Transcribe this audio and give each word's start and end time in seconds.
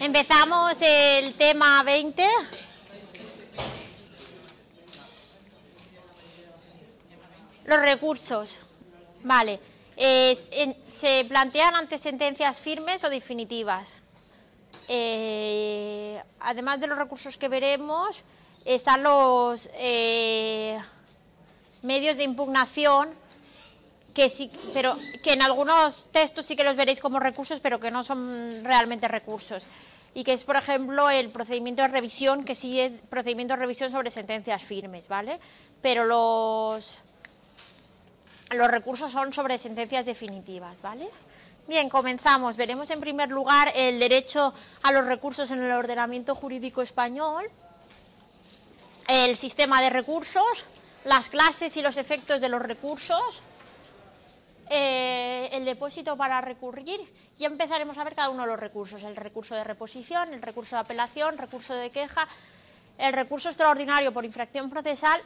Empezamos 0.00 0.76
el 0.80 1.34
tema 1.36 1.82
20. 1.82 2.26
Los 7.64 7.78
recursos. 7.80 8.58
Vale. 9.22 9.60
se 9.96 11.24
plantean 11.28 11.76
ante 11.76 11.98
sentencias 11.98 12.60
firmes 12.60 13.04
o 13.04 13.10
definitivas. 13.10 14.02
Eh, 14.88 16.20
además 16.40 16.80
de 16.80 16.86
los 16.86 16.98
recursos 16.98 17.36
que 17.36 17.48
veremos, 17.48 18.24
están 18.64 19.02
los 19.02 19.68
eh, 19.74 20.78
medios 21.82 22.16
de 22.16 22.24
impugnación 22.24 23.19
que 24.14 24.28
sí, 24.28 24.50
pero 24.72 24.96
que 25.22 25.32
en 25.34 25.42
algunos 25.42 26.08
textos 26.12 26.46
sí 26.46 26.56
que 26.56 26.64
los 26.64 26.76
veréis 26.76 27.00
como 27.00 27.20
recursos, 27.20 27.60
pero 27.60 27.78
que 27.78 27.90
no 27.90 28.02
son 28.02 28.64
realmente 28.64 29.08
recursos. 29.08 29.64
Y 30.12 30.24
que 30.24 30.32
es, 30.32 30.42
por 30.42 30.56
ejemplo, 30.56 31.08
el 31.08 31.30
procedimiento 31.30 31.82
de 31.82 31.88
revisión, 31.88 32.44
que 32.44 32.54
sí 32.54 32.80
es 32.80 32.92
procedimiento 33.08 33.54
de 33.54 33.60
revisión 33.60 33.90
sobre 33.90 34.10
sentencias 34.10 34.62
firmes, 34.62 35.08
¿vale? 35.08 35.38
Pero 35.80 36.04
los, 36.04 36.98
los 38.50 38.68
recursos 38.68 39.12
son 39.12 39.32
sobre 39.32 39.58
sentencias 39.58 40.06
definitivas, 40.06 40.82
¿vale? 40.82 41.08
Bien, 41.68 41.88
comenzamos. 41.88 42.56
Veremos 42.56 42.90
en 42.90 42.98
primer 42.98 43.28
lugar 43.28 43.70
el 43.76 44.00
derecho 44.00 44.52
a 44.82 44.90
los 44.90 45.04
recursos 45.04 45.50
en 45.52 45.62
el 45.62 45.70
ordenamiento 45.70 46.34
jurídico 46.34 46.82
español, 46.82 47.48
el 49.06 49.36
sistema 49.36 49.80
de 49.80 49.90
recursos, 49.90 50.64
las 51.04 51.28
clases 51.28 51.76
y 51.76 51.82
los 51.82 51.96
efectos 51.96 52.40
de 52.40 52.48
los 52.48 52.60
recursos, 52.60 53.42
eh, 54.72 55.48
el 55.50 55.64
depósito 55.64 56.16
para 56.16 56.40
recurrir 56.40 57.00
y 57.36 57.44
empezaremos 57.44 57.98
a 57.98 58.04
ver 58.04 58.14
cada 58.14 58.30
uno 58.30 58.44
de 58.44 58.50
los 58.50 58.60
recursos, 58.60 59.02
el 59.02 59.16
recurso 59.16 59.56
de 59.56 59.64
reposición, 59.64 60.32
el 60.32 60.40
recurso 60.40 60.76
de 60.76 60.82
apelación, 60.82 61.36
recurso 61.36 61.74
de 61.74 61.90
queja, 61.90 62.28
el 62.96 63.12
recurso 63.12 63.48
extraordinario 63.48 64.12
por 64.12 64.24
infracción 64.24 64.70
procesal 64.70 65.20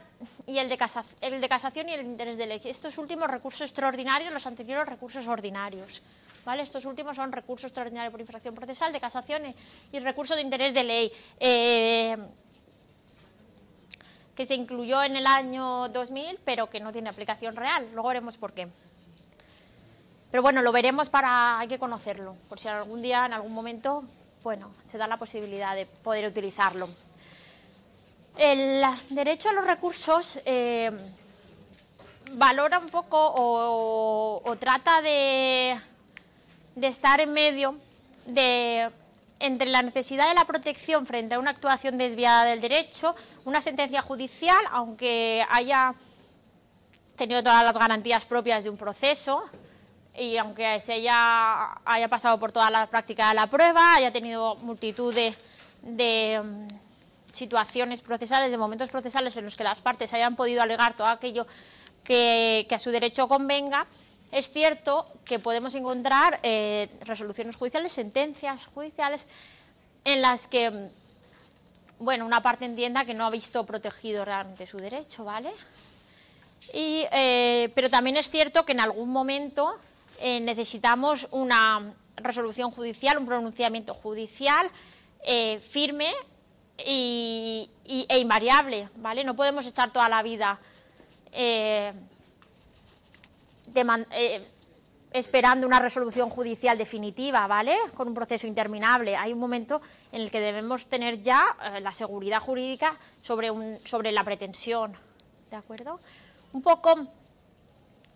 y 0.47 0.57
el 0.57 0.67
de, 0.67 0.79
el 1.21 1.41
de 1.41 1.47
casación 1.49 1.89
y 1.89 1.93
el 1.93 2.07
interés 2.07 2.37
de 2.37 2.47
ley. 2.47 2.59
Estos 2.65 2.97
últimos 2.97 3.29
recursos 3.29 3.61
extraordinarios, 3.61 4.33
los 4.33 4.47
anteriores 4.47 4.87
recursos 4.87 5.27
ordinarios. 5.27 6.01
¿Vale? 6.43 6.63
Estos 6.63 6.85
últimos 6.85 7.15
son 7.15 7.31
recurso 7.31 7.67
extraordinario 7.67 8.09
por 8.09 8.21
infracción 8.21 8.55
procesal, 8.55 8.93
de 8.93 8.99
casación 8.99 9.43
y, 9.91 9.99
recurso 9.99 10.35
de 10.35 10.41
interés 10.41 10.73
de 10.73 10.83
ley. 10.83 11.11
Eh, 11.39 12.17
que 14.35 14.45
se 14.45 14.55
incluyó 14.55 15.03
en 15.03 15.15
el 15.15 15.27
año 15.27 15.87
2000, 15.89 16.39
pero 16.43 16.69
que 16.69 16.79
no 16.79 16.91
tiene 16.91 17.09
aplicación 17.09 17.55
real. 17.55 17.87
Luego 17.93 18.09
veremos 18.09 18.37
por 18.37 18.53
qué. 18.53 18.67
Pero 20.35 20.43
bueno, 20.43 20.61
lo 20.61 20.73
veremos 20.73 21.09
para, 21.09 21.59
hay 21.59 21.69
que 21.69 21.79
conocerlo, 21.79 22.35
por 22.49 22.59
si 22.59 22.67
algún 22.67 23.01
día, 23.01 23.25
en 23.25 23.31
algún 23.31 23.53
momento, 23.53 24.03
bueno, 24.43 24.69
se 24.85 24.97
da 24.97 25.07
la 25.07 25.15
posibilidad 25.15 25.73
de 25.73 25.85
poder 25.85 26.25
utilizarlo. 26.25 26.89
El 28.35 28.83
derecho 29.11 29.47
a 29.47 29.53
los 29.53 29.63
recursos 29.63 30.37
eh, 30.43 30.91
valora 32.33 32.79
un 32.79 32.87
poco 32.87 33.17
o, 33.17 34.57
trata 34.59 35.01
de, 35.01 35.79
de, 36.75 36.87
estar 36.87 37.21
en 37.21 37.31
medio 37.31 37.77
de 38.25 38.91
entre 39.39 39.69
la 39.69 39.83
necesidad 39.83 40.27
de 40.27 40.33
la 40.33 40.43
protección 40.43 41.05
frente 41.05 41.35
a 41.35 41.39
una 41.39 41.51
actuación 41.51 41.97
desviada 41.97 42.43
del 42.43 42.59
derecho, 42.59 43.15
una 43.45 43.61
sentencia 43.61 44.01
judicial, 44.01 44.65
aunque 44.71 45.45
haya 45.49 45.95
tenido 47.15 47.41
todas 47.41 47.63
las 47.63 47.77
garantías 47.77 48.25
propias 48.25 48.65
de 48.65 48.69
un 48.69 48.75
proceso, 48.75 49.49
y 50.17 50.37
aunque 50.37 50.79
se 50.81 50.93
haya, 50.93 51.77
haya 51.85 52.07
pasado 52.07 52.39
por 52.39 52.51
toda 52.51 52.69
la 52.69 52.87
práctica 52.87 53.29
de 53.29 53.35
la 53.35 53.47
prueba, 53.47 53.95
haya 53.95 54.11
tenido 54.11 54.55
multitud 54.55 55.13
de, 55.13 56.41
mm, 56.41 56.67
situaciones 57.33 58.01
procesales, 58.01 58.49
de 58.49 58.57
momentos 58.57 58.89
procesales 58.89 59.35
en 59.35 59.45
los 59.45 59.57
que 59.57 59.63
las 59.63 59.81
partes 59.81 60.13
hayan 60.13 60.35
podido 60.35 60.61
alegar 60.61 60.95
todo 60.95 61.07
aquello 61.07 61.45
que, 62.03 62.65
a 62.69 62.79
su 62.79 62.91
derecho 62.91 63.27
convenga, 63.27 63.87
es 64.31 64.49
cierto 64.49 65.07
que 65.25 65.39
podemos 65.39 65.75
encontrar 65.75 66.39
eh, 66.43 66.89
resoluciones 67.01 67.55
judiciales, 67.55 67.91
sentencias 67.91 68.65
judiciales, 68.67 69.27
en 70.05 70.21
las 70.21 70.47
que, 70.47 70.69
mm, 70.69 70.87
bueno, 71.99 72.25
una 72.25 72.41
parte 72.41 72.65
entienda 72.65 73.05
que 73.05 73.13
no 73.13 73.25
ha 73.25 73.29
visto 73.29 73.65
protegido 73.65 74.23
realmente 74.23 74.65
su 74.65 74.77
derecho, 74.77 75.25
¿vale? 75.25 75.51
Y, 76.73 77.05
eh, 77.11 77.71
pero 77.75 77.89
también 77.89 78.17
es 78.17 78.29
cierto 78.29 78.65
que 78.65 78.71
en 78.71 78.79
algún 78.79 79.09
momento 79.09 79.77
eh, 80.19 80.39
necesitamos 80.39 81.27
una 81.31 81.93
resolución 82.17 82.71
judicial, 82.71 83.17
un 83.17 83.25
pronunciamiento 83.25 83.93
judicial 83.93 84.69
eh, 85.23 85.59
firme 85.71 86.13
y, 86.77 87.69
e 87.85 88.17
invariable, 88.17 88.89
¿vale? 88.97 89.23
No 89.23 89.35
podemos 89.35 89.65
estar 89.65 89.91
toda 89.91 90.07
la 90.07 90.23
vida 90.23 90.59
eh, 91.31 91.93
esperando 95.11 95.67
una 95.67 95.79
resolución 95.79 96.29
judicial 96.29 96.77
definitiva, 96.77 97.47
¿vale? 97.47 97.75
Con 97.93 98.07
un 98.07 98.13
proceso 98.13 98.47
interminable. 98.47 99.15
Hay 99.15 99.33
un 99.33 99.39
momento 99.39 99.81
en 100.11 100.21
el 100.21 100.31
que 100.31 100.39
debemos 100.39 100.87
tener 100.87 101.21
ya 101.21 101.57
la 101.81 101.91
seguridad 101.91 102.39
jurídica 102.39 102.97
sobre, 103.21 103.51
un, 103.51 103.77
sobre 103.85 104.11
la 104.11 104.23
pretensión, 104.23 104.95
¿de 105.49 105.55
acuerdo? 105.55 105.99
Un 106.53 106.61
poco 106.61 107.07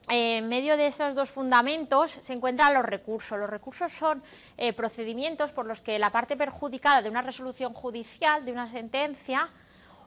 en 0.10 0.50
medio 0.50 0.76
de 0.76 0.88
esos 0.88 1.14
dos 1.14 1.30
fundamentos 1.30 2.10
se 2.10 2.34
encuentran 2.34 2.74
los 2.74 2.84
recursos. 2.84 3.38
Los 3.38 3.50
recursos 3.50 3.92
son 3.92 4.24
eh, 4.58 4.74
procedimientos 4.74 5.52
por 5.52 5.68
los 5.68 5.82
que 5.82 6.00
la 6.00 6.10
parte 6.10 6.36
perjudicada 6.36 7.04
de 7.04 7.10
una 7.10 7.22
resolución 7.22 7.74
judicial, 7.74 8.44
de 8.44 8.52
una 8.52 8.72
sentencia, 8.72 9.50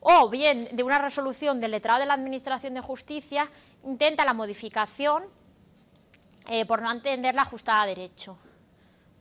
o 0.00 0.28
bien 0.28 0.68
de 0.72 0.82
una 0.82 0.98
resolución 0.98 1.60
del 1.60 1.70
letrado 1.70 2.00
de 2.00 2.06
la 2.06 2.14
Administración 2.14 2.74
de 2.74 2.80
Justicia, 2.80 3.48
intenta 3.84 4.24
la 4.24 4.32
modificación 4.32 5.22
eh, 6.48 6.66
por 6.66 6.82
no 6.82 6.90
entenderla 6.90 7.42
ajustada 7.42 7.82
a 7.82 7.86
derecho. 7.86 8.36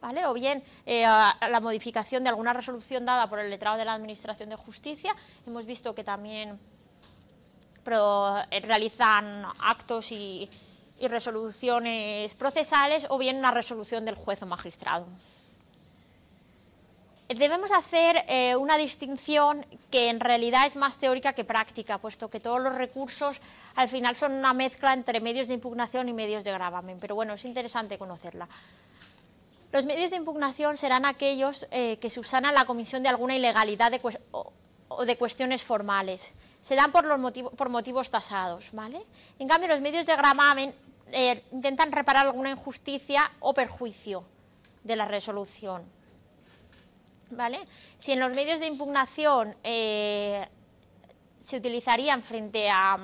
¿Vale? 0.02 0.26
O 0.26 0.34
bien 0.34 0.64
eh, 0.88 1.04
la 1.04 1.60
modificación 1.62 2.24
de 2.24 2.30
alguna 2.30 2.54
resolución 2.54 3.06
dada 3.06 3.30
por 3.30 3.38
el 3.38 3.52
letrado 3.52 3.78
de 3.78 3.86
la 3.86 3.94
Administración 3.94 4.50
de 4.50 4.56
Justicia. 4.56 5.16
Hemos 5.46 5.68
visto 5.68 5.94
que 5.94 6.04
también 6.04 6.60
realizan 7.86 9.46
actos 9.60 10.12
y, 10.12 10.50
y 11.02 11.08
resoluciones 11.08 12.34
procesales 12.36 13.06
o 13.10 13.18
bien 13.18 13.38
una 13.38 13.52
resolución 13.52 14.06
del 14.06 14.16
juez 14.16 14.42
o 14.44 14.46
magistrado. 14.46 15.08
Debemos 17.28 17.72
hacer 17.72 18.26
eh, 18.28 18.56
una 18.58 18.78
distinción 18.78 19.66
que 19.90 20.10
en 20.10 20.20
realidad 20.20 20.66
es 20.68 20.76
más 20.76 20.98
teórica 20.98 21.34
que 21.34 21.46
práctica, 21.46 21.98
puesto 21.98 22.30
que 22.30 22.42
todos 22.42 22.62
los 22.62 22.76
recursos 22.76 23.40
al 23.76 23.88
final 23.88 24.16
son 24.16 24.34
una 24.34 24.54
mezcla 24.54 24.94
entre 24.94 25.22
medios 25.22 25.48
de 25.48 25.54
impugnación 25.54 26.10
y 26.10 26.14
medios 26.14 26.44
de 26.44 26.52
gravamen, 26.52 27.00
pero 27.00 27.16
bueno, 27.16 27.34
es 27.34 27.46
interesante 27.46 27.98
conocerla. 27.98 28.50
Los 29.72 29.86
medios 29.86 30.12
de 30.12 30.18
impugnación 30.18 30.76
serán 30.76 31.06
aquellos 31.06 31.66
eh, 31.72 31.98
que 32.02 32.10
subsanan 32.10 32.54
la 32.54 32.66
comisión 32.66 33.02
de 33.02 33.10
alguna 33.10 33.38
ilegalidad 33.38 33.94
o, 34.32 35.06
de 35.06 35.18
cuestiones 35.18 35.64
formales. 35.64 36.30
Serán 36.62 36.92
por, 36.92 37.06
los 37.06 37.32
por 37.56 37.70
motivos 37.70 38.12
tasados, 38.12 38.66
¿vale? 38.74 39.02
En 39.40 39.48
cambio, 39.48 39.70
los 39.70 39.80
medios 39.80 40.06
de 40.06 40.16
gravamen 40.18 40.76
eh, 41.12 41.44
intentan 41.52 41.92
reparar 41.92 42.26
alguna 42.26 42.52
injusticia 42.52 43.32
o 43.40 43.54
perjuicio 43.54 44.24
de 44.84 44.96
la 44.96 45.06
resolución. 45.06 45.84
¿Vale? 47.32 47.60
Si 48.00 48.12
en 48.12 48.20
los 48.20 48.34
medios 48.34 48.60
de 48.60 48.68
impugnación 48.68 49.56
eh, 49.64 50.46
se 51.40 51.58
utilizarían 51.58 52.24
frente 52.24 52.70
a 52.70 52.98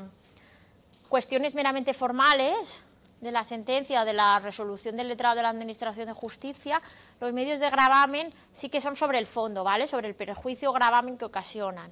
cuestiones 1.07 1.56
meramente 1.56 1.94
formales 1.94 2.79
de 3.22 3.31
la 3.31 3.44
sentencia 3.44 4.01
o 4.01 4.06
de 4.06 4.13
la 4.13 4.39
resolución 4.39 4.97
del 4.97 5.07
letrado 5.07 5.35
de 5.35 5.44
la 5.44 5.50
Administración 5.50 6.07
de 6.07 6.13
Justicia, 6.13 6.81
los 7.19 7.33
medios 7.33 7.60
de 7.60 7.69
gravamen 7.69 8.33
sí 8.53 8.69
que 8.69 8.81
son 8.81 8.95
sobre 8.95 9.18
el 9.18 9.27
fondo, 9.27 9.63
¿vale? 9.63 9.88
Sobre 9.88 10.07
el 10.07 10.15
perjuicio 10.15 10.69
o 10.69 10.74
gravamen 10.74 11.18
que 11.18 11.25
ocasionan. 11.25 11.92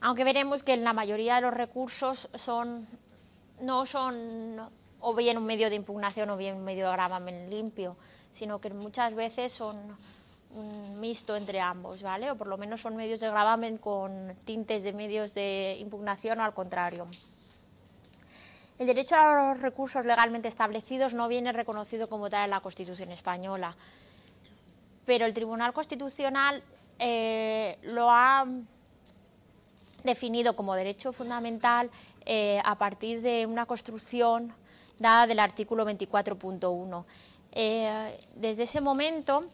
Aunque 0.00 0.24
veremos 0.24 0.62
que 0.62 0.72
en 0.72 0.84
la 0.84 0.92
mayoría 0.92 1.36
de 1.36 1.40
los 1.42 1.54
recursos 1.54 2.30
son, 2.34 2.86
no 3.60 3.86
son 3.86 4.70
o 5.00 5.14
bien 5.14 5.38
un 5.38 5.46
medio 5.46 5.68
de 5.68 5.76
impugnación 5.76 6.30
o 6.30 6.36
bien 6.36 6.56
un 6.56 6.64
medio 6.64 6.86
de 6.86 6.92
gravamen 6.92 7.50
limpio, 7.50 7.96
sino 8.32 8.60
que 8.60 8.70
muchas 8.70 9.14
veces 9.14 9.52
son 9.52 9.96
un 10.54 10.98
mixto 11.00 11.36
entre 11.36 11.60
ambos, 11.60 12.02
¿vale? 12.02 12.30
O 12.30 12.36
por 12.36 12.46
lo 12.46 12.58
menos 12.58 12.80
son 12.80 12.96
medios 12.96 13.20
de 13.20 13.28
gravamen 13.28 13.78
con 13.78 14.36
tintes 14.44 14.82
de 14.82 14.92
medios 14.92 15.34
de 15.34 15.76
impugnación 15.78 16.40
o 16.40 16.44
al 16.44 16.54
contrario. 16.54 17.06
El 18.78 18.86
derecho 18.86 19.14
a 19.14 19.52
los 19.52 19.60
recursos 19.60 20.04
legalmente 20.06 20.48
establecidos 20.48 21.12
no 21.12 21.28
viene 21.28 21.52
reconocido 21.52 22.08
como 22.08 22.30
tal 22.30 22.44
en 22.44 22.50
la 22.50 22.60
Constitución 22.60 23.12
española, 23.12 23.76
pero 25.04 25.26
el 25.26 25.34
Tribunal 25.34 25.72
Constitucional 25.72 26.62
eh, 26.98 27.78
lo 27.82 28.10
ha 28.10 28.46
definido 30.04 30.56
como 30.56 30.74
derecho 30.74 31.12
fundamental 31.12 31.90
eh, 32.26 32.60
a 32.64 32.76
partir 32.76 33.22
de 33.22 33.46
una 33.46 33.66
construcción 33.66 34.52
dada 34.98 35.26
del 35.26 35.40
artículo 35.40 35.84
24.1. 35.86 37.04
Eh, 37.52 38.20
desde 38.34 38.64
ese 38.64 38.80
momento, 38.80 39.46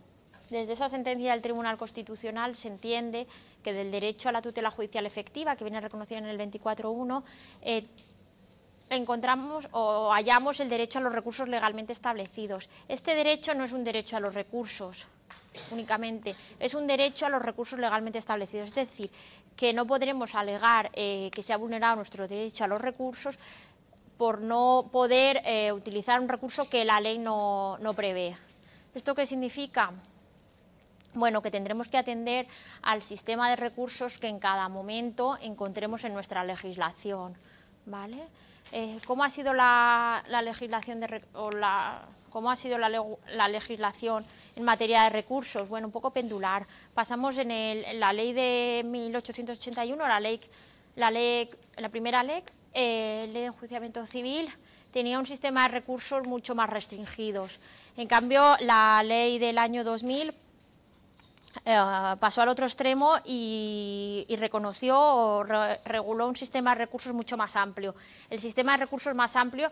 desde 0.50 0.72
esa 0.72 0.88
sentencia 0.88 1.32
del 1.32 1.42
Tribunal 1.42 1.78
Constitucional, 1.78 2.56
se 2.56 2.68
entiende 2.68 3.26
que 3.62 3.72
del 3.72 3.90
derecho 3.90 4.28
a 4.28 4.32
la 4.32 4.42
tutela 4.42 4.70
judicial 4.70 5.06
efectiva, 5.06 5.56
que 5.56 5.64
viene 5.64 5.80
reconocido 5.80 6.18
en 6.18 6.26
el 6.26 6.38
24.1, 6.38 7.22
eh, 7.62 7.86
encontramos 8.90 9.68
o 9.72 10.12
hallamos 10.12 10.60
el 10.60 10.68
derecho 10.68 10.98
a 10.98 11.02
los 11.02 11.12
recursos 11.12 11.48
legalmente 11.48 11.92
establecidos. 11.92 12.68
Este 12.88 13.14
derecho 13.14 13.54
no 13.54 13.64
es 13.64 13.72
un 13.72 13.84
derecho 13.84 14.16
a 14.16 14.20
los 14.20 14.34
recursos 14.34 15.08
únicamente, 15.70 16.34
es 16.58 16.74
un 16.74 16.86
derecho 16.86 17.26
a 17.26 17.30
los 17.30 17.42
recursos 17.42 17.78
legalmente 17.78 18.18
establecidos. 18.18 18.68
Es 18.68 18.74
decir, 18.74 19.10
que 19.56 19.72
no 19.72 19.86
podremos 19.86 20.34
alegar 20.34 20.90
eh, 20.92 21.30
que 21.32 21.42
se 21.42 21.52
ha 21.52 21.56
vulnerado 21.56 21.96
nuestro 21.96 22.28
derecho 22.28 22.64
a 22.64 22.68
los 22.68 22.80
recursos 22.80 23.38
por 24.18 24.40
no 24.40 24.88
poder 24.90 25.42
eh, 25.44 25.72
utilizar 25.72 26.20
un 26.20 26.28
recurso 26.28 26.68
que 26.68 26.84
la 26.84 27.00
ley 27.00 27.18
no, 27.18 27.78
no 27.78 27.94
prevé. 27.94 28.36
¿Esto 28.94 29.14
qué 29.14 29.26
significa? 29.26 29.92
Bueno, 31.14 31.42
que 31.42 31.50
tendremos 31.50 31.88
que 31.88 31.98
atender 31.98 32.46
al 32.82 33.02
sistema 33.02 33.50
de 33.50 33.56
recursos 33.56 34.18
que 34.18 34.28
en 34.28 34.38
cada 34.38 34.68
momento 34.68 35.36
encontremos 35.40 36.04
en 36.04 36.14
nuestra 36.14 36.44
legislación. 36.44 37.36
¿vale? 37.86 38.28
Eh, 38.72 38.98
¿Cómo 39.06 39.24
ha 39.24 39.30
sido 39.30 39.54
la, 39.54 40.22
legislación 40.42 41.00
de, 41.00 41.22
o 41.34 41.50
la, 41.50 42.02
cómo 42.36 42.50
ha 42.50 42.56
sido 42.56 42.76
la, 42.76 43.48
legislación 43.48 44.22
en 44.56 44.62
materia 44.62 45.04
de 45.04 45.08
recursos? 45.08 45.66
Bueno, 45.70 45.86
un 45.86 45.90
poco 45.90 46.10
pendular. 46.10 46.66
Pasamos 46.92 47.38
en, 47.38 47.48
la 47.98 48.12
ley 48.12 48.34
de 48.34 48.82
1881, 48.84 50.06
la 50.06 50.20
ley, 50.20 50.38
la 50.96 51.10
ley, 51.10 51.48
la 51.78 51.88
primera 51.88 52.22
ley, 52.22 52.42
eh, 52.74 53.26
ley 53.32 53.40
de 53.40 53.46
enjuiciamiento 53.46 54.04
civil, 54.04 54.50
tenía 54.92 55.18
un 55.18 55.24
sistema 55.24 55.62
de 55.62 55.68
recursos 55.68 56.26
mucho 56.26 56.54
más 56.54 56.68
restringidos. 56.68 57.58
En 57.96 58.06
cambio, 58.06 58.54
la 58.60 59.02
ley 59.02 59.38
del 59.38 59.56
año 59.56 59.82
2000 59.82 60.34
eh, 61.64 62.16
pasó 62.20 62.42
al 62.42 62.50
otro 62.50 62.66
extremo 62.66 63.14
y, 63.24 64.26
reconoció 64.38 64.98
o 65.00 65.42
reguló 65.42 66.28
un 66.28 66.36
sistema 66.36 66.72
de 66.74 66.80
recursos 66.84 67.14
mucho 67.14 67.38
más 67.38 67.56
amplio. 67.56 67.94
El 68.28 68.40
sistema 68.40 68.72
de 68.72 68.84
recursos 68.84 69.14
más 69.14 69.36
amplio 69.36 69.70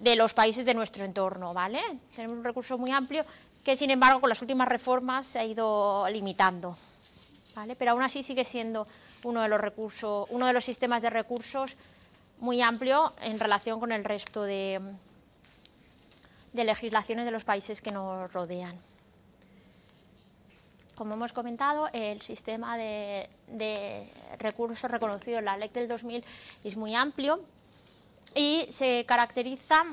de 0.00 0.16
los 0.16 0.34
países 0.34 0.64
de 0.64 0.74
nuestro 0.74 1.04
entorno, 1.04 1.54
¿vale? 1.54 1.80
Tenemos 2.14 2.36
un 2.36 2.44
recurso 2.44 2.78
muy 2.78 2.90
amplio 2.90 3.24
que, 3.62 3.76
sin 3.76 3.90
embargo, 3.90 4.20
con 4.20 4.28
las 4.28 4.40
últimas 4.42 4.68
reformas 4.68 5.26
se 5.26 5.38
ha 5.38 5.44
ido 5.44 6.06
limitando, 6.08 6.76
¿vale? 7.54 7.76
Pero 7.76 7.92
aún 7.92 8.02
así 8.02 8.22
sigue 8.22 8.44
siendo 8.44 8.86
uno 9.24 9.42
de 9.42 9.48
los 9.48 9.60
recursos, 9.60 10.26
uno 10.30 10.46
de 10.46 10.52
los 10.52 10.64
sistemas 10.64 11.00
de 11.02 11.10
recursos 11.10 11.76
muy 12.38 12.60
amplio 12.60 13.14
en 13.22 13.38
relación 13.38 13.80
con 13.80 13.92
el 13.92 14.04
resto 14.04 14.42
de, 14.42 14.80
de 16.52 16.64
legislaciones 16.64 17.24
de 17.24 17.30
los 17.30 17.44
países 17.44 17.80
que 17.80 17.90
nos 17.90 18.32
rodean. 18.32 18.78
Como 20.94 21.14
hemos 21.14 21.32
comentado, 21.32 21.88
el 21.92 22.22
sistema 22.22 22.78
de, 22.78 23.28
recursos 24.38 24.88
reconocido 24.88 25.40
en 25.40 25.46
la 25.46 25.56
ley 25.56 25.68
del 25.70 25.88
2000 25.88 26.24
es 26.62 26.76
muy 26.76 26.94
amplio 26.94 27.40
y 28.34 28.66
se 28.70 29.04
caracteriza 29.06 29.84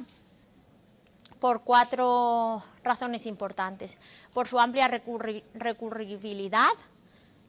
por 1.39 1.63
cuatro 1.63 2.63
razones 2.83 3.25
importantes. 3.25 3.97
Por 4.33 4.47
su 4.47 4.59
amplia 4.59 4.87
recurribilidad, 4.87 6.69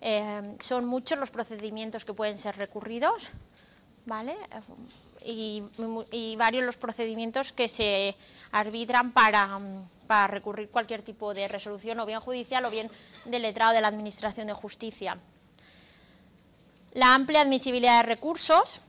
eh, 0.01 0.57
son 0.61 0.87
muchos 0.87 1.19
los 1.19 1.31
procedimientos 1.31 2.05
que 2.05 2.15
pueden 2.15 2.39
ser 2.39 2.57
recurridos, 2.57 3.31
¿vale? 4.07 4.37
Y, 5.25 5.63
y, 6.11 6.37
varios 6.37 6.65
los 6.65 6.77
procedimientos 6.77 7.53
que 7.53 7.69
se 7.69 8.17
arbitran 8.51 9.13
para, 9.13 9.61
para 10.07 10.27
recurrir 10.27 10.71
cualquier 10.71 11.03
tipo 11.03 11.33
de 11.35 11.47
resolución, 11.47 12.01
o 12.01 12.07
bien 12.07 12.21
judicial 12.21 12.65
o 12.65 12.71
bien 12.71 12.91
del 13.27 13.43
letrado 13.43 13.75
de 13.75 13.81
la 13.81 13.89
Administración 13.89 14.49
de 14.49 14.55
Justicia. 14.55 15.19
La 16.95 17.15
amplia 17.15 17.43
admisibilidad 17.43 18.03
de 18.03 18.09
recursos. 18.09 18.81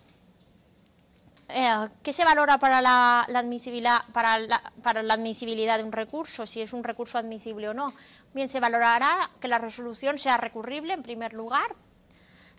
Eh, 1.55 1.89
¿Qué 2.01 2.13
se 2.13 2.25
valora 2.25 2.57
para, 2.57 2.81
la, 2.81 3.21
admisibilidad, 3.21 4.05
para, 4.11 4.39
para 4.81 5.03
la 5.03 5.13
admisibilidad 5.13 5.77
de 5.77 5.83
un 5.83 5.91
recurso? 5.91 6.45
Si 6.47 6.61
es 6.61 6.73
un 6.73 6.83
recurso 6.83 7.17
admisible 7.17 7.69
o 7.69 7.73
no. 7.73 7.93
Bien, 8.33 8.49
se 8.49 8.59
valorará 8.59 9.29
que 9.39 9.47
la 9.47 9.59
resolución 9.59 10.17
sea 10.17 10.37
recurrible 10.37 10.93
en 10.93 11.03
primer 11.03 11.33
lugar, 11.33 11.75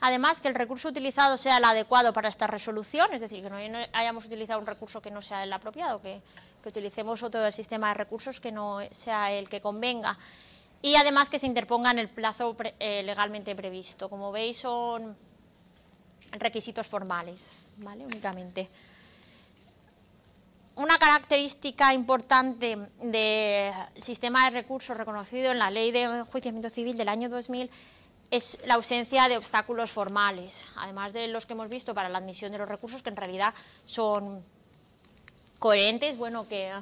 Además, 0.01 0.39
que 0.41 0.49
el 0.49 0.55
recurso 0.55 0.89
utilizado 0.89 1.39
sea 1.39 1.57
el 1.57 1.65
adecuado 1.65 2.13
para 2.13 2.29
esta 2.29 2.47
resolución, 2.47 3.15
es 3.15 3.23
decir, 3.23 3.43
que 3.43 3.49
no 3.49 3.57
hayamos 3.93 4.27
utilizado 4.27 4.61
un 4.61 4.67
recurso 4.67 5.01
que 5.01 5.11
no 5.11 5.23
sea 5.23 5.43
el 5.45 5.53
apropiado, 5.53 6.03
que, 6.03 6.21
utilicemos 6.67 7.23
otro 7.23 7.41
del 7.41 7.55
sistema 7.55 7.89
de 7.89 7.95
recursos 7.95 8.41
que 8.41 8.53
no 8.53 8.81
sea 8.91 9.33
el 9.33 9.49
que 9.49 9.61
convenga. 9.61 10.19
Y 10.83 10.97
además 10.97 11.31
que 11.31 11.39
se 11.39 11.47
interponga 11.47 11.91
en 11.91 11.99
el 11.99 12.09
plazo 12.09 12.55
eh, 12.79 13.03
legalmente 13.03 13.55
previsto. 13.57 14.11
Como 14.11 14.31
veis, 14.31 14.59
son 14.59 15.17
requisitos 16.33 16.87
formales, 16.87 17.41
¿vale? 17.79 18.07
Únicamente. 18.07 18.69
Una 20.77 20.99
característica 20.99 21.95
importante 21.95 22.77
del 23.01 23.73
sistema 24.03 24.45
de 24.45 24.51
recursos 24.51 24.97
reconocido 24.97 25.53
en 25.53 25.59
la 25.59 25.71
Ley 25.71 25.93
de 25.93 26.03
Enjuiciamiento 26.03 26.69
Civil 26.69 26.97
del 26.97 27.09
año 27.09 27.29
2000 27.29 27.71
es 28.31 28.59
la 28.67 28.75
ausencia 28.75 29.29
de 29.29 29.37
obstáculos 29.37 29.93
formales, 29.93 30.67
además 30.75 31.13
de 31.13 31.29
los 31.29 31.47
que 31.47 31.53
hemos 31.53 31.69
visto 31.69 31.95
para 31.95 32.09
la 32.09 32.19
admisión 32.19 32.51
de 32.51 32.59
los 32.59 32.69
recursos, 32.69 33.03
que 33.03 33.11
en 33.11 33.17
realidad 33.17 33.55
son 33.85 34.45
coherentes, 35.61 36.19
bueno, 36.19 36.49
que, 36.49 36.73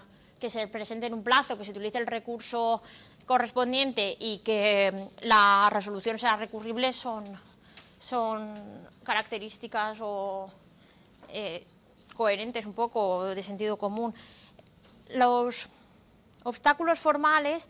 se 0.48 0.66
presente 0.68 1.06
en 1.06 1.14
un 1.14 1.22
plazo, 1.22 1.58
que 1.58 1.64
se 1.64 1.70
utilice 1.70 1.98
el 1.98 2.06
recurso 2.06 2.82
correspondiente 3.26 4.16
y 4.18 4.38
que 4.38 5.08
la 5.20 5.68
resolución 5.70 6.18
sea 6.18 6.36
recurrible 6.36 6.94
son, 6.94 7.24
son 8.00 8.88
características 9.04 9.98
o 10.00 10.50
eh, 11.32 11.66
coherentes 12.14 12.66
un 12.66 12.74
poco 12.74 13.24
de 13.24 13.42
sentido 13.42 13.76
común. 13.76 14.14
Los 15.10 15.68
obstáculos 16.44 16.98
formales, 16.98 17.68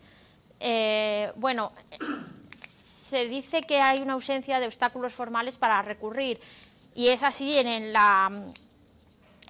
eh, 0.59 1.31
bueno, 1.35 1.71
se 3.13 3.27
dice 3.27 3.61
que 3.61 3.79
hay 3.79 4.01
una 4.01 4.13
ausencia 4.13 4.59
de 4.59 4.67
obstáculos 4.67 5.13
formales 5.13 5.57
para 5.57 5.81
recurrir 5.81 6.39
y 6.95 7.07
es 7.07 7.23
así 7.23 7.57
en, 7.57 7.93
la, 7.93 8.31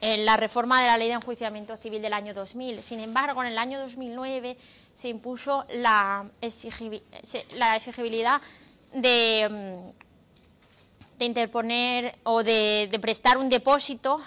en 0.02 0.26
la 0.26 0.38
reforma 0.38 0.82
de 0.82 0.88
la 0.88 0.98
Ley 0.98 1.08
de 1.08 1.16
Enjuiciamiento 1.16 1.78
Civil 1.78 2.02
del 2.02 2.14
año 2.14 2.34
2000. 2.34 2.82
Sin 2.82 3.00
embargo, 3.00 3.42
en 3.42 3.50
el 3.50 3.58
año 3.58 3.80
2009 3.80 4.58
se 4.96 5.10
impuso 5.10 5.66
la, 5.70 6.26
exigibilidad 6.42 8.42
de, 8.94 9.94
de, 11.24 11.28
interponer 11.28 12.16
o 12.24 12.44
de, 12.44 12.90
prestar 13.02 13.38
un 13.38 13.50
depósito 13.50 14.22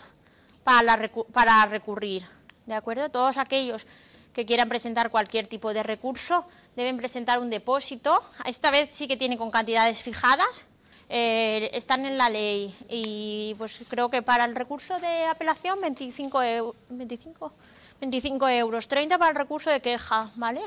para, 0.65 1.11
para 1.33 1.67
recurrir. 1.67 2.25
¿De 2.67 2.75
acuerdo? 2.75 3.11
Todos 3.11 3.37
aquellos 3.37 3.87
que 4.33 4.45
quieran 4.45 4.69
presentar 4.69 5.11
cualquier 5.11 5.47
tipo 5.47 5.73
de 5.73 5.83
recurso 5.83 6.47
deben 6.75 6.97
presentar 6.97 7.39
un 7.39 7.51
depósito. 7.51 8.21
Esta 8.45 8.71
vez 8.71 8.91
sí 8.93 9.07
que 9.07 9.17
tiene 9.17 9.39
con 9.39 9.51
cantidades 9.51 10.03
fijadas, 10.03 10.67
eh, 11.09 11.71
están 11.73 12.05
en 12.05 12.19
la 12.19 12.29
ley 12.29 12.75
y 12.89 13.55
pues 13.59 13.79
creo 13.89 14.11
que 14.11 14.23
para 14.23 14.45
el 14.45 14.57
recurso 14.57 14.99
de 14.99 15.25
apelación 15.27 15.81
25, 15.81 16.41
25, 16.89 17.53
25 18.01 18.49
euros, 18.49 18.89
30 18.89 19.17
para 19.17 19.31
el 19.31 19.37
recurso 19.37 19.71
de 19.71 19.81
queja, 19.81 20.31
¿vale? 20.35 20.61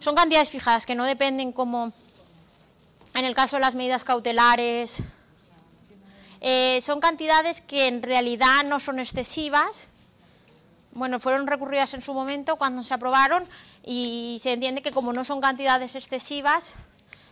Son 0.00 0.14
cantidades 0.14 0.50
fijadas 0.50 0.84
que 0.84 0.94
no 0.94 1.04
dependen 1.04 1.52
como 1.52 1.92
en 3.14 3.24
el 3.24 3.34
caso 3.34 3.56
de 3.56 3.62
las 3.62 3.74
medidas 3.74 4.04
cautelares. 4.04 5.02
Eh, 6.40 6.80
son 6.82 7.00
cantidades 7.00 7.60
que 7.60 7.86
en 7.86 8.02
realidad 8.02 8.64
no 8.64 8.80
son 8.80 8.98
excesivas, 8.98 9.88
bueno, 10.96 11.20
fueron 11.20 11.46
recurridas 11.46 11.92
en 11.92 12.00
su 12.00 12.14
momento 12.14 12.56
cuando 12.56 12.82
se 12.82 12.94
aprobaron 12.94 13.46
y 13.84 14.38
se 14.42 14.54
entiende 14.54 14.80
que 14.80 14.92
como 14.92 15.12
no 15.12 15.24
son 15.24 15.42
cantidades 15.42 15.94
excesivas, 15.94 16.72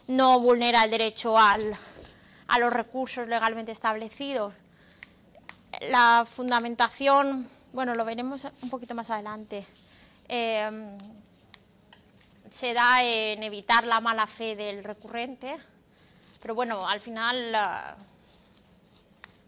no 0.06 0.38
vulnera 0.38 0.84
el 0.84 0.90
derecho 0.90 1.38
a 1.38 1.56
los 2.58 2.72
recursos 2.72 3.26
legalmente 3.26 3.72
establecidos. 3.72 4.52
La 5.80 6.26
fundamentación, 6.26 7.48
bueno, 7.72 7.94
lo 7.94 8.04
veremos 8.04 8.46
un 8.62 8.68
poquito 8.68 8.94
más 8.94 9.08
adelante, 9.08 9.66
eh, 10.28 10.98
se 12.50 12.74
da 12.74 13.02
en 13.02 13.42
evitar 13.42 13.84
la 13.84 13.98
mala 14.00 14.26
fe 14.26 14.56
del 14.56 14.84
recurrente, 14.84 15.56
pero 16.42 16.54
bueno, 16.54 16.86
al 16.86 17.00
final 17.00 17.56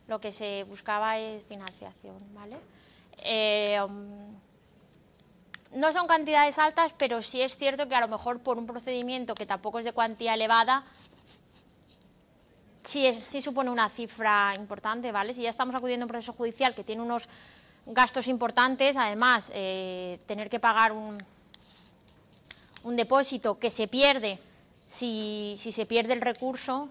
lo 0.08 0.20
que 0.20 0.32
se 0.32 0.64
buscaba 0.64 1.18
es 1.18 1.44
financiación, 1.44 2.16
¿vale? 2.34 2.56
Eh, 3.18 3.78
no 5.75 5.92
son 5.92 6.06
cantidades 6.06 6.58
altas, 6.58 6.92
pero 6.96 7.20
sí 7.20 7.42
es 7.42 7.56
cierto 7.56 7.88
que 7.88 7.94
a 7.94 8.00
lo 8.00 8.08
mejor 8.08 8.40
por 8.40 8.56
un 8.56 8.66
procedimiento 8.66 9.34
que 9.34 9.46
tampoco 9.46 9.78
es 9.78 9.84
de 9.84 9.92
cuantía 9.92 10.34
elevada, 10.34 10.84
sí, 12.84 13.20
sí 13.28 13.42
supone 13.42 13.70
una 13.70 13.90
cifra 13.90 14.54
importante, 14.56 15.12
¿vale? 15.12 15.34
Si 15.34 15.42
ya 15.42 15.50
estamos 15.50 15.75
acudiendo 15.75 16.04
a 16.04 16.06
un 16.06 16.10
proceso 16.10 16.32
judicial 16.32 16.75
que 16.75 16.84
tiene 16.84 17.02
unos 17.02 17.28
gastos 17.84 18.28
importantes, 18.28 18.96
además 18.96 19.50
eh, 19.52 20.20
tener 20.26 20.48
que 20.48 20.60
pagar 20.60 20.92
un, 20.92 21.22
un, 22.84 22.96
depósito 22.96 23.58
que 23.58 23.70
se 23.70 23.86
pierde 23.86 24.38
si 24.88 25.58
se 25.72 25.84
pierde 25.84 26.12
el 26.14 26.20
recurso, 26.20 26.88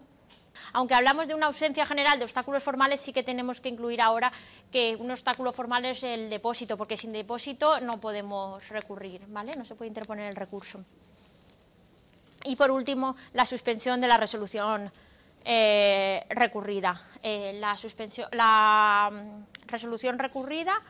aunque 0.74 0.95
hablamos 0.95 1.27
de 1.27 1.35
una 1.35 1.47
ausencia 1.47 1.85
general 1.85 2.19
de 2.19 2.25
obstáculos 2.25 2.63
formales, 2.63 3.01
sí 3.01 3.13
que 3.13 3.24
tenemos 3.24 3.62
que 3.62 3.69
incluir 3.69 4.01
ahora 4.01 4.31
que 4.71 4.95
un 4.95 5.12
obstáculo 5.12 5.51
formal 5.53 5.85
es 5.85 6.03
el 6.03 6.29
depósito, 6.29 6.77
porque 6.77 6.97
sin 6.97 7.12
depósito 7.12 7.79
no 7.79 8.00
podemos 8.00 8.67
recurrir, 8.69 9.21
¿vale? 9.27 9.55
No 9.55 9.65
se 9.65 9.75
puede 9.75 9.89
interponer 9.89 10.29
el 10.29 10.35
recurso. 10.35 10.83
Y 12.43 12.55
por 12.55 12.71
último, 12.71 13.15
la 13.33 13.45
suspensión 13.45 14.00
de 14.00 14.07
la 14.07 14.17
resolución 14.17 14.91
eh, 15.43 16.25
recurrida. 16.29 17.01
Eh, 17.21 17.59
la, 17.59 19.09
mm, 19.12 19.67
resolución 19.67 20.19
recurrida 20.19 20.81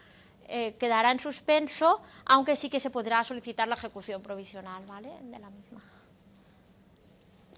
eh, 0.48 0.76
quedará 0.80 1.12
en 1.12 1.20
suspenso, 1.20 2.02
aunque 2.26 2.56
sí 2.56 2.70
que 2.70 2.80
se 2.80 2.90
podrá 2.90 3.24
solicitar 3.24 3.68
la 3.68 3.76
ejecución 3.76 4.22
provisional 4.22 4.86
¿vale? 4.86 5.12
de 5.22 5.40
la 5.40 5.50
misma. 5.50 5.82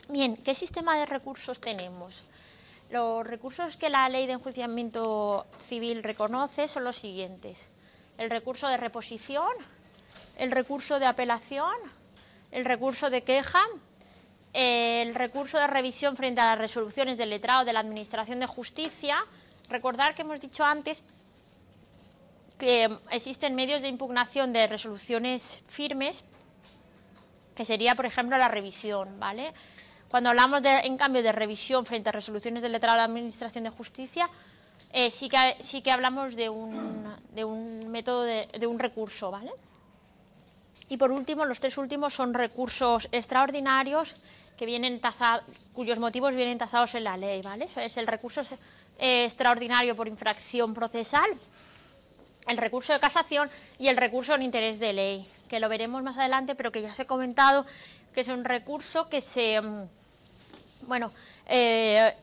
Bien, 0.10 0.38
¿qué 0.38 0.56
sistema 0.56 0.98
de 0.98 1.06
recursos 1.06 1.60
tenemos? 1.60 2.24
Los 2.90 3.28
recursos 3.28 3.76
que 3.76 3.90
la 3.90 4.08
ley 4.08 4.26
de 4.26 4.34
enjuiciamiento 4.34 5.46
civil 5.68 6.02
reconoce 6.02 6.70
son 6.70 6.86
los 6.86 6.96
siguientes. 6.96 7.68
El 8.18 8.30
recurso 8.30 8.70
de 8.70 8.78
reposición, 8.78 9.52
el 10.38 10.52
recurso 10.52 10.98
de 10.98 11.08
apelación, 11.08 11.76
el 12.52 12.64
recurso 12.64 13.10
de 13.10 13.24
queja, 13.24 13.60
el 14.54 15.14
recurso 15.14 15.58
de 15.58 15.68
revisión 15.68 16.16
frente 16.16 16.40
a 16.40 16.46
las 16.46 16.60
resoluciones 16.60 17.18
del 17.18 17.32
letrado 17.32 17.66
de 17.66 17.74
la 17.74 17.82
Administración 17.82 18.40
de 18.40 18.48
Justicia. 18.48 19.18
Recordar 19.68 20.16
que 20.16 20.22
hemos 20.22 20.40
dicho 20.40 20.64
antes 20.64 21.04
que 22.58 22.98
existen 23.12 23.56
medios 23.56 23.82
de 23.82 23.90
impugnación 23.90 24.54
de 24.54 24.68
resoluciones 24.68 25.62
firmes, 25.68 26.24
que 27.54 27.66
sería, 27.66 27.94
por 27.94 28.06
ejemplo, 28.06 28.38
la 28.38 28.48
revisión, 28.48 29.20
¿vale? 29.20 29.54
Cuando 30.10 30.30
hablamos, 30.30 30.62
de, 30.62 30.80
en 30.80 30.98
cambio, 30.98 31.22
de 31.22 31.32
revisión 31.32 31.86
frente 31.86 32.10
a 32.10 32.12
resoluciones 32.14 32.64
del 32.64 32.72
letrado 32.72 32.96
de 32.96 33.00
la 33.00 33.06
Administración 33.06 33.66
de 33.66 33.70
Justicia, 33.70 34.30
eh, 34.94 35.12
sí, 35.12 35.28
que, 35.28 35.58
sí 35.62 35.82
que 35.82 35.92
hablamos 35.92 36.36
de 36.36 36.50
un, 36.50 37.14
de 37.34 37.44
un 37.44 37.90
método, 37.90 38.24
de, 38.24 38.68
un 38.68 38.80
recurso, 38.80 39.32
¿vale? 39.32 39.52
Y 40.88 40.96
por 40.96 41.12
último, 41.12 41.44
los 41.44 41.60
tres 41.60 41.78
últimos 41.78 42.14
son 42.14 42.34
recursos 42.34 43.10
extraordinarios 43.12 44.16
que 44.58 44.66
vienen 44.66 45.02
tasados, 45.02 45.44
cuyos 45.74 46.00
motivos 46.00 46.34
vienen 46.34 46.58
tasados 46.58 46.96
en 46.96 47.04
la 47.04 47.18
ley, 47.18 47.42
¿vale? 47.42 47.68
Es 47.76 47.98
el 47.98 48.08
recurso 48.08 48.42
eh, 48.98 49.26
extraordinario 49.26 49.96
por 49.96 50.08
infracción 50.08 50.74
procesal, 50.74 51.30
el 52.48 52.58
recurso 52.58 52.94
de 52.94 53.02
casación 53.02 53.50
y 53.78 53.90
el 53.90 53.98
recurso 53.98 54.34
en 54.36 54.44
interés 54.44 54.80
de 54.80 54.94
ley, 54.94 55.30
que 55.50 55.60
lo 55.60 55.68
veremos 55.68 56.02
más 56.02 56.18
adelante, 56.18 56.56
pero 56.56 56.72
que 56.72 56.82
ya 56.82 56.92
os 56.92 57.00
he 57.00 57.06
comentado 57.06 57.66
que 58.14 58.22
es 58.22 58.30
un 58.30 58.46
recurso 58.46 59.10
que 59.10 59.22
se 59.22 59.62
mm, 59.62 59.90
bueno, 60.88 61.12
eh, 61.46 62.16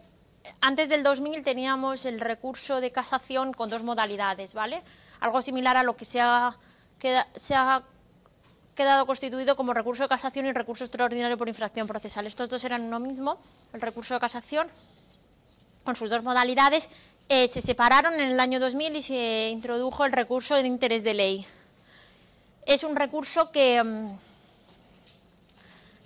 antes 0.61 0.88
del 0.88 1.02
2000 1.02 1.44
teníamos 1.44 2.04
el 2.06 2.21
recurso 2.21 2.80
de 2.80 2.90
casación 2.90 3.52
con 3.52 3.68
dos 3.68 3.83
modalidades, 3.83 4.54
¿vale? 4.54 4.83
Algo 5.21 5.42
similar 5.42 5.76
a 5.76 5.83
lo 5.83 5.97
que 5.97 6.04
se 6.04 6.21
ha, 6.21 6.56
se 7.37 7.54
ha 7.54 7.83
quedado 8.75 9.06
constituido 9.06 9.54
como 9.54 9.75
recurso 9.75 10.02
de 10.02 10.09
casación 10.09 10.47
y 10.47 10.52
recurso 10.52 10.85
extraordinario 10.85 11.38
por 11.38 11.49
infracción 11.49 11.87
procesal. 11.87 12.26
Estos 12.26 12.49
dos 12.49 12.64
eran 12.64 12.83
uno 12.83 12.99
mismo, 12.99 13.38
el 13.73 13.80
recurso 13.80 14.14
de 14.14 14.21
casación, 14.21 14.68
con 15.85 15.94
sus 15.94 16.09
dos 16.09 16.23
modalidades, 16.23 16.88
eh, 17.28 17.49
se 17.49 17.61
separaron 17.61 18.14
en 18.14 18.33
el 18.33 18.40
año 18.40 18.61
2000 18.61 18.97
y 18.97 19.02
se 19.02 19.49
introdujo 19.50 20.04
el 20.04 20.12
recurso 20.12 20.54
de 20.54 20.66
interés 20.66 21.04
de 21.04 21.14
ley. 21.14 21.47
Es 22.66 22.83
un 22.83 22.97
recurso 22.97 23.50
que... 23.50 23.83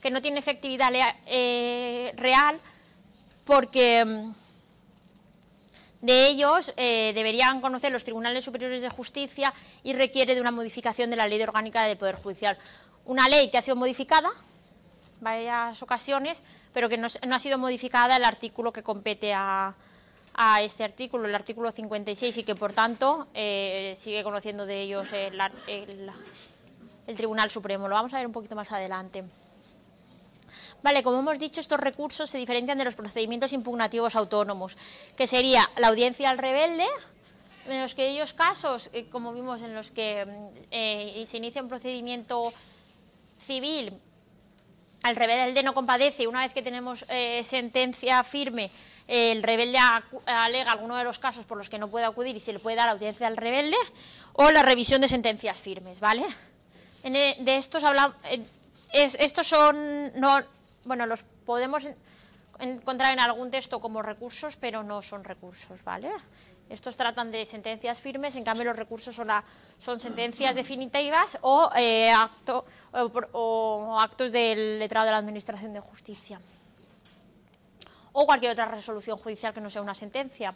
Que 0.01 0.11
no 0.11 0.23
tiene 0.23 0.39
efectividad 0.39 0.91
eh, 1.27 2.13
real 2.17 2.61
porque 3.45 4.05
mm, 4.05 4.33
de 6.01 6.29
ellos 6.29 6.73
eh, 6.77 7.13
deberían 7.15 7.61
conocer 7.61 7.91
los 7.91 8.05
tribunales 8.05 8.45
superiores 8.45 8.83
de 8.83 8.91
justicia 8.91 9.53
y 9.83 9.95
requiere 9.95 10.35
de 10.35 10.41
una 10.41 10.51
modificación 10.51 11.11
de 11.11 11.17
la 11.17 11.27
ley 11.27 11.43
orgánica 11.43 11.85
del 11.85 11.97
Poder 11.97 12.17
Judicial. 12.17 12.57
Una 13.05 13.29
ley 13.29 13.51
que 13.51 13.59
ha 13.59 13.63
sido 13.63 13.77
modificada 13.77 14.31
varias 15.21 15.83
ocasiones, 15.83 16.41
pero 16.73 16.89
que 16.89 16.99
no, 16.99 17.07
ha 17.07 17.39
sido 17.39 17.59
modificada 17.59 18.17
el 18.17 18.25
artículo 18.25 18.73
que 18.73 18.83
compete 18.83 19.33
a, 19.35 19.75
este 20.61 20.85
artículo, 20.85 21.27
el 21.27 21.35
artículo 21.35 21.73
56, 21.73 22.37
y 22.37 22.45
que 22.45 22.55
por 22.55 22.73
tanto 22.73 23.27
eh, 23.35 23.99
sigue 24.01 24.23
conociendo 24.23 24.67
de 24.67 24.83
ellos 24.83 25.09
el 25.13 27.17
Tribunal 27.17 27.51
Supremo. 27.51 27.89
Lo 27.89 27.97
vamos 27.97 28.15
a 28.15 28.19
ver 28.19 28.27
un 28.27 28.33
poquito 28.33 28.55
más 28.55 28.71
adelante. 28.71 29.25
Vale, 30.83 31.03
como 31.03 31.19
hemos 31.19 31.39
dicho, 31.39 31.61
estos 31.61 31.81
recursos 31.81 32.31
se 32.31 32.39
diferencian 32.39 32.79
de 32.79 32.85
los 32.85 32.95
procedimientos 32.95 33.53
impugnativos 33.53 34.15
autónomos, 34.15 34.77
que 35.17 35.27
sería 35.27 35.63
la 35.77 35.89
audiencia 35.89 36.31
al 36.31 36.39
rebelde, 36.39 36.87
en 37.67 37.83
los 37.83 37.95
que 37.95 38.09
ellos 38.09 38.33
casos, 38.33 38.89
eh, 38.93 39.09
como 39.11 39.33
vimos, 39.33 39.61
en 39.63 39.75
los 39.75 39.91
que 39.91 40.25
eh, 40.71 41.27
se 41.29 41.37
inicia 41.37 41.63
un 41.63 41.69
procedimiento 41.69 42.53
civil, 43.47 44.01
el 45.09 45.17
rebelde 45.17 45.63
no 45.63 45.75
compadece 45.75 46.27
una 46.27 46.43
vez 46.43 46.53
que 46.53 46.63
tenemos 46.63 47.05
eh, 47.09 47.43
sentencia 47.45 48.23
firme, 48.23 48.71
el 49.09 49.43
rebelde 49.43 49.79
alega 50.27 50.71
alguno 50.71 50.97
de 50.97 51.05
los 51.05 51.19
casos 51.19 51.47
por 51.47 51.57
los 51.57 51.71
que 51.71 51.79
no 51.79 51.89
puede 51.89 52.05
acudir 52.05 52.37
y 52.37 52.41
se 52.41 52.53
le 52.53 52.59
puede 52.59 52.77
dar 52.77 52.91
audiencia 52.91 53.27
al 53.27 53.37
rebelde, 53.37 53.77
o 54.35 54.51
la 54.51 54.63
revisión 54.63 55.01
de 55.01 55.09
sentencias 55.09 55.59
firmes, 55.59 55.99
¿vale? 55.99 56.25
de 57.03 57.57
estos 57.57 57.85
hablamos, 57.85 58.17
estos 58.93 59.47
son, 59.47 60.13
no, 60.17 60.43
bueno, 60.89 61.07
los 61.07 61.23
podemos 61.23 61.87
encontrar 62.59 63.13
en 63.13 63.21
algún 63.21 63.51
texto 63.51 63.81
como 63.81 64.03
recursos, 64.03 64.57
pero 64.57 64.83
no 64.83 65.03
son 65.03 65.23
recursos, 65.23 65.83
¿vale? 65.85 66.11
Estos 66.69 66.97
tratan 66.97 67.31
de 67.31 67.47
sentencias 67.47 68.01
firmes, 68.01 68.35
en 68.35 68.45
cambio 68.45 68.65
los 68.65 68.77
recursos 68.77 69.15
son, 69.15 70.01
sentencias 70.01 70.55
definitivas 70.55 71.39
o, 71.41 71.71
eh, 71.77 72.13
o, 73.33 73.99
actos 74.01 74.31
del 74.33 74.79
letrado 74.79 75.07
de 75.07 75.13
la 75.13 75.19
Administración 75.19 75.73
de 75.73 75.81
Justicia. 75.81 76.41
O 78.13 78.27
cualquier 78.27 78.53
otra 78.53 78.67
resolución 78.67 79.17
judicial 79.17 79.55
que 79.55 79.61
no 79.61 79.71
sea 79.71 79.81
una 79.81 79.95
sentencia. 79.95 80.55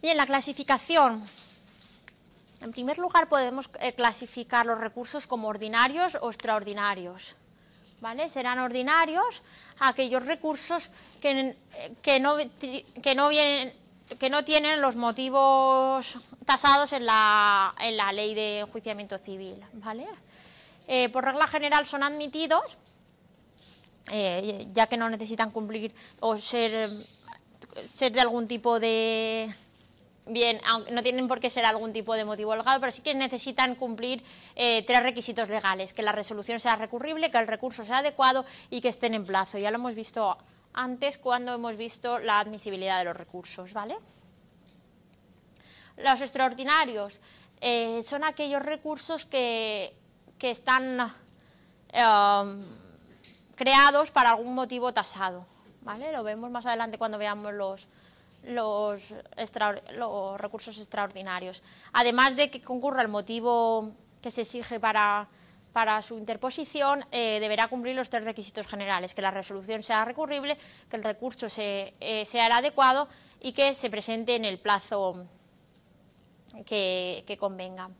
Bien, 0.00 0.16
la 0.16 0.26
clasificación. 0.26 1.24
En 2.60 2.72
primer 2.72 2.98
lugar, 2.98 3.28
podemos 3.28 3.70
eh, 3.78 3.92
clasificar 3.92 4.66
los 4.66 4.78
recursos 4.78 5.28
como 5.28 5.46
ordinarios 5.46 6.16
o 6.20 6.28
extraordinarios. 6.28 7.36
¿Vale? 8.00 8.28
Serán 8.28 8.58
ordinarios 8.58 9.42
aquellos 9.80 10.24
recursos 10.24 10.90
que, 11.20 11.54
no, 12.20 12.36
que, 13.02 13.14
no, 13.14 13.28
vienen, 13.28 13.74
que 14.18 14.30
no 14.30 14.44
tienen 14.44 14.80
los 14.80 14.96
motivos 14.96 16.18
tasados 16.44 16.92
en 16.92 17.06
la, 17.06 17.74
en 17.80 17.96
la 17.96 18.12
ley 18.12 18.34
de 18.34 18.60
enjuiciamiento 18.60 19.18
civil, 19.18 19.62
¿vale? 19.74 20.06
Eh, 20.86 21.08
por 21.10 21.24
regla 21.24 21.46
general 21.46 21.86
son 21.86 22.02
admitidos, 22.02 22.78
eh, 24.10 24.66
ya 24.72 24.86
que 24.86 24.96
no 24.96 25.10
necesitan 25.10 25.50
cumplir 25.50 25.94
o 26.20 26.38
ser 26.38 26.90
de 26.90 28.20
algún 28.20 28.48
tipo 28.48 28.80
de 28.80 29.54
bien, 30.28 30.60
no 30.90 31.02
tienen 31.02 31.28
por 31.28 31.40
qué 31.40 31.50
ser 31.50 31.64
algún 31.64 31.92
tipo 31.92 32.14
de 32.14 32.24
motivo 32.24 32.54
legal, 32.54 32.80
pero 32.80 32.92
sí 32.92 33.02
que 33.02 33.14
necesitan 33.14 33.74
cumplir 33.74 34.22
eh, 34.54 34.84
tres 34.86 35.02
requisitos 35.02 35.48
legales, 35.48 35.92
que 35.92 36.02
la 36.02 36.12
resolución 36.12 36.60
sea 36.60 36.76
recurrible, 36.76 37.30
que 37.30 37.38
el 37.38 37.48
recurso 37.48 37.84
sea 37.84 37.98
adecuado 37.98 38.44
y 38.70 38.80
que 38.80 38.88
estén 38.88 39.14
en 39.14 39.24
plazo. 39.24 39.58
Ya 39.58 39.70
lo 39.70 39.76
hemos 39.76 39.94
visto 39.94 40.36
antes 40.74 41.18
cuando 41.18 41.54
hemos 41.54 41.76
visto 41.76 42.18
la 42.18 42.38
admisibilidad 42.38 42.98
de 42.98 43.04
los 43.04 43.16
recursos, 43.16 43.72
¿vale? 43.72 43.96
Los 45.96 46.20
extraordinarios 46.20 47.20
eh, 47.60 48.02
son 48.04 48.22
aquellos 48.22 48.62
recursos 48.62 49.24
que, 49.24 49.94
están 50.40 51.12
eh, 51.92 52.64
creados 53.56 54.10
para 54.12 54.30
algún 54.30 54.54
motivo 54.54 54.92
tasado, 54.92 55.46
¿vale? 55.82 56.12
Lo 56.12 56.22
vemos 56.22 56.50
más 56.50 56.64
adelante 56.66 56.98
cuando 56.98 57.18
veamos 57.18 57.52
los, 57.52 57.88
los, 58.44 59.02
recursos 60.38 60.78
extraordinarios. 60.78 61.62
Además 61.92 62.36
de 62.36 62.50
que 62.50 62.62
concurra 62.62 63.02
el 63.02 63.08
motivo 63.08 63.92
que 64.22 64.30
se 64.30 64.42
exige 64.42 64.80
para, 64.80 65.28
su 66.02 66.18
interposición, 66.18 67.04
eh, 67.12 67.38
deberá 67.40 67.68
cumplir 67.68 67.94
los 67.94 68.10
tres 68.10 68.24
requisitos 68.24 68.66
generales, 68.66 69.14
que 69.14 69.22
la 69.22 69.30
resolución 69.30 69.82
sea 69.82 70.04
recurrible, 70.04 70.58
que 70.90 70.96
el 70.96 71.04
recurso 71.04 71.46
eh, 71.56 72.24
sea 72.26 72.46
el 72.46 72.52
adecuado 72.52 73.08
y 73.40 73.52
que 73.52 73.74
se 73.74 73.88
presente 73.88 74.34
en 74.34 74.44
el 74.44 74.58
plazo 74.58 75.26
que, 76.64 77.36
convenga. 77.38 77.90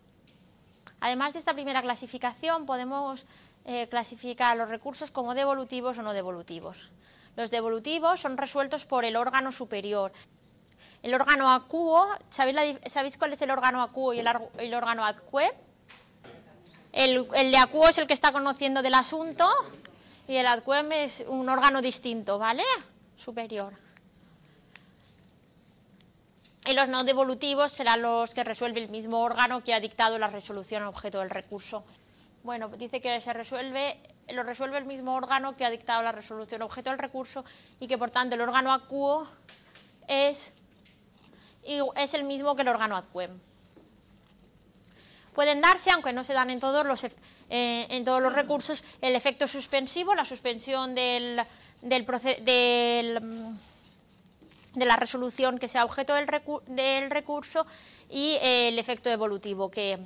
Además 1.00 1.32
de 1.32 1.38
esta 1.38 1.54
primera 1.54 1.82
clasificación, 1.82 2.66
podemos 2.66 3.24
eh, 3.64 3.86
clasificar 3.88 4.56
los 4.56 4.68
recursos 4.68 5.10
como 5.10 5.34
devolutivos 5.34 5.96
o 5.98 6.02
no 6.02 6.12
devolutivos. 6.12 6.76
Los 7.38 7.52
devolutivos 7.52 8.18
son 8.18 8.36
resueltos 8.36 8.84
por 8.84 9.04
el 9.04 9.14
órgano 9.14 9.52
superior. 9.52 10.10
El 11.04 11.14
órgano 11.14 11.52
acuo, 11.52 12.04
¿sabéis, 12.30 13.16
cuál 13.16 13.32
es 13.32 13.40
el 13.40 13.52
órgano 13.52 13.80
acuo 13.80 14.12
y 14.12 14.18
el, 14.18 14.74
órgano 14.74 15.06
adcue? 15.06 15.48
El, 16.90 17.28
de 17.30 17.56
acuo 17.56 17.88
es 17.88 17.96
el 17.98 18.08
que 18.08 18.14
está 18.14 18.32
conociendo 18.32 18.82
del 18.82 18.94
asunto 18.94 19.48
y 20.26 20.34
el 20.34 20.48
adquem 20.48 20.90
es 20.90 21.24
un 21.28 21.48
órgano 21.48 21.80
distinto, 21.80 22.40
¿vale? 22.40 22.64
Superior. 23.16 23.72
Y 26.66 26.74
los 26.74 26.88
no 26.88 27.04
devolutivos 27.04 27.70
serán 27.70 28.02
los 28.02 28.34
que 28.34 28.42
resuelve 28.42 28.82
el 28.82 28.88
mismo 28.88 29.20
órgano 29.20 29.62
que 29.62 29.74
ha 29.74 29.78
dictado 29.78 30.18
la 30.18 30.26
resolución 30.26 30.82
objeto 30.82 31.20
del 31.20 31.30
recurso. 31.30 31.84
Bueno, 32.42 32.66
dice 32.66 33.00
que 33.00 33.20
se 33.20 33.32
resuelve, 33.32 33.96
lo 34.32 34.42
resuelve 34.42 34.78
el 34.78 34.84
mismo 34.84 35.14
órgano 35.14 35.56
que 35.56 35.64
ha 35.64 35.70
dictado 35.70 36.02
la 36.02 36.12
resolución 36.12 36.62
objeto 36.62 36.90
del 36.90 36.98
recurso 36.98 37.44
y 37.80 37.86
que 37.86 37.98
por 37.98 38.10
tanto 38.10 38.34
el 38.34 38.40
órgano 38.40 38.72
acuo 38.72 39.26
es, 40.06 40.52
es 41.62 42.14
el 42.14 42.24
mismo 42.24 42.54
que 42.54 42.62
el 42.62 42.68
órgano 42.68 42.96
adquem. 42.96 43.38
Pueden 45.34 45.60
darse, 45.60 45.90
aunque 45.90 46.12
no 46.12 46.24
se 46.24 46.32
dan 46.32 46.50
en 46.50 46.58
todos 46.58 46.84
los, 46.84 47.04
eh, 47.04 47.12
en 47.48 48.04
todos 48.04 48.20
los 48.20 48.34
recursos, 48.34 48.82
el 49.00 49.14
efecto 49.14 49.46
suspensivo, 49.46 50.14
la 50.14 50.24
suspensión 50.24 50.94
del, 50.94 51.40
del, 51.80 52.04
del 52.44 53.58
de 54.78 54.86
la 54.86 54.96
resolución 54.96 55.58
que 55.58 55.68
sea 55.68 55.84
objeto 55.84 56.14
del, 56.14 57.10
recurso 57.10 57.66
y 58.08 58.38
eh, 58.42 58.68
el 58.68 58.78
efecto 58.78 59.10
evolutivo 59.10 59.70
que, 59.70 59.98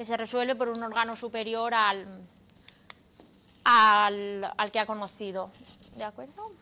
se 0.00 0.16
resuelve 0.16 0.56
por 0.56 0.70
un 0.70 0.82
órgano 0.82 1.14
superior 1.14 1.74
al, 1.74 2.06
al, 3.64 4.70
que 4.72 4.80
ha 4.80 4.86
conocido. 4.86 5.50
¿De 5.96 6.04
acuerdo? 6.04 6.52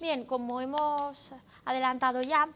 Bien, 0.00 0.24
como 0.24 0.60
hemos 0.60 1.30
adelantado 1.64 2.22
ya, 2.22 2.48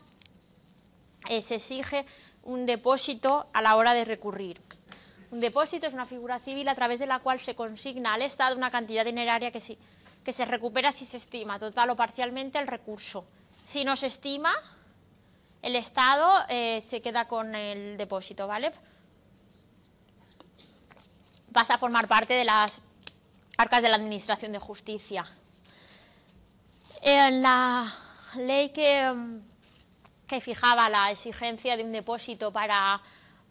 eh, 1.28 1.42
se 1.42 1.56
exige 1.56 2.06
un 2.42 2.66
depósito 2.66 3.46
a 3.52 3.62
la 3.62 3.76
hora 3.76 3.94
de 3.94 4.04
recurrir. 4.04 4.60
Un 5.30 5.40
depósito 5.40 5.86
es 5.86 5.94
una 5.94 6.06
figura 6.06 6.38
civil 6.38 6.68
a 6.68 6.74
través 6.74 6.98
de 6.98 7.06
la 7.06 7.18
cual 7.18 7.40
se 7.40 7.54
consigna 7.54 8.14
al 8.14 8.22
Estado 8.22 8.56
una 8.56 8.70
cantidad 8.70 9.04
dineraria 9.04 9.50
que, 9.50 9.60
sí, 9.60 9.78
que 10.24 10.32
se 10.32 10.44
recupera 10.44 10.92
si 10.92 11.04
se 11.04 11.16
estima 11.16 11.58
total 11.58 11.90
o 11.90 11.96
parcialmente 11.96 12.58
el 12.58 12.66
recurso. 12.66 13.26
Si 13.70 13.84
no 13.84 13.96
se 13.96 14.06
estima, 14.06 14.52
el 15.62 15.74
Estado 15.74 16.44
eh, 16.48 16.80
se 16.88 17.02
queda 17.02 17.26
con 17.26 17.54
el 17.54 17.96
depósito, 17.96 18.46
¿vale? 18.46 18.72
Pasa 21.56 21.76
a 21.76 21.78
formar 21.78 22.06
parte 22.06 22.34
de 22.34 22.44
las 22.44 22.82
arcas 23.56 23.80
de 23.80 23.88
la 23.88 23.96
Administración 23.96 24.52
de 24.52 24.58
Justicia. 24.58 25.24
En 27.00 27.40
la 27.40 27.94
ley 28.36 28.68
que, 28.74 29.40
que 30.26 30.42
fijaba 30.42 30.90
la 30.90 31.10
exigencia 31.10 31.78
de 31.78 31.82
un 31.82 31.92
depósito 31.92 32.52
para, 32.52 33.00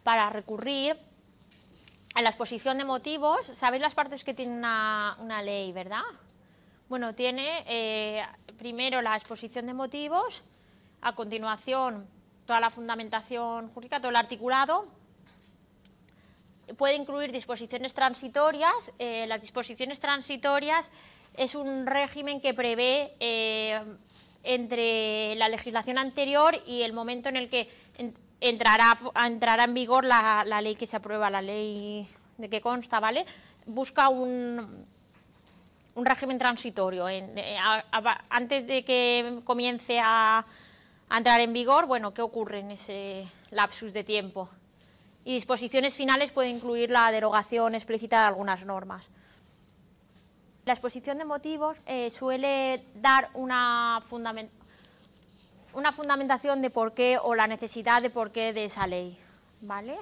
para 0.04 0.30
recurrir, 0.30 0.96
en 2.16 2.24
la 2.24 2.30
exposición 2.30 2.78
de 2.78 2.86
motivos, 2.86 3.48
¿sabéis 3.48 3.82
las 3.82 3.96
partes 3.96 4.24
que 4.24 4.36
tiene 4.36 4.56
una, 4.56 5.18
una 5.18 5.42
ley, 5.42 5.72
verdad? 5.72 6.04
Bueno, 6.88 7.16
tiene 7.16 7.64
eh, 7.66 8.24
primero 8.60 9.02
la 9.02 9.16
exposición 9.16 9.66
de 9.66 9.74
motivos, 9.74 10.44
a 11.02 11.16
continuación 11.16 12.08
toda 12.46 12.60
la 12.60 12.70
fundamentación 12.70 13.70
jurídica, 13.70 13.98
todo 13.98 14.12
el 14.12 14.16
articulado. 14.16 14.86
Puede 16.78 16.96
incluir 16.96 17.32
disposiciones 17.32 17.94
transitorias. 17.94 18.92
Eh, 18.98 19.26
las 19.28 19.42
disposiciones 19.42 20.00
transitorias 20.00 20.90
es 21.36 21.56
un 21.56 21.86
régimen 21.86 22.42
que 22.42 22.54
prevé 22.54 23.14
eh, 23.20 23.80
entre 24.44 25.36
la 25.36 25.50
legislación 25.50 25.98
anterior 25.98 26.56
y 26.66 26.82
el 26.82 26.94
momento 26.94 27.30
en 27.30 27.38
el 27.38 27.50
que 27.50 27.70
entrará, 28.40 28.98
entrará 29.26 29.66
en 29.66 29.74
vigor 29.74 30.06
la, 30.06 30.44
ley 30.62 30.76
que 30.76 30.86
se 30.86 30.98
aprueba, 30.98 31.30
la 31.30 31.42
ley 31.42 32.08
de 32.38 32.50
que 32.50 32.62
consta, 32.62 33.00
¿vale? 33.00 33.26
Busca 33.66 34.10
un, 34.10 34.86
un 35.96 36.06
régimen 36.06 36.38
transitorio. 36.38 37.08
Eh, 37.10 37.58
antes 38.30 38.68
de 38.68 38.84
que 38.84 39.42
comience 39.44 40.00
a, 40.00 40.46
entrar 41.16 41.42
en 41.42 41.54
vigor, 41.54 41.86
bueno, 41.86 42.14
¿qué 42.14 42.22
ocurre 42.22 42.60
en 42.60 42.72
ese 42.72 43.28
lapsus 43.52 43.94
de 43.94 44.04
tiempo? 44.04 44.50
Y 45.26 45.34
disposiciones 45.34 45.98
finales 45.98 46.32
puede 46.32 46.50
incluir 46.50 46.92
la 46.92 47.12
derogación 47.12 47.74
explícita 47.74 48.22
de 48.22 48.28
algunas 48.28 48.64
normas. 48.64 49.10
La 50.66 50.74
exposición 50.74 51.18
de 51.18 51.26
motivos 51.26 51.82
eh, 51.88 52.12
suele 52.12 52.86
dar 52.96 53.30
una, 53.34 54.04
una 55.74 55.92
fundamentación 55.92 56.62
de 56.62 56.70
por 56.70 56.94
qué 56.94 57.18
o 57.22 57.34
la 57.34 57.48
necesidad 57.48 58.04
de 58.04 58.12
por 58.12 58.32
qué 58.32 58.54
de 58.54 58.66
esa 58.66 58.86
ley, 58.86 59.18
¿vale? 59.62 59.98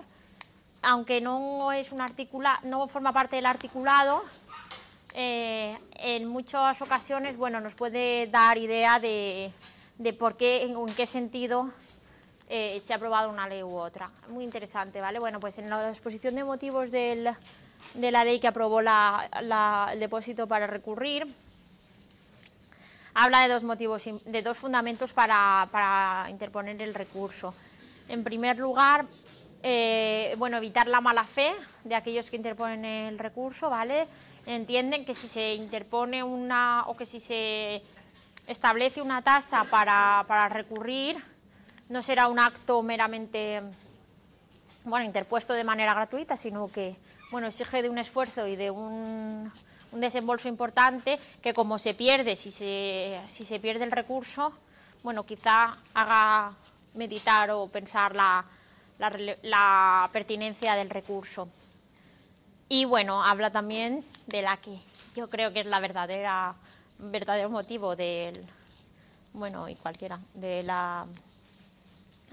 Aunque 0.81 1.21
no 1.21 1.71
es 1.71 1.93
un 1.93 2.01
articula, 2.01 2.59
no 2.63 2.89
forma 2.89 3.13
parte 3.13 3.37
del 3.37 3.45
articulado, 3.45 4.23
eh, 5.13 5.77
en 5.99 6.27
muchas 6.27 6.81
ocasiones 6.81 7.37
bueno, 7.37 7.61
nos 7.61 7.75
puede 7.75 8.27
dar 8.27 8.57
idea 8.57 8.99
de, 8.99 9.53
por 10.19 10.35
qué, 10.35 10.63
en, 10.63 10.77
en 10.77 10.95
qué 10.95 11.05
sentido 11.05 11.71
eh, 12.55 12.79
se 12.81 12.93
ha 12.93 12.97
aprobado 12.97 13.31
una 13.31 13.47
ley 13.47 13.63
u 13.63 13.75
otra. 13.75 14.11
Muy 14.29 14.43
interesante, 14.43 15.01
¿vale? 15.01 15.17
Bueno, 15.17 15.39
pues 15.39 15.57
en 15.57 15.71
la 15.71 15.89
exposición 15.89 16.35
de 16.35 16.43
motivos 16.43 16.91
de 16.91 17.33
la 17.95 18.23
ley 18.23 18.39
que 18.39 18.47
aprobó 18.47 18.79
la, 18.79 19.89
el 19.91 19.99
depósito 19.99 20.45
para 20.45 20.67
recurrir, 20.67 21.25
habla 23.15 23.41
de 23.41 23.51
dos 23.51 23.63
motivos, 23.63 24.03
de 24.25 24.41
dos 24.43 24.55
fundamentos 24.55 25.13
para, 25.13 25.67
para 25.71 26.27
interponer 26.29 26.79
el 26.79 26.93
recurso. 26.93 27.55
En 28.07 28.23
primer 28.23 28.59
lugar, 28.59 29.07
eh, 29.63 30.35
bueno, 30.37 30.57
evitar 30.57 30.87
la 30.87 31.01
mala 31.01 31.23
fe 31.23 31.53
de 31.83 31.95
aquellos 31.95 32.29
que 32.29 32.35
interponen 32.35 32.85
el 32.85 33.17
recurso, 33.17 33.71
¿vale? 33.71 34.07
entienden 34.45 35.05
que 35.05 35.15
si 35.15 35.27
se 35.27 35.55
interpone 35.55 36.21
una 36.21 36.83
o 36.85 36.95
que 36.95 37.07
si 37.07 37.19
se 37.19 37.81
establece 38.45 39.01
una 39.01 39.23
tasa 39.23 39.63
para, 39.63 40.49
recurrir, 40.49 41.17
no 41.89 42.01
será 42.01 42.27
un 42.27 42.39
acto 42.39 42.81
meramente 42.81 43.61
bueno, 44.85 45.05
interpuesto 45.05 45.53
de 45.53 45.63
manera 45.63 45.93
gratuita, 45.93 46.37
sino 46.37 46.67
que 46.67 46.95
bueno, 47.31 47.47
exige 47.47 47.81
de 47.81 47.89
un 47.89 47.97
esfuerzo 47.97 48.47
y 48.47 48.55
de 48.55 48.69
un, 48.69 49.51
desembolso 49.91 50.47
importante 50.47 51.19
que 51.41 51.53
como 51.53 51.77
se 51.77 51.93
pierde, 51.93 52.35
si 52.35 52.51
se, 52.51 53.21
si 53.29 53.45
se 53.45 53.59
pierde 53.59 53.83
el 53.83 53.91
recurso, 53.91 54.51
bueno, 55.03 55.23
quizá 55.23 55.77
haga 55.93 56.53
meditar 56.95 57.51
o 57.51 57.67
pensar 57.67 58.15
la, 58.15 58.43
la 59.43 60.09
pertinencia 60.11 60.75
del 60.75 60.89
recurso. 60.89 61.47
Y 62.69 62.85
bueno, 62.85 63.23
habla 63.23 63.51
también 63.51 64.03
de 64.25 64.41
la 64.41 64.57
que 64.57 64.79
yo 65.15 65.29
creo 65.29 65.53
que 65.53 65.59
es 65.59 65.65
la 65.67 65.79
verdadera 65.79 66.55
verdadero 66.97 67.49
motivo 67.49 67.95
del 67.95 68.45
bueno 69.33 69.67
y 69.67 69.75
cualquiera 69.75 70.19
de 70.33 70.63
la 70.63 71.05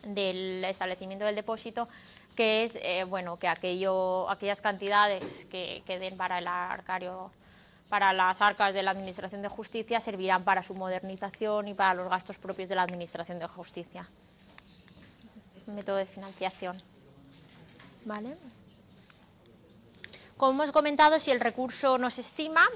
del 0.05 0.65
establecimiento 0.65 1.25
del 1.25 1.35
depósito 1.35 1.89
que 2.37 2.65
es 2.65 2.77
eh, 2.77 3.05
bueno 3.05 3.39
que 3.39 3.49
aquello 3.49 4.29
aquellas 4.31 4.61
cantidades 4.61 5.47
que 5.47 5.83
queden 5.87 6.17
para 6.17 6.39
el 6.39 6.47
arcario 6.47 7.31
para 7.91 8.13
las 8.13 8.41
arcas 8.41 8.73
de 8.73 8.85
la 8.85 8.93
Administración 8.93 9.43
de 9.43 9.49
Justicia 9.49 10.01
servirán 10.01 10.45
para 10.45 10.63
su 10.63 10.75
modernización 10.75 11.69
y 11.69 11.75
para 11.75 11.93
los 11.95 12.09
gastos 12.09 12.39
propios 12.39 12.69
de 12.69 12.77
la 12.77 12.83
Administración 12.83 13.41
de 13.41 13.49
Justicia. 13.49 14.09
Método 15.67 15.97
de 15.97 16.07
financiación. 16.07 16.77
¿Vale? 18.05 18.37
Como 20.37 20.53
hemos 20.53 20.73
comentado, 20.73 21.19
si 21.19 21.33
el 21.33 21.41
recurso 21.41 21.99
no 21.99 22.11
se 22.11 22.21
estima, 22.23 22.67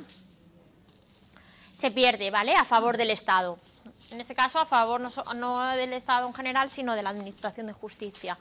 se 1.77 1.93
pierde, 1.93 2.31
¿vale? 2.33 2.55
A 2.57 2.65
favor 2.65 2.97
del 2.97 3.11
Estado. 3.11 3.59
En 4.15 4.21
este 4.21 4.37
caso, 4.37 4.61
a 4.61 4.65
favor 4.65 5.01
no, 5.01 5.67
del 5.75 5.93
Estado 5.93 6.29
en 6.29 6.35
general, 6.35 6.71
sino 6.71 6.95
de 6.95 7.03
la 7.03 7.11
Administración 7.11 7.67
de 7.67 7.73
Justicia. 7.73 8.39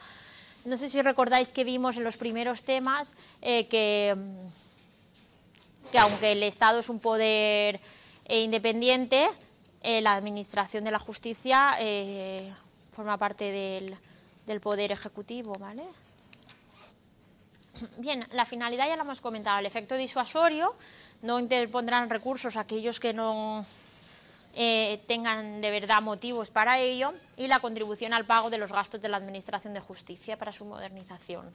No 0.66 0.78
sé 0.78 0.88
si 0.88 1.02
recordáis 1.02 1.48
que 1.48 1.64
vimos 1.64 1.98
en 1.98 2.04
los 2.04 2.16
primeros 2.16 2.62
temas 2.62 3.12
eh, 3.42 3.68
que, 3.68 4.16
que, 5.92 5.98
aunque 5.98 6.34
el 6.34 6.44
Estado 6.44 6.78
es 6.78 6.90
un 6.90 7.00
poder 7.00 7.80
eh, 8.26 8.42
independiente, 8.44 9.28
eh, 9.82 10.00
la 10.02 10.14
Administración 10.14 10.84
de 10.84 10.92
la 10.92 11.00
Justicia 11.00 11.76
forma 12.96 13.18
parte 13.18 13.46
del, 13.46 13.98
del 14.46 14.62
Poder 14.62 14.92
Ejecutivo, 14.92 15.54
¿vale? 15.60 15.86
Bien, 17.98 18.28
la 18.32 18.46
finalidad 18.46 18.88
ya 18.88 18.96
la 18.96 19.02
hemos 19.02 19.22
comentado, 19.22 19.58
el 19.58 19.66
efecto 19.66 19.96
disuasorio, 19.96 20.76
no 21.24 21.40
interpondrán 21.40 22.12
recursos 22.12 22.58
aquellos 22.58 23.00
que 23.00 23.12
no 23.12 23.66
eh, 24.56 25.04
tengan 25.08 25.62
de 25.62 25.72
verdad 25.72 26.02
motivos 26.02 26.52
para 26.52 26.80
ello 26.80 27.14
y 27.36 27.48
la 27.48 27.60
contribución 27.60 28.14
al 28.14 28.26
pago 28.26 28.52
de 28.52 28.60
los 28.60 28.72
gastos 28.72 29.02
de 29.02 29.10
la 29.10 29.18
Administración 29.18 29.74
de 29.74 29.80
Justicia 29.80 30.38
para 30.38 30.52
su 30.52 30.64
modernización. 30.64 31.52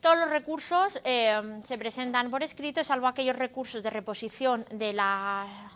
Todos 0.00 0.16
los 0.16 0.30
recursos 0.30 1.00
eh, 1.04 1.60
se 1.66 1.76
presentan 1.76 2.30
por 2.30 2.42
escrito, 2.42 2.82
salvo 2.84 3.06
aquellos 3.08 3.36
recursos 3.36 3.82
de 3.82 3.90
reposición 3.90 4.64
de 4.70 4.92
la, 4.92 5.72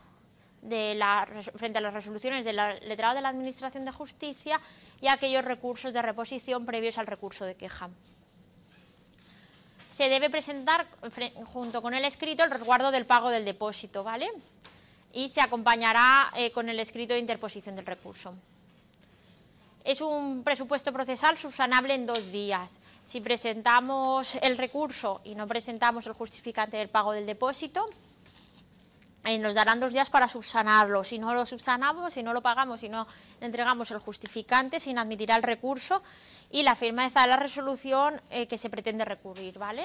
de 0.62 0.94
la, 0.94 1.28
frente 1.56 1.78
a 1.78 1.82
las 1.82 1.92
resoluciones 1.92 2.44
del 2.44 2.56
letrado 2.86 3.16
de 3.16 3.20
la 3.20 3.28
Administración 3.30 3.84
de 3.84 3.92
Justicia 3.92 4.60
y 5.00 5.08
aquellos 5.08 5.44
recursos 5.44 5.92
de 5.92 6.00
reposición 6.00 6.64
previos 6.64 6.96
al 6.98 7.06
recurso 7.06 7.44
de 7.44 7.56
queja. 7.56 7.90
Se 9.90 10.08
debe 10.08 10.30
presentar 10.30 10.86
junto 11.52 11.82
con 11.82 11.94
el 11.94 12.04
escrito 12.04 12.44
el 12.44 12.50
resguardo 12.50 12.90
del 12.90 13.06
pago 13.06 13.28
del 13.28 13.44
depósito, 13.44 14.02
¿vale? 14.04 14.30
Y 15.14 15.28
se 15.28 15.40
acompañará 15.40 16.32
eh, 16.36 16.50
con 16.50 16.68
el 16.68 16.80
escrito 16.80 17.14
de 17.14 17.20
interposición 17.20 17.76
del 17.76 17.86
recurso. 17.86 18.34
Es 19.84 20.00
un 20.00 20.42
presupuesto 20.42 20.92
procesal 20.92 21.38
subsanable 21.38 21.94
en 21.94 22.04
dos 22.04 22.32
días. 22.32 22.70
Si 23.06 23.20
presentamos 23.20 24.34
el 24.42 24.58
recurso 24.58 25.20
y 25.24 25.34
no 25.34 25.46
presentamos 25.46 26.06
el 26.06 26.14
justificante 26.14 26.78
del 26.78 26.88
pago 26.88 27.12
del 27.12 27.26
depósito, 27.26 27.86
eh, 29.24 29.38
nos 29.38 29.54
darán 29.54 29.80
dos 29.80 29.92
días 29.92 30.10
para 30.10 30.26
subsanarlo. 30.26 31.04
Si 31.04 31.18
no 31.18 31.32
lo 31.32 31.46
subsanamos, 31.46 32.12
si 32.12 32.22
no 32.22 32.32
lo 32.32 32.42
pagamos, 32.42 32.80
si 32.80 32.88
no 32.88 33.06
entregamos 33.40 33.90
el 33.92 33.98
justificante, 33.98 34.80
se 34.80 34.90
inadmitirá 34.90 35.36
el 35.36 35.42
recurso 35.42 36.02
y 36.50 36.62
la 36.62 36.74
firma 36.74 37.08
de 37.08 37.26
la 37.26 37.36
resolución 37.36 38.20
eh, 38.30 38.46
que 38.46 38.58
se 38.58 38.68
pretende 38.68 39.04
recurrir, 39.04 39.58
¿vale? 39.58 39.84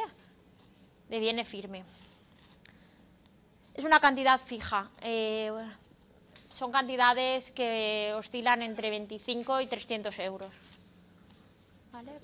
De 1.07 1.19
viene 1.19 1.45
firme. 1.45 1.83
Es 3.79 3.85
una 3.85 4.01
cantidad 4.01 4.41
fija. 4.41 4.89
Eh, 4.99 5.53
son 6.49 6.69
cantidades 6.69 7.49
que 7.51 8.11
oscilan 8.13 8.61
entre 8.61 8.89
25 8.89 9.61
y 9.61 9.67
300 9.67 10.19
euros. 10.19 10.53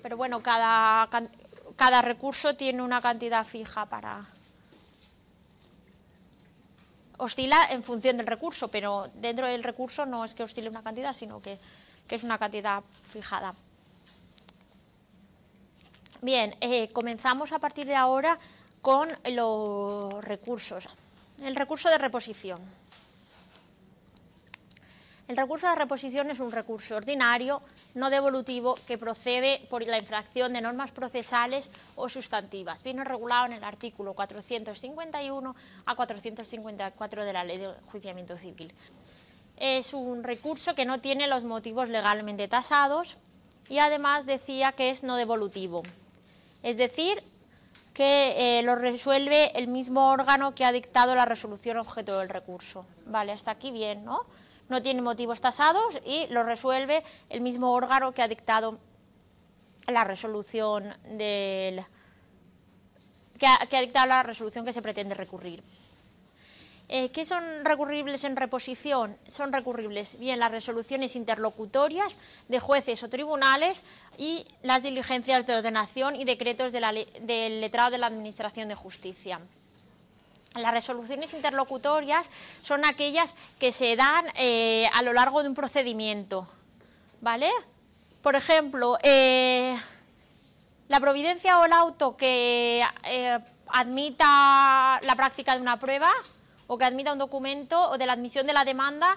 Pero 0.02 0.18
bueno, 0.18 0.42
cada, 0.42 1.08
cada 1.74 2.02
recurso 2.02 2.56
tiene 2.56 2.82
una 2.82 3.00
cantidad 3.00 3.46
fija 3.46 3.86
para, 3.86 4.26
oscila 7.16 7.68
en 7.70 7.82
función 7.82 8.18
del 8.18 8.26
recurso, 8.26 8.68
pero 8.68 9.08
dentro 9.14 9.46
del 9.46 9.64
recurso 9.64 10.04
no 10.04 10.26
es 10.26 10.34
que 10.34 10.42
oscile 10.42 10.68
una 10.68 10.82
cantidad, 10.82 11.14
sino 11.14 11.40
que, 11.40 11.58
es 12.10 12.22
una 12.22 12.36
cantidad 12.36 12.82
fijada. 13.14 13.54
Bien, 16.20 16.54
eh, 16.60 16.92
comenzamos 16.92 17.50
a 17.52 17.58
partir 17.58 17.86
de 17.86 17.96
ahora 17.96 18.38
con 18.82 19.08
los 19.24 20.22
recursos. 20.22 20.86
El 21.42 21.54
recurso 21.54 21.90
de 21.90 21.98
reposición. 21.98 22.60
El 25.28 25.36
recurso 25.36 25.68
de 25.68 25.74
reposición 25.74 26.30
es 26.30 26.38
un 26.38 26.52
recurso 26.52 26.96
ordinario, 26.96 27.60
no 27.94 28.10
devolutivo, 28.10 28.76
que 28.86 28.96
procede 28.96 29.66
por 29.68 29.84
la 29.84 29.98
infracción 29.98 30.52
de 30.52 30.60
normas 30.60 30.92
procesales 30.92 31.68
o 31.96 32.08
sustantivas. 32.08 32.82
Viene 32.84 33.02
regulado 33.02 33.46
en 33.46 33.54
el 33.54 33.64
artículo 33.64 34.14
451 34.14 35.56
a 35.84 35.94
454 35.96 37.24
de 37.24 37.32
la 37.32 37.44
Ley 37.44 37.58
de 37.58 37.74
Juiciamiento 37.90 38.38
Civil. 38.38 38.72
Es 39.56 39.94
un 39.94 40.22
recurso 40.22 40.74
que 40.74 40.84
no 40.84 41.00
tiene 41.00 41.26
los 41.26 41.42
motivos 41.42 41.88
legalmente 41.88 42.46
tasados 42.46 43.16
y 43.68 43.78
además 43.78 44.26
decía 44.26 44.72
que 44.72 44.90
es 44.90 45.02
no 45.02 45.16
devolutivo. 45.16 45.82
Es 46.62 46.76
decir, 46.76 47.22
que 47.96 48.58
eh, 48.58 48.62
lo 48.62 48.74
resuelve 48.74 49.58
el 49.58 49.68
mismo 49.68 50.10
órgano 50.10 50.54
que 50.54 50.66
ha 50.66 50.70
dictado 50.70 51.14
la 51.14 51.24
resolución 51.24 51.78
objeto 51.78 52.18
del 52.18 52.28
recurso. 52.28 52.84
Vale, 53.06 53.32
hasta 53.32 53.52
aquí 53.52 53.70
bien, 53.70 54.04
¿no? 54.04 54.20
no 54.68 54.82
tiene 54.82 55.02
motivos 55.02 55.40
tasados 55.40 55.98
y 56.04 56.26
lo 56.28 56.42
resuelve 56.42 57.02
el 57.30 57.40
mismo 57.40 57.72
órgano 57.72 58.12
que 58.12 58.22
ha 58.22 58.28
dictado 58.28 58.78
la 59.86 60.04
resolución 60.04 60.94
del 61.16 61.84
que 63.38 63.46
ha, 63.46 63.80
dictado 63.80 64.06
la 64.06 64.22
resolución 64.22 64.64
que 64.64 64.72
se 64.72 64.82
pretende 64.82 65.14
recurrir. 65.14 65.62
Eh, 66.88 67.10
¿Qué 67.10 67.24
son 67.24 67.42
recurribles 67.64 68.22
en 68.22 68.36
reposición? 68.36 69.16
Son 69.28 69.52
recurribles 69.52 70.16
bien 70.20 70.38
las 70.38 70.52
resoluciones 70.52 71.16
interlocutorias 71.16 72.14
de 72.48 72.60
jueces 72.60 73.02
o 73.02 73.08
tribunales 73.08 73.82
y 74.16 74.46
las 74.62 74.84
diligencias 74.84 75.44
de 75.46 75.56
ordenación 75.56 76.14
y 76.14 76.24
decretos 76.24 76.72
del 76.72 77.60
letrado 77.60 77.90
de 77.90 77.98
la 77.98 78.06
Administración 78.06 78.68
de 78.68 78.76
Justicia. 78.76 79.40
Las 80.54 80.72
resoluciones 80.72 81.34
interlocutorias 81.34 82.30
son 82.62 82.84
aquellas 82.86 83.34
que 83.58 83.72
se 83.72 83.96
dan 83.96 84.24
eh, 84.36 84.88
a 84.94 85.02
lo 85.02 85.12
largo 85.12 85.42
de 85.42 85.48
un 85.48 85.56
procedimiento, 85.56 86.46
¿vale? 87.20 87.50
Por 88.22 88.36
ejemplo, 88.36 88.96
eh, 89.02 89.76
la 90.86 91.00
providencia 91.00 91.58
o 91.58 91.64
el 91.64 91.72
auto 91.72 92.16
que 92.16 92.80
admita 93.66 95.00
la 95.02 95.16
práctica 95.16 95.56
de 95.56 95.60
una 95.60 95.80
prueba 95.80 96.12
o 96.66 96.78
que 96.78 96.84
admita 96.84 97.12
un 97.12 97.18
documento 97.18 97.90
o 97.90 97.98
de 97.98 98.06
la 98.06 98.12
admisión 98.12 98.46
de 98.46 98.52
la 98.52 98.64
demanda 98.64 99.16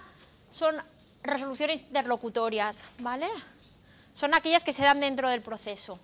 son 0.51 0.75
resoluciones 1.23 1.81
interlocutorias, 1.81 2.81
¿vale? 2.99 3.27
Son 4.13 4.33
aquellas 4.33 4.63
que 4.63 4.73
se 4.73 4.83
dan 4.83 4.99
dentro 4.99 5.29
del 5.29 5.41
proceso 5.41 5.99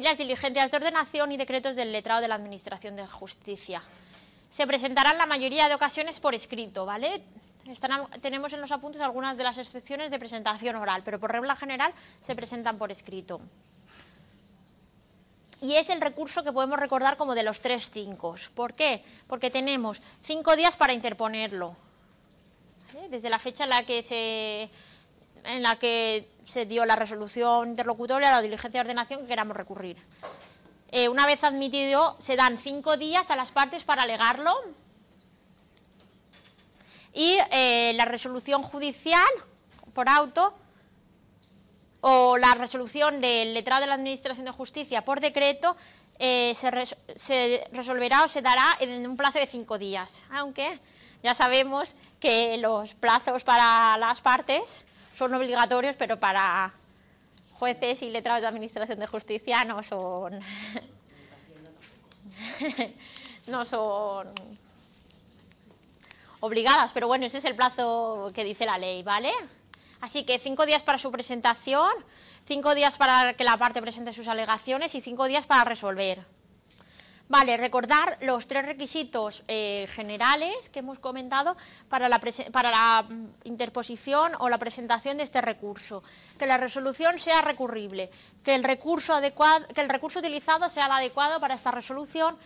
las 0.00 0.18
diligencias 0.18 0.70
de 0.70 0.76
ordenación 0.76 1.32
y 1.32 1.36
decretos 1.36 1.76
del 1.76 1.92
letrado 1.92 2.20
de 2.20 2.28
la 2.28 2.36
Administración 2.36 2.96
de 2.96 3.06
Justicia. 3.06 3.82
Se 4.50 4.66
presentarán 4.66 5.18
la 5.18 5.26
mayoría 5.26 5.68
de 5.68 5.74
ocasiones 5.74 6.20
por 6.20 6.34
escrito, 6.34 6.86
¿vale? 6.86 7.22
tenemos 8.20 8.52
en 8.52 8.60
los 8.60 8.72
apuntes 8.72 9.00
algunas 9.00 9.36
de 9.36 9.44
las 9.44 9.56
excepciones 9.56 10.10
de 10.10 10.18
presentación 10.18 10.76
oral, 10.76 11.02
pero 11.04 11.20
por 11.20 11.30
regla 11.30 11.54
general 11.54 11.92
se 12.22 12.34
presentan 12.34 12.76
por 12.76 12.90
escrito. 12.90 13.40
Y 15.62 15.76
es 15.76 15.88
el 15.90 16.00
recurso 16.00 16.42
que 16.42 16.52
podemos 16.52 16.78
recordar 16.78 17.16
como 17.16 17.36
de 17.36 17.44
los 17.44 17.60
tres 17.60 17.88
cinco. 17.92 18.34
¿Por 18.54 18.74
qué? 18.74 19.04
Porque 19.28 19.48
tenemos 19.48 20.02
cinco 20.22 20.56
días 20.56 20.76
para 20.76 20.92
interponerlo. 20.92 21.76
Desde 23.08 23.30
la 23.30 23.38
fecha 23.38 23.62
en 23.64 23.70
la 23.70 23.86
que 23.86 24.02
se 24.02 24.68
en 25.44 25.62
la 25.62 25.76
que 25.76 26.28
se 26.46 26.66
dio 26.66 26.84
la 26.84 26.96
resolución 26.96 27.70
interlocutoria 27.70 28.28
a 28.28 28.32
la 28.32 28.42
diligencia 28.42 28.80
de 28.82 28.88
ordenación 28.88 29.20
que 29.20 29.28
queramos 29.28 29.56
recurrir. 29.56 29.96
Eh, 30.90 31.08
una 31.08 31.26
vez 31.26 31.42
admitido, 31.44 32.16
se 32.18 32.36
dan 32.36 32.58
cinco 32.58 32.96
días 32.96 33.30
a 33.30 33.36
las 33.36 33.52
partes 33.52 33.84
para 33.84 34.02
alegarlo 34.02 34.52
y 37.14 37.38
eh, 37.50 37.92
la 37.94 38.04
resolución 38.04 38.62
judicial 38.62 39.30
por 39.94 40.08
auto 40.08 40.54
o 42.02 42.36
la 42.36 42.54
resolución 42.54 43.20
del 43.20 43.54
letrado 43.54 43.82
de 43.82 43.86
la 43.86 43.94
Administración 43.94 44.44
de 44.44 44.52
Justicia 44.52 45.02
por 45.04 45.20
decreto 45.20 45.76
eh, 46.18 46.54
se, 46.54 46.70
se, 47.16 47.68
resolverá 47.72 48.24
o 48.24 48.28
se 48.28 48.42
dará 48.42 48.76
en 48.80 49.06
un 49.06 49.16
plazo 49.16 49.38
de 49.38 49.46
cinco 49.46 49.78
días, 49.78 50.22
aunque 50.30 50.78
ya 51.22 51.34
sabemos 51.34 51.94
que 52.20 52.58
los 52.58 52.94
plazos 52.94 53.44
para 53.44 53.96
las 53.98 54.20
partes 54.20 54.84
son 55.16 55.32
obligatorios, 55.34 55.96
pero 55.96 56.18
para 56.18 56.74
jueces 57.54 58.02
y 58.02 58.10
letrados 58.10 58.42
de 58.42 58.48
Administración 58.48 58.98
de 58.98 59.06
Justicia 59.06 59.64
no 59.64 59.82
son... 59.82 60.40
no 63.46 63.64
son 63.64 64.32
obligadas, 66.40 66.92
pero 66.92 67.06
bueno, 67.06 67.26
ese 67.26 67.38
es 67.38 67.44
el 67.44 67.54
plazo 67.54 68.32
que 68.34 68.42
dice 68.42 68.66
la 68.66 68.78
ley, 68.78 69.04
¿vale? 69.04 69.30
Así 70.02 70.24
que 70.24 70.40
cinco 70.40 70.66
días 70.66 70.82
para 70.82 70.98
su 70.98 71.12
presentación, 71.12 71.92
cinco 72.44 72.74
días 72.74 72.96
para 72.96 73.34
que 73.34 73.44
la 73.44 73.56
parte 73.56 73.80
presente 73.80 74.12
sus 74.12 74.26
alegaciones 74.26 74.96
y 74.96 75.00
cinco 75.00 75.26
días 75.26 75.46
para 75.46 75.62
resolver. 75.62 76.26
Vale, 77.28 77.56
recordar 77.56 78.18
los 78.20 78.48
tres 78.48 78.66
requisitos 78.66 79.44
eh, 79.46 79.86
generales 79.94 80.68
que 80.70 80.80
hemos 80.80 80.98
comentado 80.98 81.56
para 81.88 82.08
la, 82.08 82.20
para 82.50 82.70
la 82.72 83.06
mm, 83.08 83.28
interposición 83.44 84.32
o 84.40 84.48
la 84.48 84.58
presentación 84.58 85.18
de 85.18 85.22
este 85.22 85.40
recurso. 85.40 86.02
Que 86.36 86.46
la 86.46 86.58
resolución 86.58 87.20
sea 87.20 87.40
recurrible, 87.40 88.10
que 88.42 88.56
el 88.56 88.64
recurso, 88.64 89.14
adecuado, 89.14 89.68
que 89.68 89.82
el 89.82 89.88
recurso 89.88 90.18
utilizado 90.18 90.68
sea 90.68 90.86
el 90.86 90.92
adecuado 90.92 91.38
para 91.38 91.54
esta 91.54 91.70
resolución, 91.70 92.36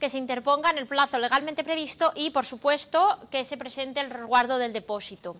que 0.00 0.08
se 0.08 0.16
interponga 0.16 0.70
en 0.70 0.78
el 0.78 0.86
plazo 0.86 1.18
legalmente 1.18 1.62
previsto 1.62 2.10
y, 2.16 2.30
por 2.30 2.46
supuesto, 2.46 3.18
que 3.30 3.44
se 3.44 3.58
presente 3.58 4.00
el 4.00 4.08
resguardo 4.08 4.56
del 4.56 4.72
depósito. 4.72 5.36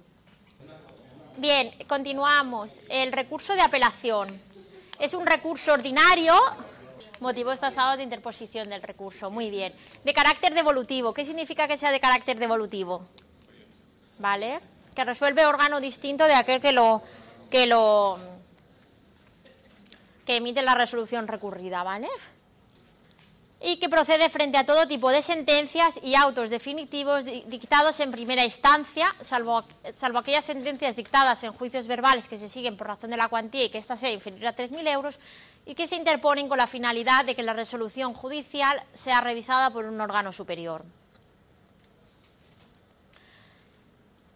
Bien, 1.36 1.72
continuamos. 1.88 2.78
El 2.88 3.12
recurso 3.12 3.54
de 3.54 3.62
apelación. 3.62 4.28
Es 4.98 5.14
un 5.14 5.26
recurso 5.26 5.72
ordinario 5.72 6.34
Motivos 7.22 7.60
tasados 7.60 7.98
de 7.98 8.02
interposición 8.02 8.68
del 8.68 8.82
recurso. 8.82 9.30
Muy 9.30 9.48
bien. 9.48 9.72
De 10.04 10.12
carácter 10.12 10.54
devolutivo. 10.54 11.14
¿Qué 11.14 11.24
significa 11.24 11.68
que 11.68 11.78
sea 11.78 11.92
de 11.92 12.00
carácter 12.00 12.36
devolutivo? 12.36 13.06
¿Vale? 14.18 14.58
Que 14.92 15.04
resuelve 15.04 15.46
órgano 15.46 15.80
distinto 15.80 16.24
de 16.24 16.34
aquel 16.34 16.60
que 16.60 16.72
lo 16.72 17.00
que 17.48 17.68
lo 17.68 18.18
que 20.26 20.36
emite 20.36 20.62
la 20.62 20.74
resolución 20.74 21.28
recurrida, 21.28 21.84
¿vale? 21.84 22.08
Y 23.64 23.78
que 23.78 23.88
procede 23.88 24.28
frente 24.28 24.58
a 24.58 24.66
todo 24.66 24.88
tipo 24.88 25.10
de 25.10 25.22
sentencias 25.22 26.00
y 26.02 26.16
autos 26.16 26.50
definitivos 26.50 27.24
dictados 27.24 28.00
en 28.00 28.10
primera 28.10 28.44
instancia, 28.44 29.14
salvo, 29.22 29.64
aquellas 30.18 30.44
sentencias 30.44 30.96
dictadas 30.96 31.44
en 31.44 31.52
juicios 31.52 31.86
verbales 31.86 32.26
que 32.26 32.38
se 32.38 32.48
siguen 32.48 32.76
por 32.76 32.88
razón 32.88 33.10
de 33.10 33.16
la 33.16 33.28
cuantía 33.28 33.64
y 33.64 33.70
que 33.70 33.78
ésta 33.78 33.96
sea 33.96 34.10
inferior 34.10 34.48
a 34.48 34.56
3.000 34.56 34.88
euros, 34.88 35.18
y 35.64 35.76
que 35.76 35.86
se 35.86 35.94
interponen 35.94 36.48
con 36.48 36.58
la 36.58 36.66
finalidad 36.66 37.24
de 37.24 37.36
que 37.36 37.42
la 37.44 37.52
resolución 37.52 38.14
judicial 38.14 38.82
sea 38.94 39.20
revisada 39.20 39.70
por 39.70 39.84
un 39.84 40.00
órgano 40.00 40.32
superior. 40.32 40.84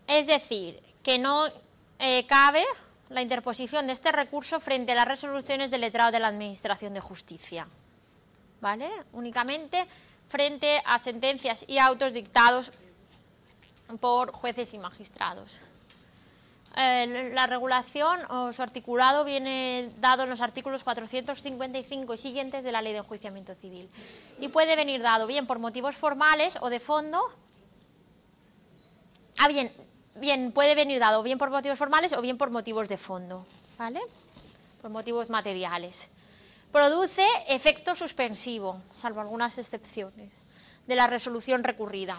Es 0.06 0.28
decir, 0.28 0.80
que 1.02 1.18
no 1.18 1.46
eh, 1.98 2.24
cabe 2.28 2.64
la 3.08 3.22
interposición 3.22 3.88
de 3.88 3.94
este 3.94 4.12
recurso 4.12 4.60
frente 4.60 4.92
a 4.92 4.94
las 4.94 5.08
resoluciones 5.08 5.72
del 5.72 5.80
letrado 5.80 6.12
de 6.12 6.20
la 6.20 6.28
Administración 6.28 6.94
de 6.94 7.00
Justicia. 7.00 7.66
¿Vale? 8.60 8.90
Únicamente 9.12 9.86
frente 10.28 10.80
a 10.84 10.98
sentencias 10.98 11.64
y 11.68 11.78
autos 11.78 12.12
dictados 12.12 12.72
por 14.00 14.32
jueces 14.32 14.72
y 14.74 14.78
magistrados. 14.78 15.60
La 16.74 17.46
regulación 17.46 18.20
o 18.28 18.52
su 18.52 18.60
articulado 18.62 19.24
viene 19.24 19.90
dado 19.98 20.24
en 20.24 20.30
los 20.30 20.42
artículos 20.42 20.84
455 20.84 22.12
y 22.12 22.18
siguientes 22.18 22.64
de 22.64 22.72
la 22.72 22.82
Ley 22.82 22.92
de 22.92 22.98
Enjuiciamiento 22.98 23.54
Civil 23.54 23.88
y 24.38 24.48
puede 24.48 24.76
venir 24.76 25.00
dado 25.00 25.26
bien 25.26 25.46
por 25.46 25.58
motivos 25.58 25.96
formales 25.96 26.58
o 26.60 26.68
de 26.68 26.80
fondo. 26.80 27.18
Ah, 29.38 29.48
bien, 29.48 29.72
bien, 30.16 30.52
puede 30.52 30.74
venir 30.74 31.00
dado 31.00 31.22
bien 31.22 31.38
por 31.38 31.48
motivos 31.48 31.78
formales 31.78 32.12
o 32.12 32.20
bien 32.20 32.36
por 32.36 32.50
motivos 32.50 32.88
de 32.88 32.98
fondo, 32.98 33.46
¿vale? 33.78 34.00
Por 34.82 34.90
motivos 34.90 35.30
materiales. 35.30 36.10
Produce 36.76 37.26
efecto 37.48 37.94
suspensivo, 37.94 38.82
salvo 38.92 39.22
algunas 39.22 39.56
excepciones, 39.56 40.30
de 40.86 40.94
la 40.94 41.06
resolución 41.06 41.64
recurrida. 41.64 42.18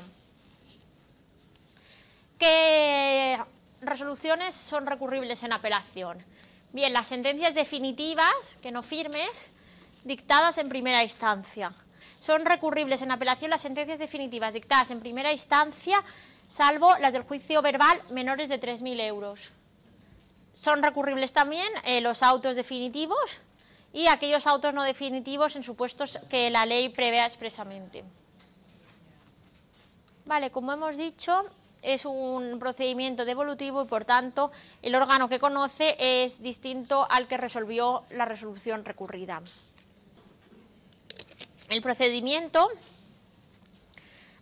¿Qué 2.40 3.38
resoluciones 3.82 4.56
son 4.56 4.88
recurribles 4.88 5.44
en 5.44 5.54
apelación? 5.54 6.26
Bien, 6.74 6.92
las 6.92 7.08
sentencias 7.08 7.54
definitivas, 7.54 8.34
que 8.60 8.72
no 8.72 8.82
firmes, 8.82 9.30
dictadas 10.04 10.58
en 10.58 10.70
primera 10.70 11.04
instancia. 11.04 11.72
Son 12.20 12.44
recurribles 12.44 13.04
en 13.04 13.12
apelación 13.12 13.52
las 13.52 13.62
sentencias 13.62 14.00
definitivas 14.00 14.54
dictadas 14.54 14.90
en 14.90 15.02
primera 15.02 15.32
instancia 15.32 16.04
salvo 16.50 16.98
las 16.98 17.14
del 17.14 17.22
juicio 17.22 17.62
verbal 17.62 18.02
menores 18.10 18.50
de 18.50 18.60
3.000 18.60 19.02
euros. 19.02 19.40
Son 20.52 20.82
recurribles 20.82 21.32
también 21.32 21.72
eh, 21.84 22.02
los 22.02 22.24
autos 22.24 22.56
definitivos 22.56 23.20
y 23.98 24.08
aquellos 24.10 24.46
autos 24.46 24.76
no 24.76 24.84
definitivos 24.84 25.56
en 25.56 25.64
supuestos 25.64 26.20
que 26.30 26.52
la 26.52 26.68
ley 26.68 26.90
prevea 26.90 27.26
expresamente. 27.26 28.04
Vale, 30.26 30.52
como 30.52 30.72
hemos 30.72 30.96
dicho, 30.96 31.46
es 31.82 32.06
un 32.06 32.60
procedimiento 32.60 33.26
devolutivo 33.26 33.82
y 33.82 33.88
por 33.88 34.06
tanto 34.06 34.52
el 34.84 34.94
órgano 34.94 35.28
que 35.28 35.40
conoce 35.40 35.96
es 35.98 36.40
distinto 36.40 37.08
al 37.10 37.28
que 37.28 37.38
resolvió 37.38 38.04
la 38.12 38.26
resolución 38.26 38.86
recurrida. 38.86 39.42
El 41.68 41.82
procedimiento 41.82 42.70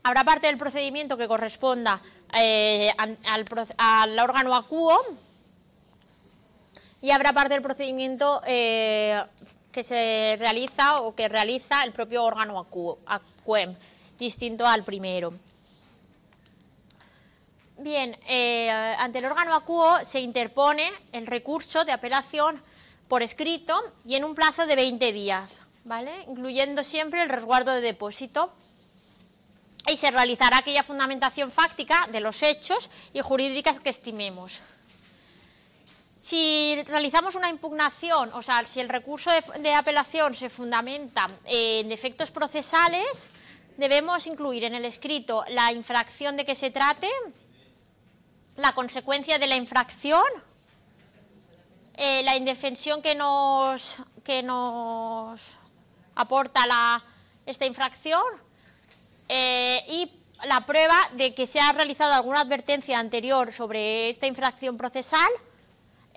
Habrá 0.04 0.24
parte 0.24 0.46
del 0.46 0.60
procedimiento 0.60 1.18
que 1.18 1.28
corresponda 1.28 2.00
eh, 2.38 2.92
al, 3.78 4.20
órgano 4.20 4.54
acuo 4.54 5.00
y 7.06 7.12
habrá 7.12 7.34
parte 7.34 7.54
del 7.54 7.62
procedimiento 7.62 8.42
eh, 8.48 9.24
que 9.72 9.84
se 9.84 10.38
realiza 10.40 11.02
o 11.02 11.14
que 11.14 11.30
realiza 11.30 11.84
el 11.84 11.92
propio 11.92 12.24
órgano 12.24 12.66
acuem, 13.06 13.76
distinto 14.18 14.66
al 14.66 14.84
primero. 14.84 15.32
Bien, 17.78 18.18
eh, 18.28 18.72
ante 18.72 19.20
el 19.20 19.26
órgano 19.26 19.54
acuo 19.54 20.04
se 20.04 20.20
interpone 20.20 20.92
el 21.12 21.28
recurso 21.28 21.86
de 21.86 21.92
apelación 21.92 22.60
por 23.08 23.22
escrito 23.22 23.80
y 24.04 24.16
en 24.16 24.24
un 24.24 24.34
plazo 24.34 24.66
de 24.66 24.76
20 24.76 25.14
días, 25.14 25.60
¿vale? 25.84 26.24
Incluyendo 26.28 26.84
siempre 26.84 27.22
el 27.22 27.30
resguardo 27.30 27.72
de 27.72 27.82
depósito 27.82 28.52
y 29.88 29.98
se 29.98 30.10
realizará 30.10 30.58
aquella 30.58 30.82
fundamentación 30.82 31.52
fáctica 31.52 32.08
de 32.12 32.20
los 32.20 32.42
hechos 32.42 32.90
y 33.14 33.22
jurídicas 33.22 33.80
que 33.80 33.92
estimemos. 33.92 34.60
Si 36.26 36.82
realizamos 36.88 37.36
una 37.36 37.52
impugnación, 37.52 38.34
o 38.34 38.42
sea, 38.42 38.66
si 38.66 38.80
el 38.80 38.90
recurso 38.90 39.30
de, 39.60 39.74
apelación 39.76 40.34
se 40.34 40.50
fundamenta 40.50 41.30
en 41.46 41.88
defectos 41.88 42.32
procesales, 42.32 43.30
debemos 43.78 44.26
incluir 44.26 44.64
en 44.64 44.74
el 44.74 44.86
escrito 44.86 45.46
la 45.50 45.72
infracción 45.72 46.36
de 46.36 46.44
que 46.44 46.56
se 46.56 46.72
trate, 46.72 47.08
la 48.56 48.72
consecuencia 48.74 49.38
de 49.38 49.46
la 49.46 49.56
infracción, 49.56 50.26
eh, 51.94 52.24
la 52.24 52.36
indefensión 52.36 53.04
que 53.04 53.14
nos, 53.14 53.98
que 54.24 54.42
nos 54.42 55.40
aporta 56.16 57.04
esta 57.46 57.68
infracción, 57.68 58.26
eh, 59.30 59.80
y 59.90 60.12
la 60.44 60.62
prueba 60.62 60.98
de 61.14 61.36
que 61.36 61.46
se 61.46 61.60
ha 61.60 61.72
realizado 61.72 62.14
alguna 62.14 62.42
advertencia 62.42 62.98
anterior 62.98 63.52
sobre 63.52 64.10
esta 64.10 64.26
infracción 64.26 64.76
procesal 64.76 65.30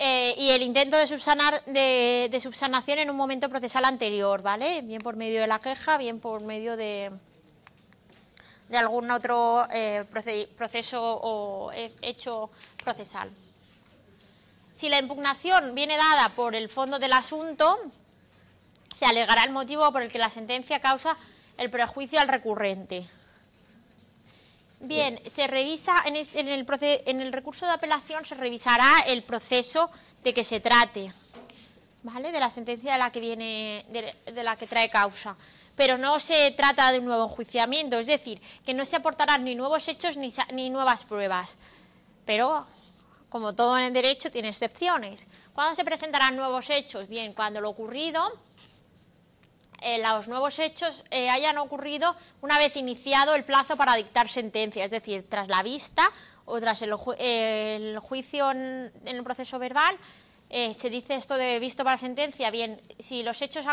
eh, 0.01 0.33
y 0.39 0.51
el 0.51 0.63
intento 0.63 0.97
de, 0.97 1.09
subsanar, 1.09 1.65
de, 1.65 2.39
subsanación 2.41 3.01
en 3.01 3.11
un 3.11 3.17
momento 3.17 3.49
procesal 3.49 3.85
anterior, 3.85 4.43
¿vale? 4.43 4.81
Bien 4.83 5.03
por 5.03 5.17
medio 5.17 5.41
de 5.41 5.49
la 5.49 5.59
queja, 5.59 5.99
bien 5.99 6.21
por 6.21 6.41
medio 6.41 6.77
de, 6.77 7.11
de 8.69 8.79
algún 8.79 9.11
otro 9.11 9.67
eh, 9.73 10.05
proceso 10.57 11.03
o 11.03 11.73
hecho 11.73 12.49
procesal. 12.85 13.29
Si 14.77 14.89
la 14.89 15.01
impugnación 15.01 15.75
viene 15.75 15.97
dada 15.97 16.29
por 16.29 16.55
el 16.55 16.69
fondo 16.69 17.01
del 17.01 17.13
asunto, 17.13 17.77
se 18.97 19.05
alegará 19.05 19.43
el 19.43 19.51
motivo 19.51 19.91
por 19.91 20.03
el 20.03 20.13
que 20.13 20.19
la 20.19 20.31
sentencia 20.31 20.79
causa 20.79 21.17
el 21.57 21.71
prejuicio 21.71 22.21
al 22.21 22.29
recurrente. 22.29 23.09
Bien, 24.81 25.21
se 25.35 25.47
revisa 25.49 25.93
en, 26.05 26.17
el, 26.17 27.33
recurso 27.33 27.67
de 27.67 27.73
apelación 27.73 28.25
se 28.25 28.37
revisará 28.37 29.01
el 29.09 29.25
proceso 29.25 29.91
de 30.23 30.33
que 30.33 30.45
se 30.45 30.61
trate, 30.61 31.13
¿vale? 32.05 32.31
De 32.31 32.39
la 32.39 32.51
sentencia 32.51 32.93
de 32.93 32.99
la 32.99 33.11
que 33.11 33.19
viene, 33.19 33.85
de, 33.89 34.43
la 34.45 34.57
que 34.57 34.69
trae 34.69 34.89
causa. 34.89 35.37
Pero 35.75 35.99
no 35.99 36.21
se 36.21 36.53
trata 36.53 36.93
de 36.93 37.01
un 37.01 37.07
nuevo 37.07 37.25
enjuiciamiento, 37.25 37.99
es 37.99 38.07
decir, 38.07 38.41
que 38.65 38.73
no 38.73 38.85
se 38.85 38.97
aportarán 38.97 39.45
ni 39.45 39.57
nuevos 39.57 39.89
hechos 39.89 40.17
ni, 40.17 40.33
ni 40.53 40.71
nuevas 40.71 41.05
pruebas. 41.05 41.57
Pero, 42.25 42.65
como 43.29 43.55
todo 43.55 43.77
en 43.79 43.85
el 43.85 43.93
derecho, 43.93 44.31
tiene 44.31 44.51
excepciones. 44.51 45.27
¿Cuándo 45.55 45.75
se 45.75 45.85
presentarán 45.85 46.37
nuevos 46.37 46.71
hechos? 46.71 47.09
Bien, 47.09 47.33
cuando 47.33 47.61
lo 47.61 47.71
ocurrido 47.71 48.33
eh, 49.81 50.03
los 50.03 50.27
nuevos 50.27 50.59
hechos 50.59 51.05
eh, 51.11 51.31
hayan 51.31 51.57
ocurrido 51.59 52.15
una 52.41 52.59
vez 52.59 52.75
iniciado 52.77 53.35
el 53.35 53.45
plazo 53.45 53.77
para 53.77 53.95
dictar 53.95 54.29
sentencia, 54.29 54.85
es 54.85 54.91
decir, 54.91 55.29
tras 55.29 55.47
la 55.49 55.63
vista 55.63 56.03
o 56.47 56.59
tras 56.61 56.83
el, 56.83 56.95
juicio 58.01 58.51
en, 58.51 58.93
el 59.05 59.23
proceso 59.23 59.59
verbal. 59.59 59.97
Eh, 60.51 60.75
se 60.75 60.91
dice 60.91 61.15
esto 61.15 61.37
de 61.37 61.59
visto 61.59 61.85
para 61.85 61.99
sentencia, 61.99 62.51
bien, 62.51 62.81
si 62.99 63.23
los 63.23 63.41
hechos 63.43 63.67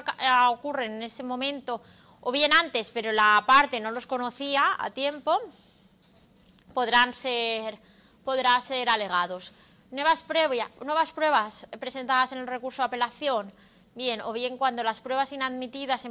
ocurren 0.49 0.95
en 0.95 1.03
ese 1.03 1.23
momento 1.23 1.81
o 2.21 2.31
bien 2.31 2.53
antes, 2.53 2.91
pero 2.91 3.11
la 3.11 3.43
parte 3.47 3.79
no 3.79 3.91
los 3.91 4.05
conocía 4.05 4.75
a 4.77 4.91
tiempo, 4.91 5.39
podrán 6.73 7.13
ser, 7.13 7.79
podrán 8.23 8.61
ser 8.63 8.89
alegados. 8.89 9.51
Nuevas, 9.89 10.25
nuevas 10.83 11.11
pruebas 11.13 11.67
presentadas 11.79 12.31
en 12.33 12.39
el 12.39 12.47
recurso 12.47 12.81
de 12.81 12.87
apelación 12.87 13.53
bien, 13.95 14.21
o 14.21 14.33
bien 14.33 14.57
cuando 14.57 14.83
las 14.83 14.99
pruebas 14.99 15.31
inadmitidas, 15.31 16.03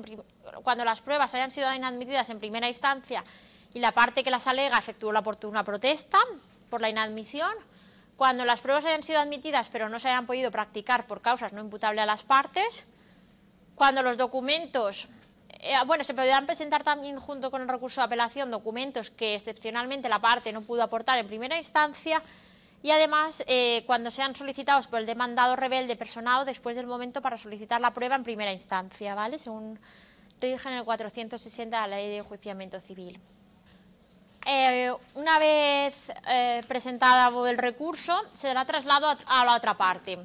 cuando 0.63 0.85
las 0.85 1.01
pruebas 1.03 1.33
hayan 1.35 1.51
sido 1.51 1.73
inadmitidas 1.73 2.29
en 2.31 2.41
primera 2.41 2.67
instancia 2.67 3.23
y 3.73 3.79
la 3.79 3.93
parte 3.93 4.25
que 4.25 4.31
las 4.31 4.47
alega 4.47 4.79
efectuó 4.79 5.13
la 5.13 5.21
oportuna 5.21 5.63
protesta 5.65 6.19
por 6.71 6.81
la 6.81 6.89
inadmisión, 6.89 7.53
cuando 8.17 8.45
las 8.45 8.61
pruebas 8.61 8.85
hayan 8.87 9.03
sido 9.03 9.21
admitidas 9.21 9.69
pero 9.71 9.89
no 9.89 10.01
se 10.01 10.09
hayan 10.09 10.27
podido 10.27 10.51
practicar 10.51 11.07
por 11.07 11.21
causas 11.21 11.53
no 11.53 11.61
imputables 11.61 12.03
a 12.03 12.07
las 12.07 12.23
partes, 12.23 12.87
cuando 13.75 14.03
los 14.03 14.17
documentos, 14.17 15.09
eh, 15.61 15.75
bueno, 15.87 16.05
se 16.05 16.15
podrán 16.15 16.47
presentar 16.47 16.85
también 16.85 17.19
junto 17.19 17.51
con 17.51 17.61
el 17.61 17.69
recurso 17.69 18.01
de 18.01 18.07
apelación 18.07 18.51
documentos 18.51 19.11
que 19.11 19.35
excepcionalmente 19.35 20.09
la 20.09 20.21
parte 20.21 20.53
no 20.53 20.63
pudo 20.63 20.83
aportar 20.83 21.19
en 21.19 21.27
primera 21.27 21.59
instancia, 21.59 22.23
y 22.85 22.91
además 22.91 23.43
eh, 23.47 23.83
cuando 23.87 24.11
sean 24.11 24.37
solicitados 24.37 24.87
por 24.89 24.99
el 25.01 25.07
demandado 25.07 25.57
rebelde 25.57 25.97
personado 25.97 26.45
después 26.45 26.77
del 26.77 26.87
momento 26.87 27.23
para 27.23 27.39
solicitar 27.39 27.81
la 27.81 27.95
prueba 27.95 28.15
en 28.15 28.25
primera 28.25 28.53
instancia, 28.53 29.15
¿vale? 29.15 29.39
Según 29.39 29.81
rige 30.39 30.69
en 30.69 30.75
el 30.75 30.85
460 30.85 31.81
de 31.81 31.89
la 31.89 31.97
Ley 31.97 32.11
de 32.11 32.19
Enjuiciamiento 32.19 32.79
Civil. 32.83 33.19
Eh, 34.45 34.93
una 35.15 35.39
vez 35.39 35.95
eh, 36.29 36.61
presentado 36.69 37.47
el 37.47 37.57
recurso, 37.57 38.21
se 38.39 38.49
dará 38.49 38.67
traslado 38.67 39.07
a, 39.09 39.45
la 39.47 39.57
otra 39.57 39.79
parte, 39.79 40.19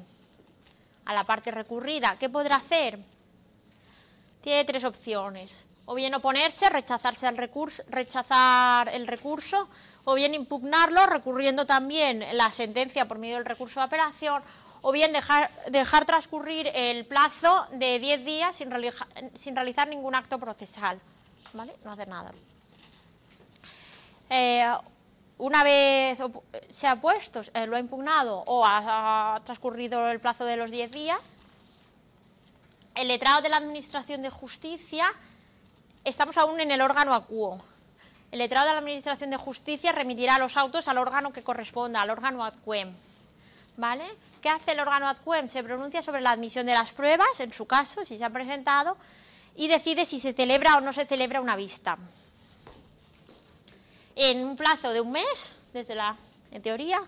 a 1.06 1.14
la 1.14 1.24
parte 1.24 1.50
recurrida. 1.50 2.16
¿Qué 2.20 2.28
podrá 2.28 2.56
hacer? 2.56 2.98
Tiene 4.42 4.66
tres 4.66 4.84
opciones. 4.84 5.64
O 5.86 5.94
bien 5.94 6.14
oponerse, 6.14 6.68
rechazarse 6.68 7.26
el 7.26 7.38
recurso, 7.38 7.82
rechazar 7.88 8.90
el 8.90 9.06
recurso, 9.06 9.66
o 10.04 10.14
bien 10.14 10.34
impugnarlo 10.34 11.06
recurriendo 11.06 11.66
también 11.66 12.24
la 12.32 12.50
sentencia 12.50 13.06
por 13.06 13.18
medio 13.18 13.36
del 13.36 13.44
recurso 13.44 13.80
de 13.80 13.86
apelación, 13.86 14.42
o 14.82 14.92
bien 14.92 15.12
dejar, 15.12 15.50
dejar 15.68 16.06
transcurrir 16.06 16.68
el 16.74 17.04
plazo 17.06 17.66
de 17.72 17.98
10 17.98 18.24
días 18.24 18.56
sin, 18.56 18.70
realizar 18.70 19.88
ningún 19.88 20.14
acto 20.14 20.38
procesal. 20.38 20.98
¿Vale? 21.52 21.74
No 21.84 21.92
hacer 21.92 22.08
nada. 22.08 22.32
Eh, 24.30 24.64
una 25.38 25.64
vez 25.64 26.18
se 26.70 26.86
ha 26.86 27.00
puesto, 27.00 27.40
eh, 27.54 27.66
lo 27.66 27.76
ha 27.76 27.80
impugnado 27.80 28.44
o 28.46 28.64
ha, 28.64 29.40
transcurrido 29.44 30.08
el 30.10 30.20
plazo 30.20 30.44
de 30.44 30.56
los 30.56 30.70
10 30.70 30.92
días, 30.92 31.38
el 32.94 33.08
letrado 33.08 33.40
de 33.40 33.48
la 33.48 33.56
Administración 33.56 34.22
de 34.22 34.30
Justicia, 34.30 35.10
estamos 36.04 36.36
aún 36.36 36.60
en 36.60 36.70
el 36.70 36.80
órgano 36.82 37.14
acuo. 37.14 37.62
El 38.30 38.38
letrado 38.38 38.68
de 38.68 38.72
la 38.74 38.78
Administración 38.78 39.30
de 39.30 39.36
Justicia 39.36 39.90
remitirá 39.90 40.38
los 40.38 40.56
autos 40.56 40.86
al 40.86 40.98
órgano 40.98 41.32
que 41.32 41.42
corresponda, 41.42 42.00
al 42.00 42.10
órgano 42.10 42.44
adquem. 42.44 42.94
¿Vale? 43.76 44.04
¿Qué 44.40 44.48
hace 44.48 44.72
el 44.72 44.80
órgano 44.80 45.08
adquem? 45.08 45.48
Se 45.48 45.64
pronuncia 45.64 46.00
sobre 46.00 46.20
la 46.20 46.30
admisión 46.30 46.66
de 46.66 46.74
las 46.74 46.92
pruebas, 46.92 47.40
en 47.40 47.52
su 47.52 47.66
caso, 47.66 48.04
si 48.04 48.18
se 48.18 48.24
ha 48.24 48.30
presentado, 48.30 48.96
y 49.56 49.66
decide 49.66 50.06
si 50.06 50.20
se 50.20 50.32
celebra 50.32 50.76
o 50.76 50.80
no 50.80 50.92
se 50.92 51.06
celebra 51.06 51.40
una 51.40 51.56
vista. 51.56 51.98
En 54.14 54.44
un 54.44 54.56
plazo 54.56 54.92
de 54.92 55.00
un 55.00 55.10
mes, 55.10 55.50
desde 55.72 55.96
la, 55.96 56.16
en 56.52 56.62
teoría, 56.62 57.00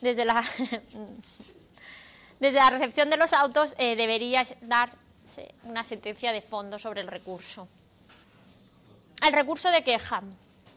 desde 0.00 0.24
la, 0.24 0.42
desde 2.40 2.56
la 2.58 2.70
recepción 2.70 3.10
de 3.10 3.18
los 3.18 3.34
autos, 3.34 3.74
eh, 3.76 3.96
debería 3.96 4.46
darse 4.62 5.54
una 5.64 5.84
sentencia 5.84 6.32
de 6.32 6.40
fondo 6.40 6.78
sobre 6.78 7.02
el 7.02 7.08
recurso. 7.08 7.68
El 9.26 9.34
recurso 9.34 9.68
de 9.70 9.84
queja. 9.84 10.22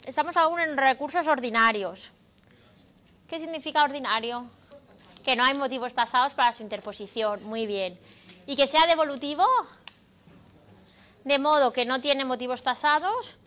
Estamos 0.06 0.36
aún 0.36 0.60
en 0.60 0.76
recursos 0.76 1.26
ordinarios. 1.28 2.12
¿Qué 3.28 3.39
significa 3.39 3.84
ordinario? 3.84 4.50
Que 5.24 5.38
no 5.38 5.46
hay 5.46 5.54
motivos 5.54 5.94
tasados 5.94 6.34
para 6.34 6.52
su 6.52 6.62
interposición. 6.62 7.42
Muy 7.46 7.66
bien. 7.66 7.98
¿Y 8.46 8.58
que 8.58 8.68
sea 8.68 8.86
devolutivo? 8.86 9.46
De 11.24 11.39
modo 11.39 11.72
que 11.72 11.86
no 11.86 12.02
tiene 12.02 12.26
motivos 12.26 12.63
tasados 12.63 13.38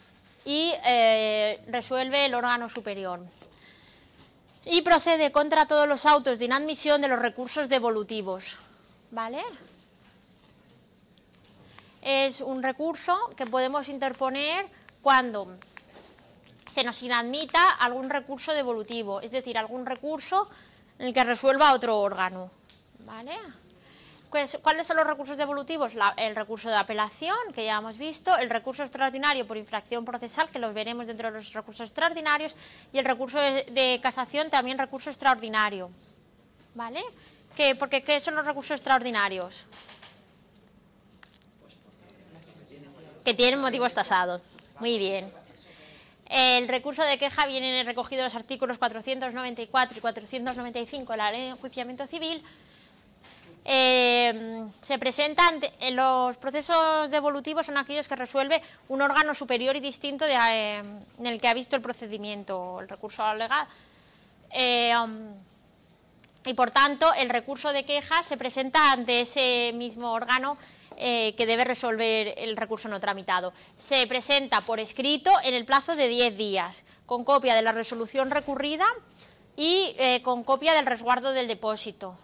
y 0.46 0.72
eh, 0.86 1.62
resuelve 1.68 2.24
el 2.24 2.34
órgano 2.34 2.70
superior. 2.70 3.20
Y 4.64 4.80
procede 4.80 5.30
contra 5.32 5.66
todos 5.66 5.86
los 5.86 6.06
autos 6.06 6.38
de 6.38 6.46
inadmisión 6.46 7.02
de 7.02 7.08
los 7.08 7.18
recursos 7.18 7.68
devolutivos. 7.68 8.56
¿Vale? 9.10 9.42
Es 12.00 12.40
un 12.40 12.62
recurso 12.62 13.14
que 13.36 13.44
podemos 13.44 13.88
interponer 13.88 14.66
cuando 15.02 15.58
se 16.76 16.84
nos 16.84 17.02
inadmita 17.02 17.70
algún 17.70 18.10
recurso 18.10 18.52
devolutivo, 18.52 19.22
es 19.22 19.30
decir, 19.30 19.56
algún 19.56 19.86
recurso 19.86 20.46
en 20.98 21.06
el 21.06 21.14
que 21.14 21.24
resuelva 21.24 21.72
otro 21.72 21.98
órgano. 21.98 22.50
¿Vale? 22.98 23.34
¿Cuáles 24.28 24.86
son 24.86 24.98
los 24.98 25.06
recursos 25.06 25.38
devolutivos? 25.38 25.94
el 26.18 26.36
recurso 26.36 26.68
de 26.68 26.76
apelación, 26.76 27.38
que 27.54 27.64
ya 27.64 27.78
hemos 27.78 27.96
visto, 27.96 28.36
el 28.36 28.50
recurso 28.50 28.82
extraordinario 28.82 29.46
por 29.46 29.56
infracción 29.56 30.04
procesal, 30.04 30.50
que 30.50 30.58
los 30.58 30.74
veremos 30.74 31.06
dentro 31.06 31.30
de 31.30 31.38
los 31.38 31.50
recursos 31.54 31.86
extraordinarios, 31.86 32.54
y 32.92 32.98
el 32.98 33.06
recurso 33.06 33.38
de, 33.38 33.98
casación, 34.02 34.50
también 34.50 34.76
recurso 34.76 35.08
extraordinario. 35.08 35.90
¿Vale? 36.74 37.02
¿Qué, 37.56 37.74
porque, 37.74 38.02
¿Qué 38.02 38.20
son 38.20 38.34
los 38.34 38.44
recursos 38.44 38.72
extraordinarios? 38.72 39.64
Que 43.24 43.32
tienen 43.32 43.62
motivos 43.62 43.94
tasados. 43.94 44.42
Muy 44.78 44.98
bien. 44.98 45.45
El 46.28 46.66
recurso 46.66 47.02
de 47.02 47.18
queja 47.18 47.46
viene 47.46 47.84
recogido 47.84 48.20
en 48.20 48.24
los 48.24 48.34
artículos 48.34 48.78
494 48.78 49.98
y 49.98 50.00
495 50.00 51.12
de 51.12 51.16
la 51.16 51.30
Ley 51.30 51.42
de 51.42 51.48
Enjuiciamiento 51.50 52.06
Civil. 52.06 52.42
Eh, 53.68 54.64
se 54.82 54.98
presentan 54.98 55.60
en 55.80 55.96
los 55.96 56.36
procesos 56.36 57.10
devolutivos 57.10 57.66
son 57.66 57.76
aquellos 57.76 58.06
que 58.06 58.14
resuelve 58.14 58.62
un 58.88 59.02
órgano 59.02 59.34
superior 59.34 59.74
y 59.74 59.80
distinto 59.80 60.24
de, 60.24 60.34
eh, 60.34 60.78
en 60.78 61.26
el 61.26 61.40
que 61.40 61.48
ha 61.48 61.54
visto 61.54 61.74
el 61.74 61.82
procedimiento, 61.82 62.80
el 62.80 62.88
recurso 62.88 63.34
legal. 63.34 63.66
Eh, 64.52 64.92
um, 64.96 65.34
y 66.44 66.54
por 66.54 66.70
tanto, 66.70 67.12
el 67.14 67.28
recurso 67.28 67.72
de 67.72 67.84
queja 67.84 68.22
se 68.22 68.36
presenta 68.36 68.92
ante 68.92 69.22
ese 69.22 69.72
mismo 69.74 70.12
órgano 70.12 70.56
eh, 70.96 71.34
que 71.36 71.46
debe 71.46 71.64
resolver 71.64 72.34
el 72.38 72.56
recurso 72.56 72.88
no 72.88 73.00
tramitado. 73.00 73.52
Se 73.78 74.06
presenta 74.06 74.62
por 74.62 74.80
escrito 74.80 75.30
en 75.44 75.54
el 75.54 75.66
plazo 75.66 75.94
de 75.94 76.08
10 76.08 76.36
días, 76.36 76.84
con 77.04 77.24
copia 77.24 77.54
de 77.54 77.62
la 77.62 77.72
resolución 77.72 78.30
recurrida 78.30 78.86
y 79.56 79.94
eh, 79.98 80.22
con 80.22 80.42
copia 80.42 80.74
del 80.74 80.86
resguardo 80.86 81.32
del 81.32 81.48
depósito. 81.48 82.16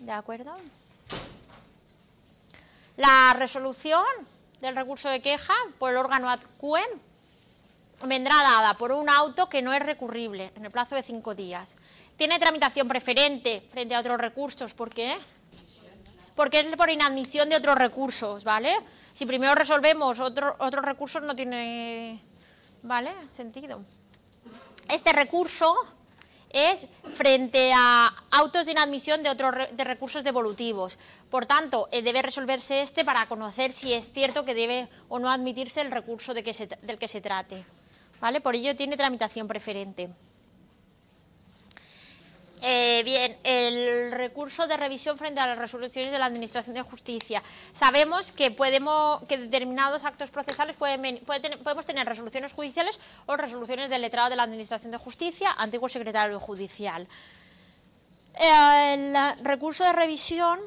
¿De 0.00 0.12
acuerdo? 0.12 0.54
La 2.96 3.34
resolución 3.38 4.04
del 4.60 4.76
recurso 4.76 5.08
de 5.08 5.20
queja 5.20 5.54
por 5.78 5.90
el 5.90 5.96
órgano 5.96 6.30
ADCUEM 6.30 6.88
vendrá 8.04 8.34
dada 8.42 8.74
por 8.74 8.92
un 8.92 9.08
auto 9.08 9.48
que 9.48 9.62
no 9.62 9.72
es 9.72 9.82
recurrible 9.82 10.50
en 10.54 10.64
el 10.64 10.70
plazo 10.70 10.94
de 10.94 11.02
cinco 11.02 11.34
días. 11.34 11.74
Tiene 12.16 12.38
tramitación 12.38 12.88
preferente 12.88 13.62
frente 13.72 13.94
a 13.94 14.00
otros 14.00 14.18
recursos. 14.18 14.72
¿Por 14.72 14.90
qué? 14.90 15.16
Porque 16.36 16.60
es 16.60 16.76
por 16.76 16.90
inadmisión 16.90 17.48
de 17.48 17.56
otros 17.56 17.76
recursos, 17.76 18.44
¿vale? 18.44 18.76
Si 19.14 19.24
primero 19.26 19.54
resolvemos 19.54 20.20
otro, 20.20 20.54
otros 20.58 20.84
recursos 20.84 21.22
no 21.22 21.34
tiene, 21.34 22.20
¿vale? 22.82 23.10
Sentido. 23.34 23.82
Este 24.88 25.12
recurso 25.12 25.74
es 26.50 26.86
frente 27.16 27.72
a 27.74 28.14
autos 28.30 28.66
de 28.66 28.72
inadmisión 28.72 29.22
de 29.22 29.30
otros 29.30 29.54
de 29.72 29.84
recursos 29.84 30.22
devolutivos. 30.22 30.98
Por 31.30 31.46
tanto, 31.46 31.88
eh, 31.90 32.02
debe 32.02 32.22
resolverse 32.22 32.82
este 32.82 33.04
para 33.04 33.26
conocer 33.26 33.72
si 33.72 33.94
es 33.94 34.12
cierto 34.12 34.44
que 34.44 34.54
debe 34.54 34.88
o 35.08 35.18
no 35.18 35.30
admitirse 35.30 35.80
el 35.80 35.90
recurso 35.90 36.34
de 36.34 36.44
que 36.44 36.78
del 36.82 36.98
que 36.98 37.08
se 37.08 37.20
trate. 37.20 37.64
¿Vale? 38.20 38.40
Por 38.40 38.54
ello 38.54 38.76
tiene 38.76 38.96
tramitación 38.96 39.48
preferente. 39.48 40.10
Eh, 42.62 43.02
bien, 43.04 43.36
el 43.44 44.12
recurso 44.12 44.66
de 44.66 44.76
revisión 44.76 45.18
frente 45.18 45.40
a 45.40 45.46
las 45.46 45.58
resoluciones 45.58 46.10
de 46.10 46.18
la 46.18 46.24
Administración 46.26 46.74
de 46.74 46.82
Justicia. 46.82 47.42
Sabemos 47.74 48.32
que 48.32 48.50
podemos 48.50 49.22
que 49.24 49.36
determinados 49.36 50.04
actos 50.04 50.30
procesales 50.30 50.74
pueden, 50.76 51.20
podemos 51.62 51.84
tener 51.84 52.06
resoluciones 52.06 52.52
judiciales 52.52 52.98
o 53.26 53.36
resoluciones 53.36 53.90
del 53.90 54.02
letrado 54.02 54.30
de 54.30 54.36
la 54.36 54.44
Administración 54.44 54.90
de 54.90 54.98
Justicia, 54.98 55.54
antiguo 55.56 55.88
secretario 55.88 56.40
judicial. 56.40 57.06
El 58.34 59.14
recurso 59.44 59.84
de 59.84 59.92
revisión 59.92 60.58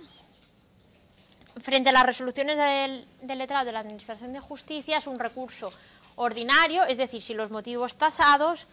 frente 1.61 1.89
a 1.89 1.93
las 1.93 2.05
resoluciones 2.05 2.55
del, 2.55 3.07
del 3.21 3.37
letrado 3.37 3.65
de 3.65 3.71
la 3.71 3.79
Administración 3.79 4.31
de 4.31 4.39
Justicia 4.39 4.99
es 4.99 5.07
un 5.07 5.19
recurso 5.19 5.73
ordinario, 6.15 6.83
es 6.85 6.97
decir, 6.97 7.21
si 7.21 7.33
los 7.33 7.49
motivos 7.49 7.95
tasados 7.95 8.67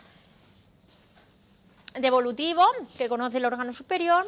devolutivo, 1.98 2.62
que 2.96 3.08
conoce 3.08 3.38
el 3.38 3.44
órgano 3.44 3.72
superior, 3.72 4.26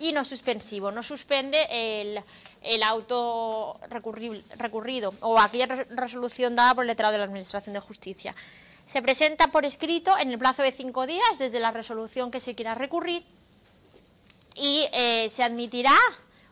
y 0.00 0.12
no 0.12 0.24
suspensivo, 0.24 0.90
no 0.90 1.02
suspende 1.02 1.58
el, 1.70 2.82
auto 2.82 3.78
recurrido 3.90 5.14
o 5.20 5.38
aquella 5.38 5.66
resolución 5.90 6.56
dada 6.56 6.74
por 6.74 6.84
el 6.84 6.88
letrado 6.88 7.12
de 7.12 7.18
la 7.18 7.24
Administración 7.24 7.74
de 7.74 7.80
Justicia. 7.80 8.34
Se 8.86 9.02
presenta 9.02 9.48
por 9.48 9.64
escrito 9.66 10.16
en 10.18 10.30
el 10.30 10.38
plazo 10.38 10.62
de 10.62 10.72
cinco 10.72 11.06
días 11.06 11.38
desde 11.38 11.60
la 11.60 11.70
resolución 11.70 12.30
que 12.30 12.40
se 12.40 12.54
quiera 12.54 12.74
recurrir 12.74 13.24
y 14.54 14.88
eh, 14.92 15.28
se 15.28 15.42
admitirá 15.42 15.94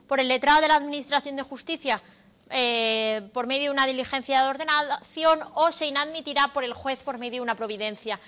por 0.07 0.21
el 0.21 0.29
letrado 0.29 0.61
de 0.61 0.68
la 0.68 0.77
Administración 0.77 1.37
de 1.37 1.42
Justicia 1.42 2.03
eh, 2.51 3.29
por 3.33 3.47
medio 3.47 3.64
de 3.64 3.71
una 3.71 3.87
diligencia 3.87 4.42
de 4.42 4.49
ordenación 4.49 5.40
o 5.55 5.73
se 5.73 5.87
inadmitirá 5.87 6.49
por 6.49 6.64
el 6.64 6.75
juez 6.75 6.99
por 7.01 7.18
medio 7.18 7.37
de 7.37 7.40
una 7.40 7.55
providencia. 7.55 8.21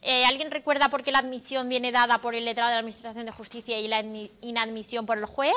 Eh, 0.00 0.24
¿Alguien 0.24 0.50
recuerda 0.50 0.88
por 0.88 1.02
qué 1.02 1.10
la 1.10 1.18
admisión 1.18 1.68
viene 1.68 1.90
dada 1.90 2.18
por 2.18 2.34
el 2.34 2.44
letrado 2.44 2.68
de 2.68 2.74
la 2.74 2.80
Administración 2.80 3.26
de 3.26 3.32
Justicia 3.32 3.78
y 3.80 3.88
la 3.88 4.00
inadmisión 4.40 5.06
por 5.06 5.18
el 5.18 5.24
juez? 5.24 5.56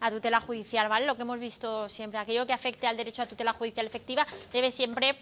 A 0.00 0.10
tutela 0.10 0.40
judicial, 0.40 0.88
¿vale? 0.88 1.06
Lo 1.06 1.16
que 1.16 1.22
hemos 1.22 1.38
visto 1.38 1.88
siempre, 1.88 2.18
aquello 2.18 2.46
que 2.46 2.52
afecte 2.52 2.86
al 2.86 2.96
derecho 2.96 3.22
a 3.22 3.26
tutela 3.26 3.54
judicial 3.54 3.86
efectiva 3.86 4.26
debe 4.52 4.72
siempre 4.72 5.16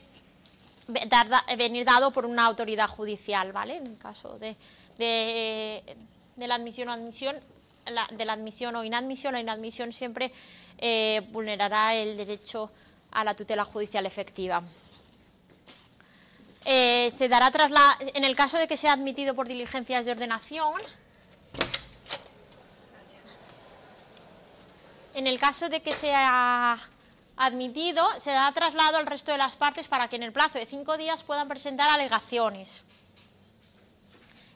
venir 1.57 1.85
dado 1.85 2.11
por 2.11 2.27
una 2.27 2.47
autoridad 2.47 2.89
judicial, 2.89 3.53
¿vale? 3.53 3.77
En 3.77 3.87
el 3.87 3.99
caso 3.99 4.39
de, 4.39 4.57
la 6.37 6.55
admisión 6.55 6.89
o 6.89 6.93
admisión, 6.93 7.37
de 8.11 8.25
la 8.25 8.33
admisión 8.33 8.75
o 8.75 8.83
inadmisión, 8.83 9.35
la 9.35 9.41
inadmisión 9.41 9.93
siempre 9.93 10.33
eh, 10.79 11.21
vulnerará 11.31 11.95
el 11.95 12.17
derecho 12.17 12.71
a 13.13 13.23
la 13.23 13.35
tutela 13.35 13.65
judicial 13.65 14.07
efectiva. 14.07 14.63
Eh, 16.65 17.11
se 17.17 17.29
dará 17.29 17.51
tras 17.51 17.71
en 18.01 18.25
el 18.25 18.37
caso 18.37 18.59
de 18.59 18.69
que 18.69 18.77
sea 18.77 18.93
admitido 18.93 19.35
por 19.35 19.49
diligencias 19.49 20.05
de 20.05 20.13
ordenación, 20.13 20.75
en 25.15 25.27
el 25.27 25.41
caso 25.41 25.69
de 25.69 25.81
que 25.81 25.93
sea 25.95 26.79
admitido, 27.37 28.07
se 28.21 28.31
dará 28.31 28.53
traslado 28.53 28.99
al 28.99 29.07
resto 29.07 29.33
de 29.33 29.39
las 29.39 29.57
partes 29.57 29.89
para 29.89 30.09
que 30.09 30.17
en 30.17 30.23
el 30.23 30.33
plazo 30.33 30.59
de 30.59 30.67
cinco 30.67 30.99
días 30.99 31.23
puedan 31.23 31.49
presentar 31.49 31.89
alegaciones. 31.89 32.83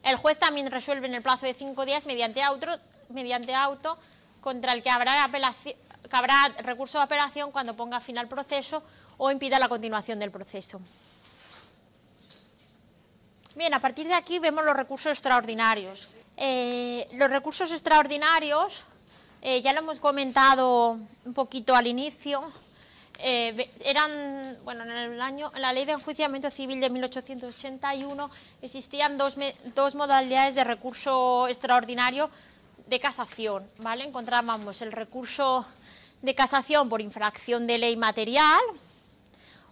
El 0.03 0.17
juez 0.17 0.39
también 0.39 0.71
resuelve 0.71 1.07
en 1.07 1.15
el 1.15 1.23
plazo 1.23 1.47
de 1.47 1.55
cinco 1.55 1.87
días 1.87 2.05
mediante 2.05 2.43
auto, 2.43 2.69
mediante 3.09 3.55
auto 3.55 3.99
contra 4.43 4.73
el 4.73 4.83
que 4.83 4.91
habrá, 4.91 5.25
apelación, 5.25 5.77
que 6.09 6.17
habrá 6.17 6.49
recurso 6.59 6.99
de 6.99 7.05
apelación 7.05 7.51
cuando 7.51 7.75
ponga 7.75 8.01
fin 8.01 8.19
al 8.19 8.29
proceso 8.29 8.83
o 9.17 9.31
impida 9.31 9.59
la 9.59 9.69
continuación 9.69 10.19
del 10.19 10.31
proceso. 10.31 10.83
Bien, 13.57 13.73
a 13.73 13.79
partir 13.79 14.09
de 14.09 14.15
aquí 14.15 14.41
vemos 14.41 14.65
los 14.65 14.77
recursos 14.77 15.13
extraordinarios. 15.13 16.09
Eh, 16.37 17.07
los 17.13 17.31
recursos 17.31 17.71
extraordinarios, 17.71 18.83
eh, 19.43 19.63
ya 19.63 19.73
lo 19.73 19.79
hemos 19.79 20.01
comentado 20.01 20.99
un 21.25 21.35
poquito 21.35 21.77
al 21.77 21.87
inicio, 21.87 22.51
eh, 23.21 23.71
eran, 23.85 24.59
bueno, 24.65 24.83
en 24.83 24.91
el 24.91 25.21
año, 25.21 25.53
en 25.55 25.63
la 25.63 25.73
ley 25.73 25.85
de 25.85 25.93
enjuiciamiento 25.93 26.51
civil 26.51 26.81
de 26.81 26.91
1881 26.91 28.29
existían 28.61 29.17
dos, 29.17 29.37
modalidades 29.95 30.57
de 30.57 30.65
recurso 30.65 31.47
extraordinario 31.47 32.31
de 32.89 32.99
casación, 32.99 33.71
¿vale? 33.79 34.03
Encontrábamos 34.03 34.83
el 34.83 34.91
recurso 34.91 35.65
de 36.23 36.35
casación 36.35 36.89
por 36.89 37.01
infracción 37.01 37.69
de 37.69 37.79
ley 37.79 37.97
material 37.97 38.61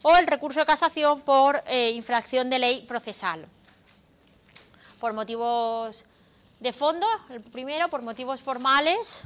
o 0.02 0.16
el 0.16 0.28
recurso 0.28 0.60
de 0.60 0.66
casación 0.66 1.22
por 1.22 1.64
infracción 1.68 2.48
de 2.48 2.60
ley 2.60 2.86
procesal 2.86 3.48
por 5.02 5.14
motivos 5.14 6.04
de 6.60 6.72
fondo, 6.72 7.04
el 7.28 7.40
primero 7.40 7.88
por 7.88 8.02
motivos 8.02 8.40
formales, 8.40 9.24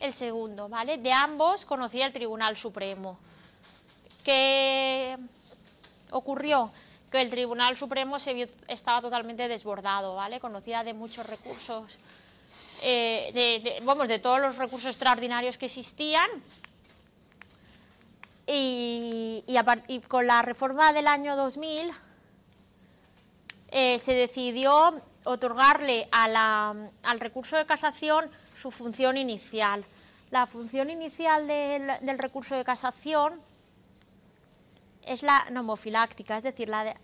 el 0.00 0.14
segundo, 0.14 0.68
¿vale? 0.68 0.98
De 0.98 1.12
ambos 1.12 1.64
conocía 1.64 2.06
el 2.06 2.12
Tribunal 2.12 2.56
Supremo. 2.56 3.20
¿Qué 4.24 5.16
ocurrió? 6.10 6.72
Que 7.08 7.20
el 7.20 7.30
Tribunal 7.30 7.76
Supremo 7.76 8.18
se 8.18 8.50
estaba 8.66 9.00
totalmente 9.00 9.46
desbordado, 9.46 10.16
¿vale? 10.16 10.40
Conocía 10.40 10.82
de 10.82 10.92
muchos 10.92 11.24
recursos, 11.24 11.96
eh, 12.82 13.30
de, 13.32 13.78
vamos, 13.84 14.08
de 14.08 14.18
todos 14.18 14.40
los 14.40 14.56
recursos 14.56 14.90
extraordinarios 14.90 15.56
que 15.56 15.66
existían. 15.66 16.28
Y, 18.44 19.44
y 19.86 20.00
con 20.00 20.26
la 20.26 20.42
reforma 20.42 20.92
del 20.92 21.06
año 21.06 21.36
2000 21.36 21.92
eh, 23.78 23.98
se 23.98 24.14
decidió 24.14 25.02
otorgarle 25.24 26.08
al 26.10 27.20
recurso 27.20 27.58
de 27.58 27.66
casación 27.66 28.30
su 28.58 28.70
función 28.70 29.18
inicial. 29.18 29.84
La 30.30 30.46
función 30.46 30.88
inicial 30.88 31.46
del, 31.46 32.18
recurso 32.18 32.56
de 32.56 32.64
casación 32.64 33.38
es 35.02 35.22
la 35.22 35.48
nomofiláctica, 35.50 36.38
es 36.38 36.44
decir, 36.44 36.70
la, 36.70 36.96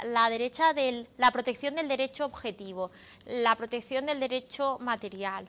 protección 1.31 1.75
del 1.75 1.89
derecho 1.89 2.25
objetivo, 2.25 2.91
la 3.27 3.55
protección 3.55 4.07
del 4.07 4.19
derecho 4.19 4.79
material. 4.81 5.47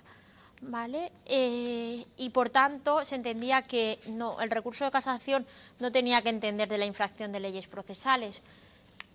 ¿Vale? 0.60 1.14
Eh, 1.26 2.06
y 2.18 2.30
por 2.32 2.50
tanto 2.50 3.06
se 3.06 3.16
entendía 3.16 3.62
que 3.62 3.98
el 4.42 4.52
recurso 4.52 4.84
de 4.84 4.92
casación 4.92 5.48
no 5.80 5.90
tenía 5.90 6.22
que 6.22 6.30
entender 6.30 6.68
de 6.68 6.78
la 6.78 6.86
infracción 6.86 7.32
de 7.32 7.40
leyes 7.40 7.68
procesales. 7.68 8.42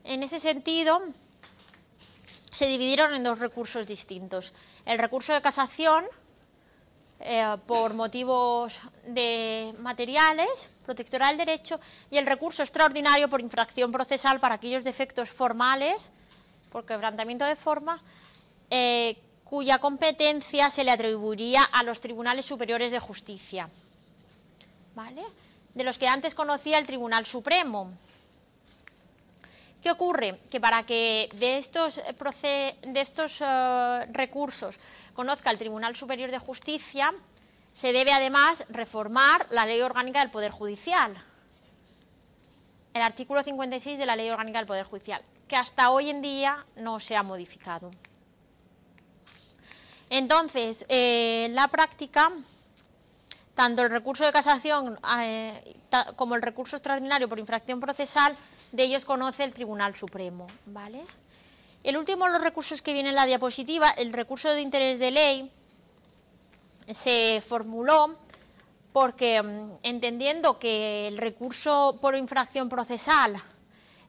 En 0.05 0.23
ese 0.23 0.41
sentido, 0.41 1.03
se 2.51 2.67
dividieron 2.67 3.15
en 3.15 3.23
dos 3.23 3.39
recursos 3.39 3.87
distintos. 3.87 4.53
El 4.85 4.99
recurso 4.99 5.33
de 5.33 5.43
casación, 5.43 6.05
eh, 7.21 7.57
por 7.67 7.95
motivos 7.95 8.79
de 9.07 9.75
materiales, 9.79 10.71
protectora 10.85 11.29
del 11.29 11.39
derecho, 11.39 11.81
y 12.11 12.19
el 12.19 12.27
recurso 12.27 12.63
extraordinario 12.63 13.29
por 13.29 13.41
infracción 13.41 13.93
procesal 13.93 14.41
para 14.41 14.57
aquellos 14.57 14.85
defectos 14.85 15.31
formales, 15.31 16.11
por 16.71 16.85
quebrantamiento 16.85 17.45
de 17.45 17.57
forma, 17.57 18.01
eh, 18.71 19.17
cuya 19.45 19.79
competencia 19.79 20.71
se 20.71 20.85
le 20.85 20.91
atribuiría 20.91 21.63
a 21.63 21.83
los 21.83 22.01
tribunales 22.01 22.45
superiores 22.45 22.91
de 22.91 23.01
justicia, 23.01 23.69
¿vale? 24.95 25.23
de 25.75 25.85
los 25.85 25.97
que 25.97 26.09
antes 26.09 26.35
conocía 26.35 26.79
el 26.79 26.87
Tribunal 26.87 27.25
Supremo. 27.25 27.93
¿Qué 29.83 29.93
ocurre? 29.93 30.41
Que 30.51 30.61
para 30.61 30.85
que 30.85 31.29
de 31.37 31.59
estos, 31.59 31.99
eh, 31.99 32.75
eh, 33.41 34.07
recursos 34.13 34.79
conozca 35.15 35.51
el 35.51 35.59
Tribunal 35.59 35.95
Superior 35.95 36.31
de 36.31 36.39
Justicia, 36.39 37.15
se 37.73 37.93
debe 37.93 38.13
además 38.13 38.65
reformar 38.71 39.47
la 39.51 39.67
Ley 39.67 39.81
Orgánica 39.81 40.21
del 40.21 40.31
Poder 40.31 40.51
Judicial, 40.51 41.17
el 42.93 43.03
artículo 43.03 43.45
56 43.45 43.99
de 43.99 44.07
la 44.07 44.17
Ley 44.17 44.31
Orgánica 44.31 44.59
del 44.59 44.67
Poder 44.67 44.85
Judicial, 44.85 45.23
que 45.47 45.55
hasta 45.55 45.91
hoy 45.91 46.11
en 46.11 46.23
día 46.23 46.65
no 46.77 46.99
se 46.99 47.15
ha 47.15 47.23
modificado. 47.23 47.93
Entonces, 50.11 50.85
eh, 50.89 51.49
la 51.53 51.69
práctica, 51.69 52.33
tanto 53.55 53.83
el 53.83 53.91
recurso 53.91 54.25
de 54.25 54.33
casación 54.33 54.99
como 56.17 56.35
el 56.35 56.43
recurso 56.43 56.77
extraordinario 56.77 57.29
por 57.29 57.39
infracción 57.39 57.79
procesal 57.79 58.35
de 58.73 58.85
ellos 58.85 59.05
conoce 59.05 59.45
el 59.45 59.53
Tribunal 59.53 59.95
Supremo, 59.95 60.47
¿vale? 60.67 61.03
El 61.83 61.97
último 61.97 62.27
de 62.27 62.33
los 62.33 62.43
recursos 62.43 62.83
que 62.83 62.93
viene 62.93 63.11
en 63.11 63.15
la 63.15 63.27
diapositiva, 63.27 63.91
el 63.91 64.13
recurso 64.13 64.51
de 64.51 64.61
interés 64.61 64.99
de 64.99 65.11
ley, 65.11 65.51
se 66.93 67.43
formuló 67.47 68.17
porque 68.93 69.43
mm, 69.43 69.79
entendiendo 69.83 70.59
que 70.59 71.09
el 71.09 71.19
recurso 71.19 71.99
por 72.01 72.17
infracción 72.17 72.69
procesal 72.69 73.41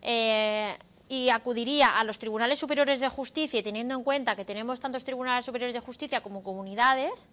eh, 0.02 0.78
y 1.08 1.30
acudiría 1.30 2.00
a 2.00 2.04
los 2.04 2.20
tribunales 2.20 2.60
superiores 2.60 3.00
de 3.00 3.10
justicia 3.10 3.60
y 3.60 3.64
teniendo 3.64 3.96
en 3.96 4.04
cuenta 4.04 4.36
que 4.36 4.46
tenemos 4.46 4.80
tantos 4.80 5.04
tribunales 5.04 5.46
superiores 5.46 5.74
de 5.74 5.80
justicia 5.80 6.22
como 6.22 6.44
comunidades, 6.44 7.28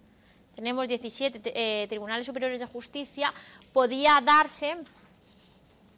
tenemos 0.55 0.87
17 0.87 1.41
eh, 1.53 1.87
tribunales 1.87 2.25
superiores 2.25 2.59
de 2.59 2.65
justicia, 2.65 3.31
podía 3.73 4.19
darse 4.23 4.77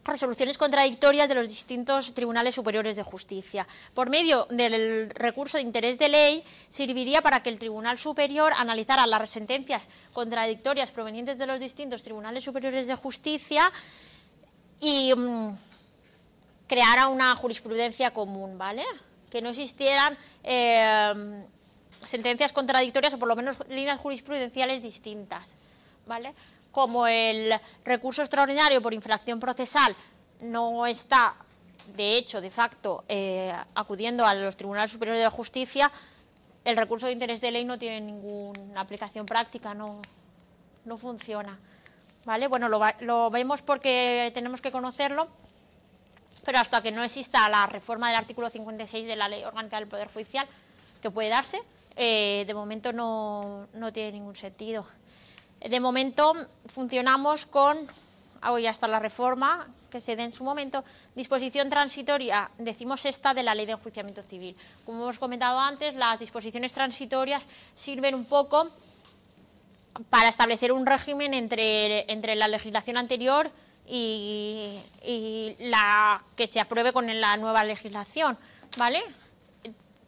resoluciones 0.04 0.56
contradictorias 0.56 1.28
de 1.28 1.34
los 1.34 1.48
distintos 1.48 2.14
tribunales 2.14 2.54
superiores 2.54 2.96
de 2.96 3.02
justicia. 3.02 3.66
Por 3.94 4.08
medio 4.08 4.46
del 4.46 5.10
recurso 5.10 5.56
de 5.58 5.62
interés 5.62 5.98
de 5.98 6.08
ley, 6.08 6.44
serviría 6.70 7.20
para 7.20 7.42
que 7.42 7.50
el 7.50 7.58
Tribunal 7.58 7.98
Superior 7.98 8.52
analizara 8.56 9.06
las 9.06 9.30
sentencias 9.30 9.88
contradictorias 10.12 10.90
provenientes 10.90 11.38
de 11.38 11.46
los 11.46 11.60
distintos 11.60 12.02
tribunales 12.02 12.44
superiores 12.44 12.86
de 12.86 12.94
justicia 12.94 13.70
y 14.80 15.14
mm, 15.14 15.56
creara 16.66 17.08
una 17.08 17.34
jurisprudencia 17.36 18.12
común, 18.12 18.56
¿vale? 18.56 18.84
Que 19.30 19.42
no 19.42 19.50
existieran 19.50 20.16
eh, 20.42 21.44
sentencias 22.06 22.52
contradictorias 22.52 23.12
o 23.14 23.18
por 23.18 23.28
lo 23.28 23.36
menos 23.36 23.56
líneas 23.68 24.00
jurisprudenciales 24.00 24.82
distintas, 24.82 25.46
¿vale? 26.06 26.32
Como 26.72 27.06
el 27.06 27.52
recurso 27.84 28.22
extraordinario 28.22 28.82
por 28.82 28.94
infracción 28.94 29.40
procesal 29.40 29.94
no 30.40 30.86
está, 30.86 31.34
de 31.96 32.16
hecho, 32.16 32.40
de 32.40 32.50
facto, 32.50 33.04
eh, 33.08 33.52
acudiendo 33.74 34.24
a 34.24 34.34
los 34.34 34.56
tribunales 34.56 34.90
superiores 34.90 35.22
de 35.22 35.28
justicia, 35.30 35.90
el 36.64 36.76
recurso 36.76 37.06
de 37.06 37.12
interés 37.12 37.40
de 37.40 37.50
ley 37.50 37.64
no 37.64 37.78
tiene 37.78 38.00
ninguna 38.00 38.80
aplicación 38.80 39.26
práctica, 39.26 39.74
no, 39.74 40.00
no 40.84 40.98
funciona. 40.98 41.58
¿Vale? 42.24 42.48
Bueno, 42.48 42.68
lo, 42.68 42.80
lo 43.00 43.30
vemos 43.30 43.62
porque 43.62 44.30
tenemos 44.34 44.60
que 44.60 44.70
conocerlo, 44.70 45.28
pero 46.44 46.58
hasta 46.58 46.82
que 46.82 46.92
no 46.92 47.02
exista 47.02 47.48
la 47.48 47.66
reforma 47.66 48.08
del 48.08 48.18
artículo 48.18 48.50
56 48.50 49.06
de 49.06 49.16
la 49.16 49.28
Ley 49.28 49.42
Orgánica 49.44 49.78
del 49.78 49.88
Poder 49.88 50.08
Judicial, 50.08 50.46
que 51.00 51.10
puede 51.10 51.30
darse, 51.30 51.58
eh, 51.96 52.44
de 52.46 52.54
momento 52.54 52.92
no, 52.92 53.68
no 53.72 53.92
tiene 53.92 54.12
ningún 54.12 54.36
sentido. 54.36 54.86
De 55.60 55.78
momento 55.78 56.32
funcionamos 56.66 57.44
con, 57.46 57.86
hoy 58.48 58.66
hasta 58.66 58.88
la 58.88 58.98
reforma 58.98 59.68
que 59.90 60.00
se 60.00 60.16
dé 60.16 60.22
en 60.22 60.32
su 60.32 60.44
momento, 60.44 60.84
disposición 61.14 61.68
transitoria, 61.68 62.50
decimos 62.56 63.04
esta, 63.04 63.34
de 63.34 63.42
la 63.42 63.54
ley 63.54 63.66
de 63.66 63.72
enjuiciamiento 63.72 64.22
civil. 64.22 64.56
Como 64.86 65.02
hemos 65.02 65.18
comentado 65.18 65.58
antes, 65.58 65.94
las 65.94 66.18
disposiciones 66.18 66.72
transitorias 66.72 67.46
sirven 67.74 68.14
un 68.14 68.24
poco 68.24 68.70
para 70.08 70.28
establecer 70.28 70.72
un 70.72 70.86
régimen 70.86 71.34
entre, 71.34 72.10
entre 72.10 72.36
la 72.36 72.48
legislación 72.48 72.96
anterior 72.96 73.50
y, 73.86 74.80
y, 75.04 75.56
la 75.58 76.24
que 76.36 76.46
se 76.46 76.60
apruebe 76.60 76.92
con 76.92 77.20
la 77.20 77.36
nueva 77.36 77.64
legislación, 77.64 78.38
¿vale? 78.78 79.02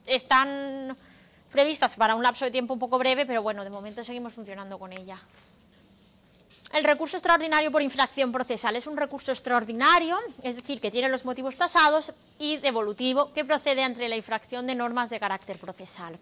Están 0.06 0.96
previstas 1.50 1.96
para 1.96 2.14
un 2.14 2.22
lapso 2.22 2.44
de 2.44 2.50
tiempo 2.50 2.72
un 2.72 2.80
poco 2.80 2.98
breve, 2.98 3.26
pero 3.26 3.42
bueno, 3.42 3.64
de 3.64 3.70
momento 3.70 4.04
seguimos 4.04 4.32
funcionando 4.32 4.78
con 4.78 4.92
ella. 4.92 5.20
El 6.72 6.84
recurso 6.84 7.18
extraordinario 7.18 7.70
por 7.70 7.82
infracción 7.82 8.32
procesal 8.32 8.76
es 8.76 8.86
un 8.86 8.96
recurso 8.96 9.30
extraordinario, 9.30 10.18
es 10.42 10.56
decir, 10.56 10.80
que 10.80 10.90
tiene 10.90 11.10
los 11.10 11.26
motivos 11.26 11.56
tasados 11.56 12.14
y 12.38 12.56
devolutivo, 12.56 13.30
que 13.34 13.44
procede 13.44 13.82
entre 13.82 14.08
la 14.08 14.16
infracción 14.16 14.66
de 14.66 14.74
normas 14.74 15.10
de 15.10 15.20
carácter 15.20 15.58
procesal. 15.58 16.18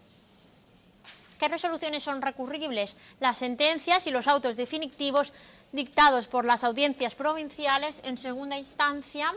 ¿Qué 1.39 1.47
resoluciones 1.47 2.03
son 2.03 2.21
recurribles? 2.21 2.93
Las 3.21 3.37
sentencias 3.37 4.05
y 4.07 4.11
los 4.11 4.27
autos 4.27 4.57
definitivos 4.57 5.31
dictados 5.71 6.27
por 6.27 6.43
las 6.43 6.65
audiencias 6.65 7.15
provinciales 7.15 8.01
en 8.03 8.17
segunda 8.17 8.57
instancia 8.57 9.33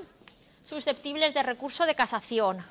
susceptibles 0.64 1.32
de 1.32 1.44
recurso 1.44 1.86
de 1.86 1.94
casación. 1.94 2.64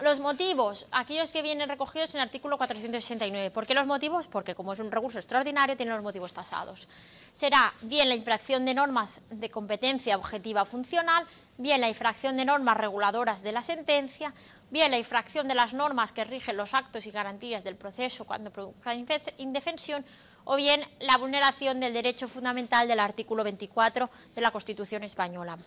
Los 0.00 0.20
motivos, 0.20 0.86
aquellos 0.92 1.32
que 1.32 1.42
vienen 1.42 1.68
recogidos 1.68 2.10
en 2.10 2.20
el 2.20 2.28
artículo 2.28 2.56
469. 2.56 3.50
¿Por 3.50 3.66
qué 3.66 3.74
los 3.74 3.86
motivos? 3.86 4.28
Porque 4.28 4.54
como 4.54 4.72
es 4.72 4.78
un 4.78 4.92
recurso 4.92 5.18
extraordinario, 5.18 5.76
tiene 5.76 5.92
los 5.92 6.04
motivos 6.04 6.32
tasados. 6.32 6.86
Será 7.32 7.74
bien 7.82 8.08
la 8.08 8.14
infracción 8.14 8.64
de 8.64 8.74
normas 8.74 9.20
de 9.28 9.50
competencia 9.50 10.16
objetiva 10.16 10.64
funcional, 10.66 11.26
bien 11.56 11.80
la 11.80 11.88
infracción 11.88 12.36
de 12.36 12.44
normas 12.44 12.76
reguladoras 12.76 13.42
de 13.42 13.50
la 13.50 13.62
sentencia, 13.62 14.32
bien 14.70 14.92
la 14.92 14.98
infracción 14.98 15.48
de 15.48 15.56
las 15.56 15.72
normas 15.72 16.12
que 16.12 16.22
rigen 16.22 16.56
los 16.56 16.74
actos 16.74 17.04
y 17.04 17.10
garantías 17.10 17.64
del 17.64 17.74
proceso 17.74 18.24
cuando 18.24 18.52
produzca 18.52 18.94
indefensión, 18.94 20.04
o 20.44 20.54
bien 20.54 20.80
la 21.00 21.16
vulneración 21.16 21.80
del 21.80 21.92
derecho 21.92 22.28
fundamental 22.28 22.86
del 22.86 23.00
artículo 23.00 23.42
24 23.42 24.08
de 24.32 24.40
la 24.40 24.52
Constitución 24.52 25.02
española. 25.02 25.58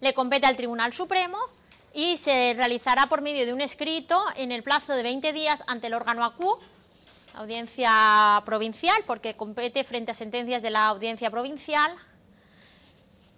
Le 0.00 0.12
compete 0.12 0.48
al 0.48 0.56
Tribunal 0.56 0.92
Supremo 0.92 1.38
y 1.92 2.16
se 2.16 2.54
realizará 2.54 3.06
por 3.06 3.20
medio 3.20 3.46
de 3.46 3.52
un 3.52 3.60
escrito 3.60 4.22
en 4.36 4.52
el 4.52 4.62
plazo 4.62 4.92
de 4.92 5.02
20 5.02 5.32
días 5.32 5.62
ante 5.66 5.88
el 5.88 5.94
órgano 5.94 6.24
ACU, 6.24 6.58
audiencia 7.34 8.42
provincial, 8.44 9.02
porque 9.06 9.34
compete 9.34 9.84
frente 9.84 10.12
a 10.12 10.14
sentencias 10.14 10.62
de 10.62 10.70
la 10.70 10.86
audiencia 10.86 11.30
provincial. 11.30 11.92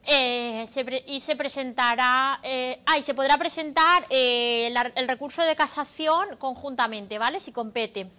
Eh, 0.04 0.66
y 1.06 1.20
se 1.20 1.36
presentará, 1.36 2.40
eh, 2.42 2.82
ah, 2.86 3.00
se 3.02 3.14
podrá 3.14 3.38
presentar 3.38 4.04
eh, 4.10 4.74
el 4.96 5.08
recurso 5.08 5.42
de 5.42 5.54
casación 5.54 6.36
conjuntamente, 6.38 7.18
¿vale? 7.18 7.38
Si 7.38 7.52
compete. 7.52 8.10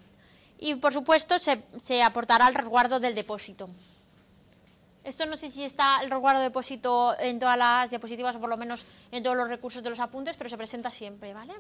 Y 0.59 0.75
por 0.75 0.93
supuesto 0.93 1.37
se, 1.39 1.61
se 1.83 2.01
aportará 2.01 2.47
el 2.47 2.55
resguardo 2.55 3.01
del 3.01 3.15
depósito. 3.15 3.69
Esto 5.03 5.25
no 5.25 5.35
sé 5.35 5.51
si 5.51 5.63
está 5.63 5.99
el 6.01 6.09
resguardo 6.09 6.39
de 6.39 6.47
depósito 6.47 7.17
en 7.19 7.37
todas 7.37 7.57
las 7.57 7.89
diapositivas 7.89 8.35
o 8.37 8.39
por 8.39 8.49
lo 8.49 8.55
menos 8.55 8.85
en 9.11 9.21
todos 9.21 9.35
los 9.35 9.49
recursos 9.49 9.83
de 9.83 9.89
los 9.89 9.99
apuntes, 9.99 10.37
pero 10.37 10.49
se 10.49 10.57
presenta 10.57 10.89
siempre, 10.89 11.33
¿vale? 11.33 11.53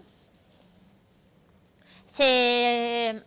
Se 2.13 3.21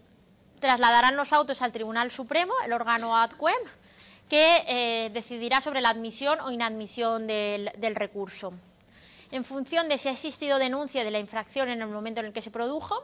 trasladarán 0.59 1.17
los 1.17 1.33
autos 1.35 1.61
al 1.61 1.73
Tribunal 1.73 2.11
Supremo, 2.11 2.55
el 2.65 2.73
órgano 2.73 3.15
ADCUEM, 3.17 3.55
que 4.29 4.65
eh, 4.67 5.11
decidirá 5.11 5.61
sobre 5.61 5.83
la 5.83 5.91
admisión 5.91 6.41
o 6.41 6.51
inadmisión 6.51 7.27
del, 7.27 7.71
del 7.77 7.95
recurso. 7.95 8.55
En 9.31 9.45
función 9.45 9.89
de 9.89 9.99
si 9.99 10.09
ha 10.09 10.13
existido 10.13 10.59
denuncia 10.59 11.05
de 11.05 11.11
la 11.11 11.19
infracción 11.19 11.69
en 11.69 11.83
el 11.83 11.89
momento 11.89 12.21
en 12.21 12.27
el 12.27 12.33
que 12.33 12.41
se 12.41 12.51
produjo, 12.51 13.03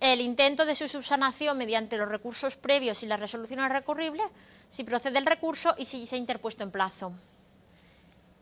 el 0.00 0.20
intento 0.20 0.64
de 0.66 0.74
su 0.74 0.88
subsanación 0.88 1.56
mediante 1.56 1.96
los 1.96 2.08
recursos 2.08 2.56
previos 2.56 3.02
y 3.02 3.06
la 3.06 3.16
resolución 3.16 3.60
es 3.60 3.70
recurrible, 3.70 4.22
si 4.70 4.84
procede 4.84 5.18
el 5.18 5.26
recurso 5.26 5.74
y 5.78 5.84
si 5.84 6.06
se 6.06 6.16
ha 6.16 6.18
interpuesto 6.18 6.62
en 6.62 6.70
plazo. 6.70 7.12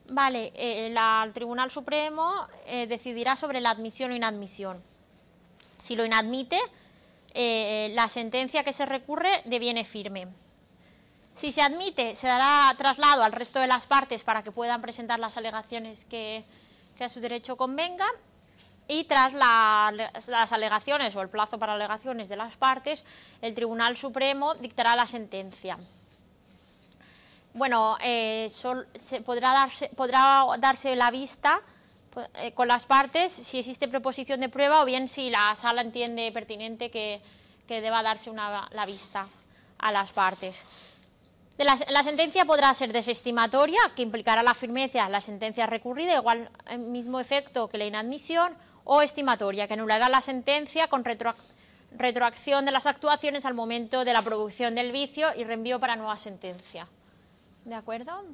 Vale, 0.08 0.52
eh, 0.54 0.86
el 0.86 1.32
Tribunal 1.32 1.70
Supremo 1.70 2.46
eh, 2.66 2.86
decidirá 2.86 3.36
sobre 3.36 3.60
la 3.60 3.70
admisión 3.70 4.10
o 4.10 4.14
inadmisión. 4.14 4.82
Si 5.82 5.96
lo 5.96 6.04
inadmite, 6.04 6.60
eh, 7.32 7.90
la 7.94 8.08
sentencia 8.08 8.64
que 8.64 8.72
se 8.72 8.84
recurre 8.84 9.42
deviene 9.46 9.84
firme. 9.84 10.28
Si 11.36 11.52
se 11.52 11.62
admite, 11.62 12.14
se 12.16 12.26
dará 12.26 12.74
traslado 12.76 13.22
al 13.22 13.32
resto 13.32 13.58
de 13.58 13.66
las 13.66 13.86
partes 13.86 14.22
para 14.22 14.42
que 14.42 14.52
puedan 14.52 14.82
presentar 14.82 15.18
las 15.18 15.36
alegaciones 15.36 16.04
que 16.04 16.44
a 17.00 17.08
su 17.08 17.20
derecho 17.20 17.56
convenga 17.56 18.06
y 18.86 19.04
tras 19.04 19.32
las 19.32 20.52
alegaciones 20.52 21.16
o 21.16 21.22
el 21.22 21.28
plazo 21.28 21.58
para 21.58 21.74
alegaciones 21.74 22.28
de 22.28 22.36
las 22.36 22.56
partes, 22.56 23.04
el 23.40 23.54
Tribunal 23.54 23.96
Supremo 23.96 24.54
dictará 24.54 24.94
la 24.94 25.06
sentencia. 25.06 25.78
Bueno, 27.54 27.96
eh, 28.00 28.50
se 28.50 29.20
podrá, 29.20 29.52
darse, 29.52 29.88
podrá 29.96 30.44
darse 30.58 30.96
la 30.96 31.12
vista 31.12 31.60
eh, 32.34 32.50
con 32.52 32.66
las 32.66 32.84
partes 32.84 33.30
si 33.30 33.60
existe 33.60 33.86
proposición 33.86 34.40
de 34.40 34.48
prueba 34.48 34.82
o 34.82 34.84
bien 34.84 35.06
si 35.06 35.30
la 35.30 35.54
sala 35.54 35.82
entiende 35.82 36.32
pertinente 36.32 36.90
que, 36.90 37.22
deba 37.68 38.02
darse 38.02 38.32
la 38.32 38.86
vista 38.86 39.28
a 39.78 39.92
las 39.92 40.10
partes. 40.10 40.60
la, 41.56 42.02
sentencia 42.02 42.44
podrá 42.44 42.74
ser 42.74 42.92
desestimatoria, 42.92 43.78
que 43.94 44.02
implicará 44.02 44.42
la 44.42 44.54
firmeza 44.54 45.04
de 45.04 45.10
la 45.10 45.20
sentencia 45.20 45.66
recurrida, 45.66 46.16
igual 46.16 46.50
el 46.66 46.80
mismo 46.80 47.20
efecto 47.20 47.68
que 47.68 47.78
la 47.78 47.84
inadmisión, 47.84 48.52
o 48.82 49.00
estimatoria, 49.00 49.68
que 49.68 49.74
anulará 49.74 50.08
la 50.08 50.22
sentencia 50.22 50.88
con 50.88 51.04
retroacción 51.04 52.64
de 52.64 52.72
las 52.72 52.86
actuaciones 52.86 53.46
al 53.46 53.54
momento 53.54 54.04
de 54.04 54.12
la 54.12 54.22
producción 54.22 54.74
del 54.74 54.90
vicio 54.90 55.28
y 55.36 55.44
reenvío 55.44 55.78
para 55.78 55.94
nueva 55.94 56.16
sentencia. 56.16 56.88
¿De 57.64 57.74
acuerdo? 57.74 58.24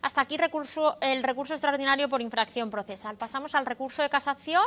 Hasta 0.00 0.20
aquí 0.20 0.36
recurso, 0.36 0.96
el 1.00 1.24
recurso 1.24 1.54
extraordinario 1.54 2.08
por 2.08 2.22
infracción 2.22 2.70
procesal. 2.70 3.16
Pasamos 3.16 3.54
al 3.54 3.66
recurso 3.66 4.02
de 4.02 4.08
casación. 4.08 4.64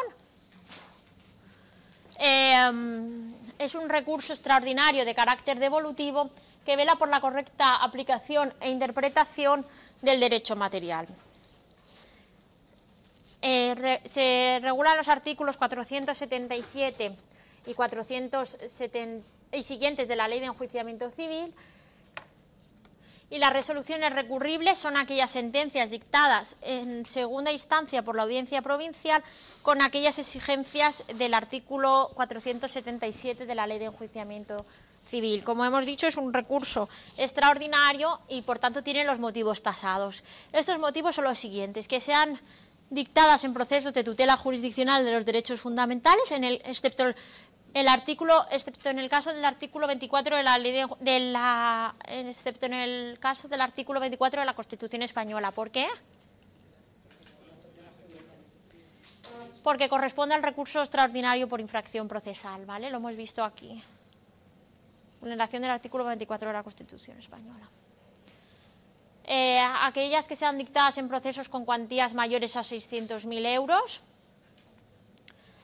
Em, 2.17 3.33
es 3.57 3.73
un 3.75 3.87
recurso 3.87 4.33
extraordinario 4.33 5.05
de 5.05 5.15
carácter 5.15 5.57
devolutivo 5.57 6.31
que 6.65 6.75
vela 6.75 6.95
por 6.95 7.07
la 7.07 7.21
correcta 7.21 7.75
aplicación 7.75 8.53
e 8.59 8.69
interpretación 8.69 9.65
del 10.01 10.19
derecho 10.19 10.57
material. 10.57 11.07
Eh, 13.41 14.01
se 14.03 14.59
regulan 14.61 14.97
los 14.97 15.07
artículos 15.07 15.57
477 15.57 17.15
y 17.65 17.73
470 17.73 19.40
y 19.51 19.63
siguientes 19.63 20.07
de 20.07 20.15
la 20.15 20.27
Ley 20.27 20.39
de 20.39 20.47
Enjuiciamiento 20.47 21.09
Civil. 21.11 21.53
Y 23.29 23.37
las 23.37 23.53
resoluciones 23.53 24.13
recurribles 24.13 24.77
son 24.77 24.97
aquellas 24.97 25.31
sentencias 25.31 25.89
dictadas 25.89 26.57
en 26.61 27.05
segunda 27.05 27.51
instancia 27.51 28.03
por 28.03 28.15
la 28.15 28.23
Audiencia 28.23 28.61
Provincial 28.61 29.23
con 29.61 29.81
aquellas 29.81 30.19
exigencias 30.19 31.03
del 31.15 31.33
artículo 31.33 32.11
477 32.15 33.45
de 33.45 33.55
la 33.55 33.67
Ley 33.67 33.79
de 33.79 33.85
Enjuiciamiento 33.85 34.65
Civil. 35.07 35.45
Como 35.45 35.63
hemos 35.63 35.85
dicho, 35.85 36.07
es 36.07 36.17
un 36.17 36.33
recurso 36.33 36.89
extraordinario 37.15 38.19
y, 38.27 38.41
por 38.41 38.59
tanto, 38.59 38.83
tiene 38.83 39.05
los 39.05 39.19
motivos 39.19 39.63
tasados. 39.63 40.25
Estos 40.51 40.77
motivos 40.79 41.15
son 41.15 41.23
los 41.23 41.37
siguientes, 41.37 41.87
que 41.87 42.01
sean 42.01 42.37
dictadas 42.89 43.45
en 43.45 43.53
procesos 43.53 43.93
de 43.93 44.03
tutela 44.03 44.35
jurisdiccional 44.35 45.05
de 45.05 45.13
los 45.13 45.25
derechos 45.25 45.61
fundamentales, 45.61 46.29
en 46.31 46.43
el, 46.43 46.61
excepto 46.65 47.05
el, 47.73 47.87
artículo, 47.87 48.45
excepto 48.51 48.89
en 48.89 48.99
el 48.99 49.09
caso 49.09 49.33
del 49.33 49.45
artículo 49.45 49.87
24 49.87 50.37
de 50.37 50.43
la 50.43 50.57
ley 50.57 50.85
de, 50.99 51.19
la, 51.19 51.95
excepto 52.05 52.65
en 52.65 52.73
el 52.73 53.19
caso 53.19 53.47
del 53.47 53.61
artículo 53.61 53.99
24 53.99 54.41
de 54.41 54.45
la 54.45 54.53
Constitución 54.53 55.01
española. 55.01 55.51
¿Por 55.51 55.71
qué? 55.71 55.87
Porque 59.63 59.89
corresponde 59.89 60.35
al 60.35 60.43
recurso 60.43 60.81
extraordinario 60.81 61.47
por 61.47 61.61
infracción 61.61 62.07
procesal, 62.07 62.65
¿vale? 62.65 62.89
Lo 62.89 62.97
hemos 62.97 63.15
visto 63.15 63.43
aquí. 63.43 63.81
Vulneración 65.19 65.61
del 65.61 65.71
artículo 65.71 66.03
24 66.05 66.47
de 66.47 66.53
la 66.53 66.63
Constitución 66.63 67.19
española. 67.19 67.69
Eh, 69.23 69.59
aquellas 69.83 70.27
que 70.27 70.35
sean 70.35 70.57
dictadas 70.57 70.97
en 70.97 71.07
procesos 71.07 71.47
con 71.47 71.63
cuantías 71.63 72.13
mayores 72.13 72.55
a 72.55 72.61
600.000 72.61 73.45
euros. 73.53 74.01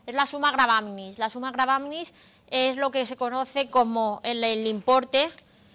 Es 0.07 0.15
la 0.15 0.25
suma 0.25 0.51
gravaminis. 0.51 1.19
La 1.19 1.29
suma 1.29 1.51
gravaminis 1.51 2.13
es 2.49 2.77
lo 2.77 2.91
que 2.91 3.05
se 3.05 3.17
conoce 3.17 3.69
como 3.69 4.21
el, 4.23 4.65
importe 4.65 5.29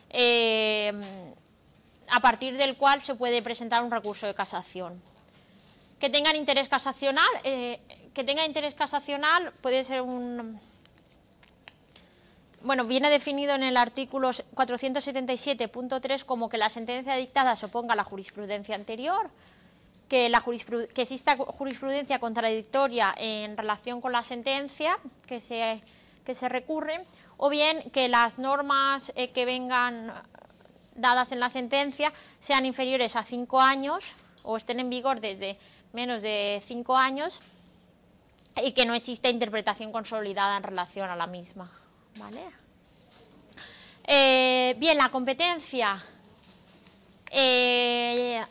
eh, 0.09 0.91
a 2.09 2.20
partir 2.20 2.57
del 2.57 2.78
cual 2.78 3.03
se 3.03 3.14
puede 3.14 3.43
presentar 3.43 3.85
un 3.85 3.91
recurso 3.91 4.26
de 4.26 4.35
casación. 4.35 5.03
Que 6.01 6.09
tengan 6.09 6.35
interés 6.35 6.66
casacional, 6.68 7.28
eh, 7.45 7.78
que 8.14 8.24
tenga 8.24 8.47
interés 8.47 8.74
casacional 8.74 9.53
puede 9.61 9.85
ser 9.85 10.01
un 10.01 10.59
bueno, 12.62 12.85
viene 12.85 13.11
definido 13.11 13.55
en 13.55 13.64
el 13.64 13.76
artículo 13.76 14.30
477.3 14.30 16.24
como 16.24 16.49
que 16.49 16.57
la 16.59 16.70
sentencia 16.70 17.16
dictada 17.16 17.57
se 17.57 17.66
oponga 17.66 17.93
a 17.93 17.97
la 17.97 18.05
jurisprudencia 18.05 18.76
anterior, 18.76 19.30
que, 20.13 20.29
la 20.29 20.43
que 20.43 21.03
exista 21.03 21.39
jurisprudencia 21.39 22.19
contradictoria 22.19 23.15
en 23.17 23.57
relación 23.57 24.03
con 24.03 24.13
la 24.13 24.23
sentencia 24.23 24.99
que 25.27 25.41
se, 25.41 25.81
que 26.27 26.35
se 26.35 26.51
recurre, 26.51 27.01
o 27.39 27.49
bien 27.49 27.91
que 27.93 28.09
las 28.09 28.39
normas 28.39 29.11
eh, 29.17 29.31
que 29.31 29.47
vengan 29.47 30.13
dadas 30.95 31.33
en 31.33 31.41
la 31.41 31.49
sentencia 31.49 32.13
sean 32.41 32.67
inferiores 32.67 33.17
a 33.17 33.25
cinco 33.25 33.63
años 33.63 34.05
o 34.43 34.59
estén 34.59 34.81
en 34.81 34.91
vigor 34.91 35.23
desde 35.23 35.57
menos 35.95 36.21
de 36.21 36.63
cinco 36.67 36.95
años 36.95 37.41
y 38.63 38.73
que 38.73 38.85
no 38.85 38.93
exista 38.93 39.31
interpretación 39.31 39.93
consolidada 39.93 40.59
en 40.59 40.63
relación 40.63 41.09
a 41.09 41.17
la 41.17 41.27
misma. 41.27 41.73
¿Vale? 42.17 42.43
Eh, 44.05 44.77
bien, 44.79 44.99
la 44.99 45.09
competencia 45.09 46.05
eh, 47.31 48.45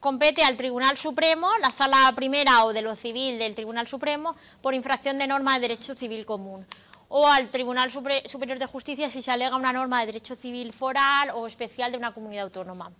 compete 0.00 0.42
al 0.42 0.56
Tribunal 0.56 0.96
Supremo, 0.96 1.50
la 1.60 1.70
Sala 1.70 2.10
Primera 2.16 2.64
o 2.64 2.72
de 2.72 2.82
lo 2.82 2.96
Civil 2.96 3.38
del 3.38 3.54
Tribunal 3.54 3.86
Supremo, 3.86 4.34
por 4.62 4.74
infracción 4.74 5.18
de 5.18 5.26
norma 5.26 5.54
de 5.54 5.60
derecho 5.60 5.94
civil 5.94 6.24
común, 6.24 6.66
o 7.08 7.26
al 7.28 7.50
Tribunal 7.50 7.90
Superior 7.92 8.58
de 8.58 8.66
Justicia 8.66 9.10
si 9.10 9.22
se 9.22 9.30
alega 9.30 9.56
una 9.56 9.72
norma 9.72 10.00
de 10.00 10.06
derecho 10.06 10.36
civil 10.36 10.72
foral 10.72 11.30
o 11.34 11.46
especial 11.46 11.92
de 11.92 11.98
una 11.98 12.14
comunidad 12.14 12.44
autónoma. 12.44 12.90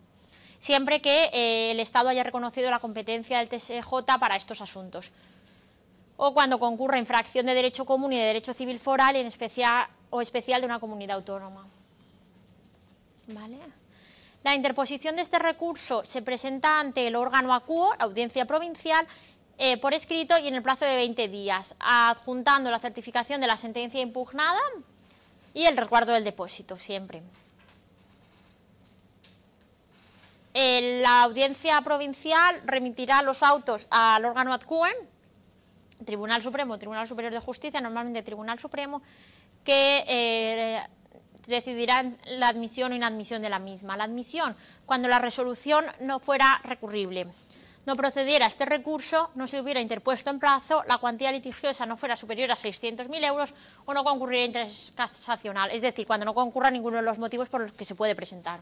siempre 0.59 1.01
que 1.01 1.31
eh, 1.33 1.71
el 1.71 1.81
Estado 1.81 2.11
haya 2.11 2.23
reconocido 2.23 2.71
la 2.71 2.81
competencia 2.81 3.39
del 3.39 3.49
TSJ 3.49 4.19
para 4.21 4.37
estos 4.37 4.61
asuntos. 4.61 5.11
O 6.19 6.35
cuando 6.35 6.59
concurra 6.59 6.99
infracción 6.99 7.47
de 7.47 7.55
derecho 7.55 7.87
común 7.87 8.13
y 8.13 8.19
de 8.19 8.25
derecho 8.25 8.53
civil 8.53 8.79
foral 8.79 9.17
en 9.17 9.27
especial, 9.27 9.89
o 10.11 10.21
especial 10.21 10.61
de 10.61 10.67
una 10.67 10.79
comunidad 10.79 11.17
autónoma. 11.17 11.67
¿Vale? 13.29 13.57
La 14.43 14.55
interposición 14.55 15.17
de 15.17 15.23
este 15.23 15.39
recurso 15.39 16.03
se 16.07 16.23
presenta 16.23 16.81
ante 16.81 17.07
el 17.07 17.17
órgano 17.17 17.53
acuo, 17.53 17.93
audiencia 17.99 18.47
provincial, 18.47 19.07
eh, 19.59 19.79
por 19.79 19.93
escrito 19.93 20.39
y 20.39 20.49
en 20.49 20.55
el 20.55 20.63
plazo 20.63 20.87
de 20.87 20.97
20 20.97 21.29
días, 21.29 21.75
adjuntando 21.79 22.71
la 22.71 22.79
certificación 22.79 23.43
de 23.43 23.47
la 23.47 23.59
sentencia 23.59 24.01
impugnada 24.01 24.61
y 25.53 25.67
el 25.67 25.77
resguardo 25.77 26.13
del 26.13 26.25
depósito, 26.25 26.77
siempre. 26.77 27.23
la 30.53 31.23
audiencia 31.23 31.81
provincial 31.83 32.63
remitirá 32.65 33.23
los 33.23 33.43
autos 33.43 33.87
al 33.91 34.25
órgano 34.25 34.53
adcuen, 34.53 34.95
Tribunal 36.05 36.43
Supremo, 36.43 36.79
Tribunal 36.79 37.07
Superior 37.07 37.33
de 37.33 37.41
Justicia, 37.41 37.81
normalmente 37.81 38.23
Tribunal 38.23 38.59
Supremo, 38.59 39.03
que 39.65 40.05
eh, 40.09 40.83
decidirán 41.51 42.17
la 42.25 42.49
admisión 42.49 42.93
o 42.93 42.95
inadmisión 42.95 43.43
de 43.43 43.51
la 43.51 43.59
misma. 43.59 43.97
La 43.97 44.05
admisión, 44.05 44.57
cuando 44.87 45.09
la 45.09 45.19
resolución 45.19 45.85
no 46.01 46.21
fuera 46.21 46.61
recurrible. 46.65 47.27
No 47.87 47.97
procediera 47.97 48.47
este 48.47 48.67
recurso, 48.67 49.31
no 49.35 49.47
se 49.47 49.61
hubiera 49.61 49.81
interpuesto 49.81 50.31
en 50.31 50.39
plazo, 50.39 50.83
la 50.87 50.99
cuantía 50.99 51.33
litigiosa 51.33 51.87
no 51.87 51.97
fuera 51.97 52.17
superior 52.17 52.53
a 52.53 52.57
600.000 52.57 53.25
euros 53.25 53.55
o 53.87 53.95
no 53.95 54.05
concurriera 54.05 54.47
interés 54.47 54.93
casacional, 54.95 55.71
es 55.71 55.81
decir, 55.81 56.07
cuando 56.07 56.27
no 56.27 56.35
concurra 56.35 56.71
ninguno 56.71 56.99
de 56.99 57.03
los 57.03 57.19
motivos 57.19 57.49
por 57.49 57.63
los 57.63 57.73
que 57.73 57.87
se 57.87 57.95
puede 57.95 58.15
presentar. 58.15 58.61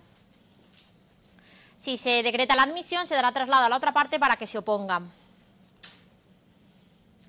Si 1.78 1.96
se 1.96 2.22
decreta 2.22 2.56
la 2.56 2.62
admisión, 2.62 3.06
se 3.06 3.14
dará 3.14 3.32
traslado 3.32 3.64
a 3.64 3.68
la 3.68 3.76
otra 3.76 3.92
parte 3.92 4.18
para 4.18 4.36
que 4.36 4.46
se 4.46 4.58
opongan. 4.58 5.12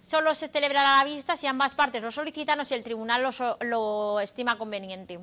Solo 0.04 0.34
se 0.34 0.48
celebrará 0.48 0.98
la 0.98 1.04
vista 1.04 1.38
si 1.38 1.46
ambas 1.46 1.76
partes 1.76 2.02
lo 2.02 2.12
solicitan 2.12 2.60
o 2.60 2.66
si 2.66 2.74
el 2.74 2.84
tribunal 2.84 3.30
lo 3.62 4.20
estima 4.20 4.58
conveniente. 4.58 5.20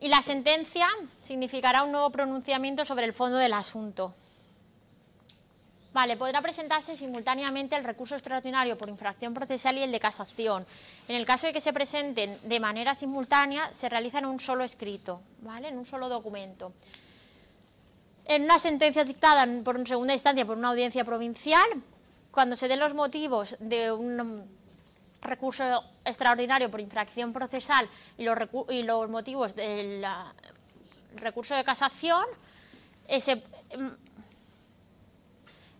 Y 0.00 0.08
la 0.08 0.22
sentencia 0.22 0.88
significará 1.22 1.82
un 1.82 1.92
nuevo 1.92 2.10
pronunciamiento 2.10 2.84
sobre 2.84 3.06
el 3.06 3.12
fondo 3.12 3.38
del 3.38 3.54
asunto. 3.54 4.14
Vale, 5.96 6.18
podrá 6.18 6.42
presentarse 6.42 6.94
simultáneamente 6.94 7.74
el 7.74 7.82
recurso 7.82 8.14
extraordinario 8.14 8.76
por 8.76 8.90
infracción 8.90 9.32
procesal 9.32 9.78
y 9.78 9.82
el 9.82 9.90
de 9.90 9.98
casación. 9.98 10.66
En 11.08 11.16
el 11.16 11.24
caso 11.24 11.46
de 11.46 11.54
que 11.54 11.62
se 11.62 11.72
presenten 11.72 12.38
de 12.46 12.60
manera 12.60 12.94
simultánea, 12.94 13.72
se 13.72 13.88
realiza 13.88 14.18
en 14.18 14.26
un 14.26 14.38
solo 14.38 14.62
escrito, 14.62 15.22
¿vale? 15.40 15.68
En 15.68 15.78
un 15.78 15.86
solo 15.86 16.10
documento. 16.10 16.74
En 18.26 18.42
una 18.42 18.58
sentencia 18.58 19.04
dictada 19.04 19.46
por 19.64 19.88
segunda 19.88 20.12
instancia 20.12 20.44
por 20.44 20.58
una 20.58 20.68
audiencia 20.68 21.02
provincial, 21.02 21.66
cuando 22.30 22.56
se 22.56 22.68
den 22.68 22.80
los 22.80 22.92
motivos 22.92 23.56
de 23.60 23.90
un 23.90 24.55
recurso 25.26 25.84
extraordinario 26.04 26.70
por 26.70 26.80
infracción 26.80 27.32
procesal 27.32 27.88
y 28.16 28.24
los, 28.24 28.38
y 28.70 28.82
los 28.82 29.08
motivos 29.08 29.54
del 29.54 30.04
recurso 31.16 31.54
de 31.54 31.64
casación, 31.64 32.24
ese, 33.08 33.36
mm, 33.36 34.06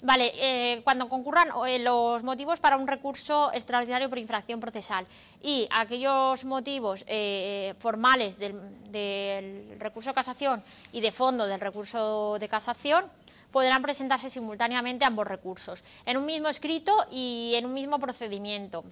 Vale, 0.03 0.31
eh, 0.37 0.83
cuando 0.85 1.09
concurran 1.09 1.49
eh, 1.67 1.79
los 1.79 2.23
motivos 2.23 2.61
para 2.61 2.77
un 2.77 2.87
recurso 2.87 3.51
extraordinario 3.53 4.11
por 4.11 4.19
infracción 4.19 4.61
procesal 4.61 5.07
y 5.43 5.67
aquellos 5.73 6.45
motivos 6.45 7.03
eh, 7.07 7.75
formales 7.79 8.39
del, 8.39 8.93
del, 8.93 9.81
recurso 9.81 10.11
de 10.11 10.15
casación 10.15 10.63
y 10.93 11.01
de 11.01 11.13
fondo 11.13 11.47
del 11.47 11.61
recurso 11.61 12.37
de 12.39 12.49
casación 12.49 13.07
podrán 13.51 13.81
presentarse 13.81 14.29
simultáneamente 14.29 15.07
ambos 15.07 15.27
recursos 15.27 15.83
en 16.05 16.19
un 16.19 16.27
mismo 16.27 16.49
escrito 16.49 16.93
y 17.11 17.55
en 17.57 17.65
un 17.65 17.73
mismo 17.73 17.99
procedimiento. 17.99 18.85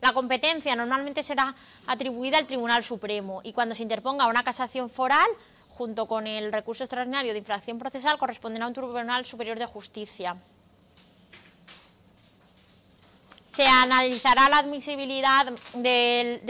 La 0.00 0.12
competencia 0.12 0.76
normalmente 0.76 1.22
será 1.22 1.54
atribuida 1.86 2.38
al 2.38 2.46
Tribunal 2.46 2.84
Supremo 2.84 3.40
y 3.42 3.52
cuando 3.52 3.74
se 3.74 3.82
interponga 3.82 4.28
una 4.28 4.44
casación 4.44 4.90
foral, 4.90 5.28
junto 5.70 6.06
con 6.06 6.26
el 6.26 6.52
recurso 6.52 6.84
extraordinario 6.84 7.32
de 7.32 7.38
infracción 7.38 7.78
procesal, 7.78 8.18
corresponderá 8.18 8.64
a 8.64 8.68
un 8.68 8.74
Tribunal 8.74 9.24
Superior 9.24 9.58
de 9.58 9.66
Justicia. 9.66 10.36
Se 13.54 13.66
analizará 13.66 14.48
la 14.48 14.58
admisibilidad 14.58 15.46
de 15.74 16.40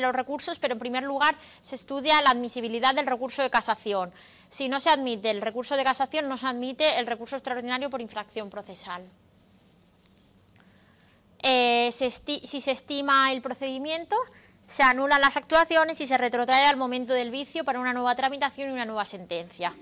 los 0.00 0.12
recursos, 0.14 0.58
pero 0.58 0.72
en 0.72 0.78
primer 0.80 1.02
lugar 1.02 1.36
se 1.62 1.74
estudia 1.74 2.22
la 2.22 2.30
admisibilidad 2.30 2.94
del 2.94 3.06
recurso 3.06 3.42
de 3.42 3.50
casación. 3.50 4.12
Si 4.48 4.70
no 4.70 4.80
se 4.80 4.88
admite 4.88 5.30
el 5.30 5.42
recurso 5.42 5.76
de 5.76 5.84
casación, 5.84 6.26
no 6.26 6.38
se 6.38 6.46
admite 6.46 6.98
el 6.98 7.06
recurso 7.06 7.36
extraordinario 7.36 7.90
por 7.90 8.00
infracción 8.00 8.48
procesal. 8.48 9.04
Eh, 11.42 11.92
si 11.92 12.60
se 12.60 12.70
estima 12.72 13.32
el 13.32 13.40
procedimiento, 13.40 14.16
se 14.68 14.82
anulan 14.82 15.20
las 15.20 15.36
actuaciones 15.36 16.00
y 16.00 16.06
se 16.06 16.18
retrotrae 16.18 16.66
al 16.66 16.76
momento 16.76 17.12
del 17.12 17.30
vicio 17.30 17.64
para 17.64 17.80
una 17.80 17.92
nueva 17.92 18.14
tramitación 18.14 18.70
y 18.70 18.72
una 18.72 18.84
nueva 18.84 19.04
sentencia, 19.04 19.74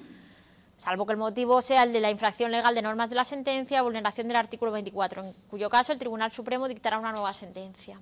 salvo 0.76 1.06
que 1.06 1.12
el 1.12 1.18
motivo 1.18 1.60
sea 1.60 1.82
el 1.82 1.92
de 1.92 2.00
la 2.00 2.10
infracción 2.10 2.52
legal 2.52 2.74
de 2.74 2.82
normas 2.82 3.10
de 3.10 3.16
la 3.16 3.24
sentencia 3.24 3.80
o 3.80 3.84
vulneración 3.84 4.28
del 4.28 4.36
artículo 4.36 4.72
24, 4.72 5.24
en 5.24 5.32
cuyo 5.50 5.68
caso 5.68 5.92
el 5.92 5.98
Tribunal 5.98 6.30
Supremo 6.30 6.68
dictará 6.68 6.98
una 6.98 7.12
nueva 7.12 7.32
sentencia. 7.34 7.98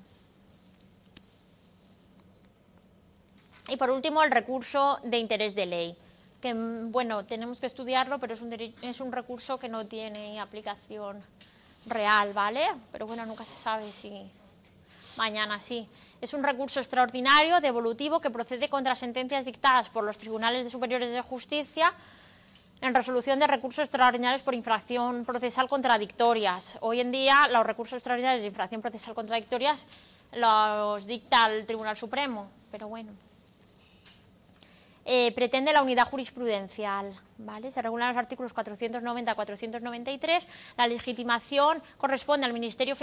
Y 3.68 3.78
por 3.78 3.90
último, 3.90 4.22
el 4.22 4.30
recurso 4.30 4.98
de 5.04 5.16
interés 5.16 5.54
de 5.54 5.64
ley, 5.64 5.96
que 6.42 6.52
bueno, 6.52 7.24
tenemos 7.24 7.60
que 7.60 7.66
estudiarlo, 7.66 8.18
pero 8.18 8.34
es 8.34 8.42
un, 8.42 8.52
es 8.52 9.00
un 9.00 9.10
recurso 9.10 9.58
que 9.58 9.70
no 9.70 9.86
tiene 9.86 10.38
aplicación 10.38 11.24
real, 11.86 12.32
¿vale? 12.32 12.66
Pero 12.92 13.06
bueno, 13.06 13.24
nunca 13.26 13.44
se 13.44 13.54
sabe 13.62 13.90
si 13.92 14.30
mañana 15.16 15.60
sí. 15.60 15.88
Es 16.20 16.32
un 16.32 16.42
recurso 16.42 16.80
extraordinario, 16.80 17.60
devolutivo, 17.60 18.20
que 18.20 18.30
procede 18.30 18.68
contra 18.68 18.96
sentencias 18.96 19.44
dictadas 19.44 19.88
por 19.90 20.04
los 20.04 20.16
tribunales 20.18 20.70
superiores 20.72 21.12
de 21.12 21.20
justicia 21.20 21.92
en 22.80 22.94
resolución 22.94 23.38
de 23.38 23.46
recursos 23.46 23.84
extraordinarios 23.84 24.42
por 24.42 24.54
infracción 24.54 25.24
procesal 25.24 25.68
contradictorias. 25.68 26.78
Hoy 26.80 27.00
en 27.00 27.12
día 27.12 27.48
los 27.50 27.64
recursos 27.64 27.94
extraordinarios 27.94 28.42
de 28.42 28.48
infracción 28.48 28.82
procesal 28.82 29.14
contradictorias 29.14 29.86
los 30.32 31.06
dicta 31.06 31.46
el 31.46 31.66
Tribunal 31.66 31.96
Supremo, 31.96 32.50
pero 32.70 32.88
bueno. 32.88 33.12
Eh, 35.04 35.32
pretende 35.34 35.72
la 35.72 35.82
unidad 35.82 36.08
jurisprudencial. 36.08 37.14
¿vale? 37.38 37.70
Se 37.70 37.82
regulan 37.82 38.08
los 38.08 38.16
artículos 38.16 38.52
490 38.52 39.30
a 39.30 39.34
493. 39.34 40.46
La 40.76 40.86
legitimación 40.86 41.82
corresponde 41.98 42.46
al 42.46 42.52
Ministerio, 42.52 42.96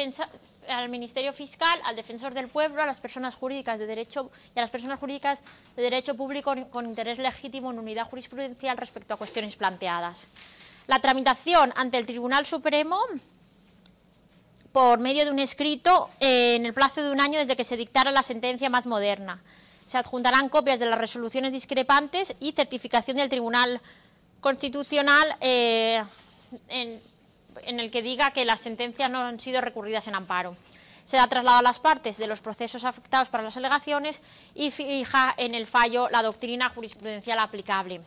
al 0.68 0.90
Ministerio 0.90 1.34
Fiscal, 1.34 1.80
al 1.84 1.96
Defensor 1.96 2.34
del 2.34 2.48
Pueblo, 2.48 2.82
a 2.82 2.86
las 2.86 3.00
personas 3.00 3.36
jurídicas 3.36 3.78
de 3.78 3.86
derecho 3.86 4.32
y 4.56 4.60
a 4.60 4.62
las 4.62 4.72
personas 4.72 5.00
jurídicas 5.00 5.42
de 5.76 5.82
derecho 5.84 6.16
público 6.16 6.54
con 6.70 6.86
interés 6.86 7.20
legítimo 7.20 7.72
en 7.72 7.80
unidad 7.80 8.10
jurisprudencial 8.10 8.78
respecto 8.78 9.14
a 9.14 9.18
cuestiones 9.18 9.56
planteadas. 9.56 10.28
La 10.88 11.00
tramitación 11.00 11.72
ante 11.76 11.98
el 11.98 12.06
Tribunal 12.06 12.46
Supremo 12.46 12.98
por 14.72 15.00
medio 15.00 15.26
de 15.26 15.32
un 15.32 15.40
escrito 15.40 16.10
eh, 16.20 16.56
en 16.56 16.66
el 16.66 16.74
plazo 16.74 17.04
de 17.04 17.12
un 17.12 17.22
año 17.22 17.40
desde 17.40 17.56
que 17.56 17.64
se 17.64 17.78
dictara 17.78 18.12
la 18.12 18.24
sentencia 18.24 18.70
más 18.70 18.88
moderna. 18.88 19.42
Se 19.92 19.98
adjuntarán 19.98 20.48
copias 20.48 20.80
de 20.80 20.86
las 20.86 20.98
resoluciones 20.98 21.52
discrepantes 21.52 22.34
y 22.40 22.54
certificación 22.54 23.18
del 23.18 23.28
Tribunal 23.28 23.82
Constitucional 24.40 25.36
eh, 25.42 26.02
en, 26.70 27.02
el 27.78 27.92
que 27.92 28.02
diga 28.02 28.32
que 28.32 28.46
las 28.46 28.62
sentencias 28.62 29.12
no 29.12 29.20
han 29.20 29.42
sido 29.42 29.60
recurridas 29.60 30.08
en 30.08 30.16
amparo. 30.16 30.56
Se 31.04 31.18
da 31.18 31.28
traslado 31.28 31.58
a 31.58 31.62
las 31.62 31.80
partes 31.80 32.16
de 32.16 32.28
los 32.28 32.40
procesos 32.40 32.86
afectados 32.86 33.28
para 33.28 33.44
las 33.44 33.58
alegaciones 33.58 34.22
y 34.56 34.72
fija 34.72 35.34
en 35.36 35.56
el 35.56 35.68
fallo 35.68 36.08
la 36.08 36.22
doctrina 36.22 36.70
jurisprudencial 36.70 37.40
aplicable. 37.40 38.00